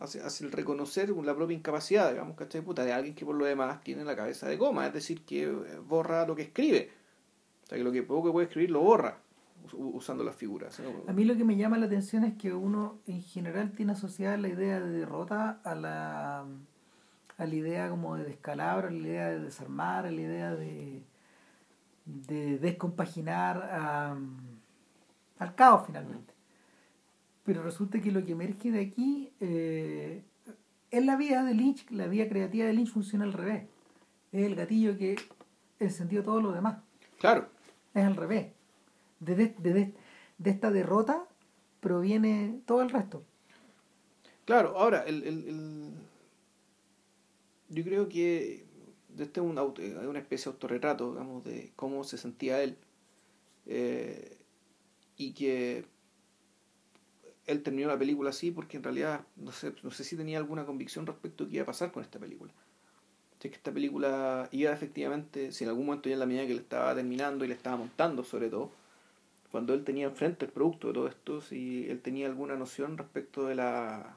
[0.00, 2.62] hacia, el reconocer la propia incapacidad, digamos, ¿cachai?
[2.62, 5.44] Puta, de alguien que por lo demás tiene la cabeza de goma, es decir, que
[5.44, 6.90] eh, borra lo que escribe.
[7.64, 9.18] O sea, que lo que poco que puede escribir lo borra
[9.72, 10.80] usando las figuras.
[11.06, 14.36] A mí lo que me llama la atención es que uno en general tiene asociada
[14.38, 19.28] la idea de derrota a la, a la idea como de descalabro, a la idea
[19.28, 21.04] de desarmar, a la idea de
[22.04, 24.16] de descompaginar
[25.38, 26.29] al caos finalmente.
[27.44, 30.22] Pero resulta que lo que emerge de aquí eh,
[30.90, 33.64] es la vía de Lynch, la vía creativa de Lynch funciona al revés.
[34.32, 35.16] Es el gatillo que
[35.78, 36.78] encendió todo lo demás.
[37.18, 37.48] Claro.
[37.94, 38.52] Es al revés.
[39.20, 39.92] De, de,
[40.38, 41.26] de, esta derrota
[41.80, 43.24] proviene todo el resto.
[44.44, 45.92] Claro, ahora, el, el, el...
[47.68, 48.64] yo creo que
[49.18, 52.78] este es un auto, una especie de autorretrato, digamos, de cómo se sentía él.
[53.66, 54.38] Eh,
[55.16, 55.84] y que
[57.50, 60.64] él terminó la película así porque en realidad no sé, no sé si tenía alguna
[60.64, 62.52] convicción respecto a qué iba a pasar con esta película.
[63.40, 66.54] Si que esta película iba efectivamente, si en algún momento ya en la medida que
[66.54, 68.70] le estaba terminando y le estaba montando sobre todo,
[69.50, 73.46] cuando él tenía enfrente el producto de todo esto, si él tenía alguna noción respecto
[73.46, 74.16] de la...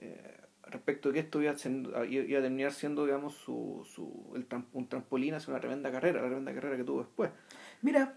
[0.00, 0.36] Eh,
[0.70, 4.32] respecto de que esto iba a, iba a terminar siendo, digamos, su, su,
[4.72, 7.30] un trampolín hacia una tremenda carrera, la tremenda carrera que tuvo después.
[7.82, 8.14] Mira,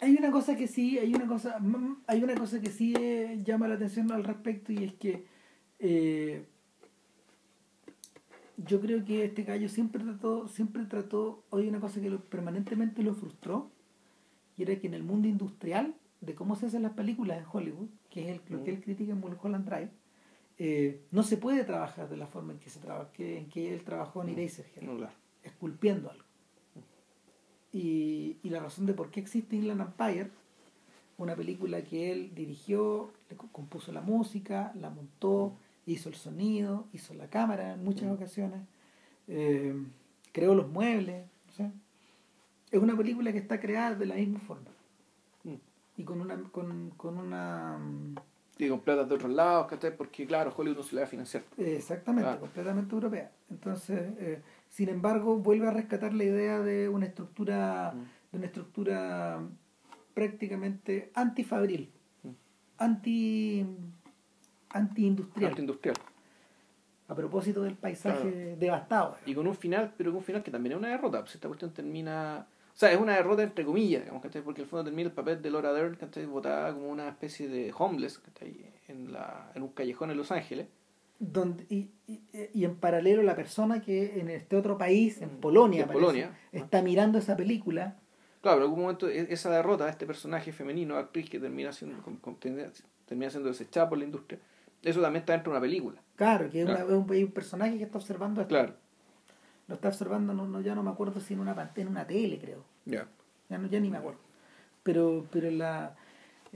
[0.00, 1.58] hay una cosa que sí, hay una cosa,
[2.06, 5.24] hay una cosa que sí eh, llama la atención al respecto y es que
[5.78, 6.44] eh,
[8.56, 13.02] yo creo que este gallo siempre trató, siempre trató, hay una cosa que lo, permanentemente
[13.02, 13.70] lo frustró,
[14.56, 17.88] y era que en el mundo industrial, de cómo se hacen las películas en Hollywood,
[18.10, 19.90] que es el, lo que él critica en Mulholland Drive,
[20.58, 23.74] eh, no se puede trabajar de la forma en que se trabaja, que, en que
[23.74, 25.10] él trabajó en Eraserhead,
[25.42, 26.25] esculpiendo algo.
[27.76, 30.30] Y, y, la razón de por qué existe Inland Empire,
[31.18, 35.52] una película que él dirigió, le compuso la música, la montó,
[35.84, 38.60] hizo el sonido, hizo la cámara en muchas ocasiones,
[39.28, 39.74] eh,
[40.32, 41.26] creó los muebles.
[42.70, 44.70] Es una película que está creada de la misma forma.
[45.98, 47.78] Y con una, con, con una
[48.58, 51.42] y con plata de otros lados, Porque claro, Hollywood no se le va a financiar.
[51.58, 53.30] Exactamente, completamente europea.
[53.50, 58.32] Entonces, eh, sin embargo, vuelve a rescatar la idea de una estructura, mm.
[58.32, 59.40] de una estructura
[60.14, 61.90] prácticamente antifabril,
[62.22, 62.28] mm.
[62.78, 63.66] anti
[64.70, 65.50] anti-industrial.
[65.50, 65.96] Anti-industrial.
[67.08, 69.16] A propósito del paisaje devastado.
[69.24, 71.46] Y con un final, pero con un final que también es una derrota, pues esta
[71.46, 75.14] cuestión termina o sea, es una derrota entre comillas, digamos, Porque el fondo termina el
[75.14, 76.26] papel de Laura Dern, ¿cachai?
[76.26, 78.20] Votada como una especie de homeless,
[78.86, 80.66] En, la, en un callejón en Los Ángeles.
[81.18, 86.38] Donde, y, y, en paralelo la persona que en este otro país, en Polonia, Polonia
[86.52, 87.96] está mirando esa película.
[88.42, 91.72] Claro, pero en algún momento e, esa derrota de este personaje femenino, actriz que termina
[91.72, 91.96] siendo,
[93.06, 94.38] termina siendo desechada por la industria,
[94.82, 96.02] eso también está dentro de una película.
[96.16, 98.54] Claro, que es, un, un, personaje que está observando esto.
[98.54, 98.74] Claro
[99.68, 102.38] lo está observando, no, no, ya no me acuerdo si en una en una tele,
[102.38, 102.64] creo.
[102.84, 103.08] Ya.
[103.48, 104.20] Ya, no, ya ni me acuerdo.
[104.82, 105.96] Pero, pero la,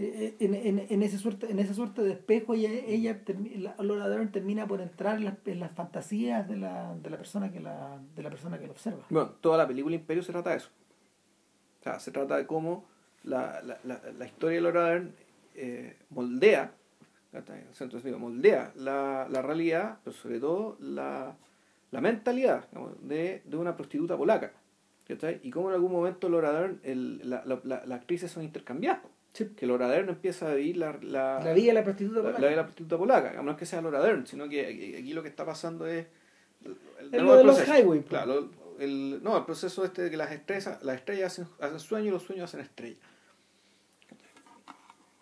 [0.00, 3.20] en, en, en, esa suerte, en esa suerte de espejo, ella, ella
[3.56, 7.52] la, Laura Dern termina por entrar en, en, las fantasías de la, de la persona
[7.52, 9.04] que la, de la persona que lo observa.
[9.10, 10.70] Bueno, toda la película Imperio se trata de eso.
[11.80, 12.86] O sea, se trata de cómo
[13.24, 15.14] la, la, historia de Laura Dern
[15.54, 16.72] eh, moldea,
[17.32, 21.36] entonces digo, moldea la, realidad, pero sobre todo la
[21.92, 22.68] mentalidad
[23.02, 24.52] de, de, una prostituta polaca.
[25.42, 29.02] Y cómo en algún momento Laura Dern, el, la, la, las actrices son intercambiadas.
[29.32, 32.40] Que Laura Dern empieza a vivir la, la, la vida de la prostituta polaca.
[32.40, 33.42] La, vida de la prostituta polaca.
[33.42, 34.66] No es que sea Laura Dern, sino que
[34.98, 36.06] aquí lo que está pasando es.
[36.64, 38.00] El, el, lo de los highway.
[38.00, 38.08] Pues.
[38.08, 38.50] Claro,
[38.80, 42.10] el, no, el proceso este de que las estrellas, las estrellas hacen, hacen sueños y
[42.10, 42.98] los sueños hacen estrellas.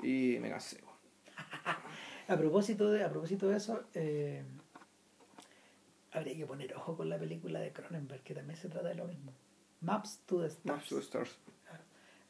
[0.03, 0.81] Y me cansé.
[2.29, 4.45] a propósito de, a propósito de eso, eh,
[6.13, 9.07] habría que poner ojo con la película de Cronenberg, que también se trata de lo
[9.07, 9.33] mismo.
[9.81, 10.65] Maps to the Stars.
[10.65, 11.39] Maps to the Stars.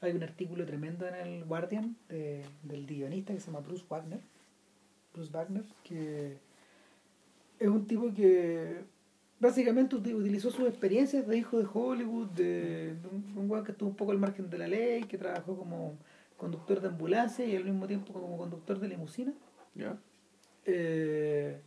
[0.01, 4.21] Hay un artículo tremendo en el Guardian de, del guionista que se llama Bruce Wagner.
[5.13, 6.37] Bruce Wagner, que
[7.59, 8.85] es un tipo que
[9.41, 12.97] básicamente utilizó sus experiencias de hijo de Hollywood, de,
[13.37, 15.97] un guay que estuvo un poco al margen de la ley, que trabajó como
[16.37, 19.33] conductor de ambulancia y al mismo tiempo como conductor de limusina.
[19.75, 19.99] Ya.
[20.65, 21.61] Eh,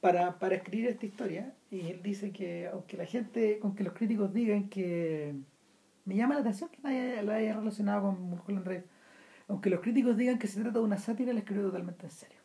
[0.00, 4.32] para, para escribir esta historia y él dice que aunque la gente, aunque los críticos
[4.32, 5.34] digan que
[6.10, 8.84] me llama la atención que nadie lo haya relacionado con Mulholland Drive
[9.50, 12.38] aunque los críticos digan que se trata de una sátira, la escribió totalmente en serio.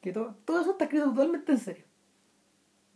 [0.00, 1.84] Que todo, todo eso está escrito totalmente en serio.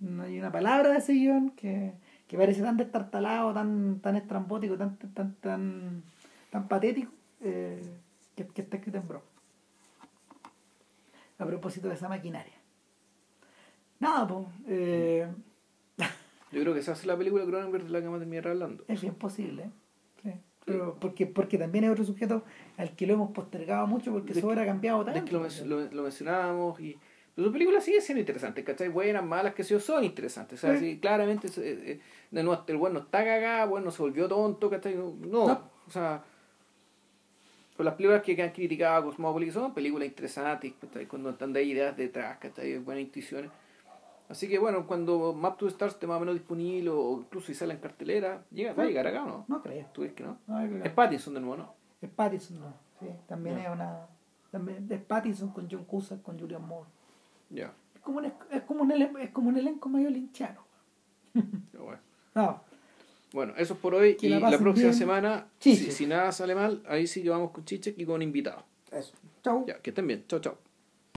[0.00, 1.92] No hay una palabra de ese guion que,
[2.26, 6.02] que parece tan destartalado, tan, tan estrambótico, tan, tan, tan,
[6.50, 7.12] tan patético,
[7.42, 7.80] eh,
[8.34, 9.24] que, que, está escrito en broma
[11.38, 12.54] a propósito de esa maquinaria.
[14.00, 14.48] Nada, pues.
[16.54, 18.84] Yo creo que esa es la película Cronenberg de la que vamos a terminar hablando.
[18.86, 19.70] Es bien posible,
[20.22, 20.32] sí.
[20.64, 22.44] Pero porque, porque también es otro sujeto
[22.76, 25.18] al que lo hemos postergado mucho porque eso hubiera cambiado tanto.
[25.18, 26.96] Es que lo, lo, mencionábamos y.
[27.34, 28.88] Pero su película sigue siendo interesante, ¿cachai?
[28.88, 30.62] Buenas, malas, que sí, son interesantes.
[30.62, 30.98] O sea, sí.
[31.00, 32.00] claramente eh,
[32.32, 34.94] el bueno está cagado, bueno, se volvió tonto, ¿cachai?
[34.94, 35.70] No, no.
[35.86, 36.22] o sea
[37.76, 40.74] Pero las películas que han criticado a Cosmópolis son películas interesantes,
[41.08, 43.50] cuando están de ideas detrás, hay buenas intuiciones.
[44.28, 47.54] Así que bueno, cuando Map to Stars esté más o menos disponible o incluso si
[47.54, 49.44] sale en cartelera, llega, ¿va a llegar acá no?
[49.48, 49.86] No creo.
[49.92, 50.38] ¿Tú crees que no?
[50.46, 51.74] No, creo que es Pattinson de nuevo, ¿no?
[52.00, 52.74] Es Pattinson, no.
[53.00, 54.06] Sí, también es una...
[54.50, 56.88] También es Pattinson con John Cusack, con Julian Moore.
[57.50, 57.72] Ya.
[57.94, 60.60] Es como un, es como un, elenco, es como un elenco medio linchano.
[61.34, 61.98] bueno.
[62.34, 62.60] No.
[63.32, 64.16] Bueno, eso es por hoy.
[64.16, 64.94] Que y la próxima bien.
[64.94, 68.64] semana, si, si nada sale mal, ahí sí que vamos con Chiche y con invitados.
[68.90, 69.12] Eso.
[69.42, 69.64] Chau.
[69.66, 70.24] Ya, que estén bien.
[70.26, 70.63] Chao, chao.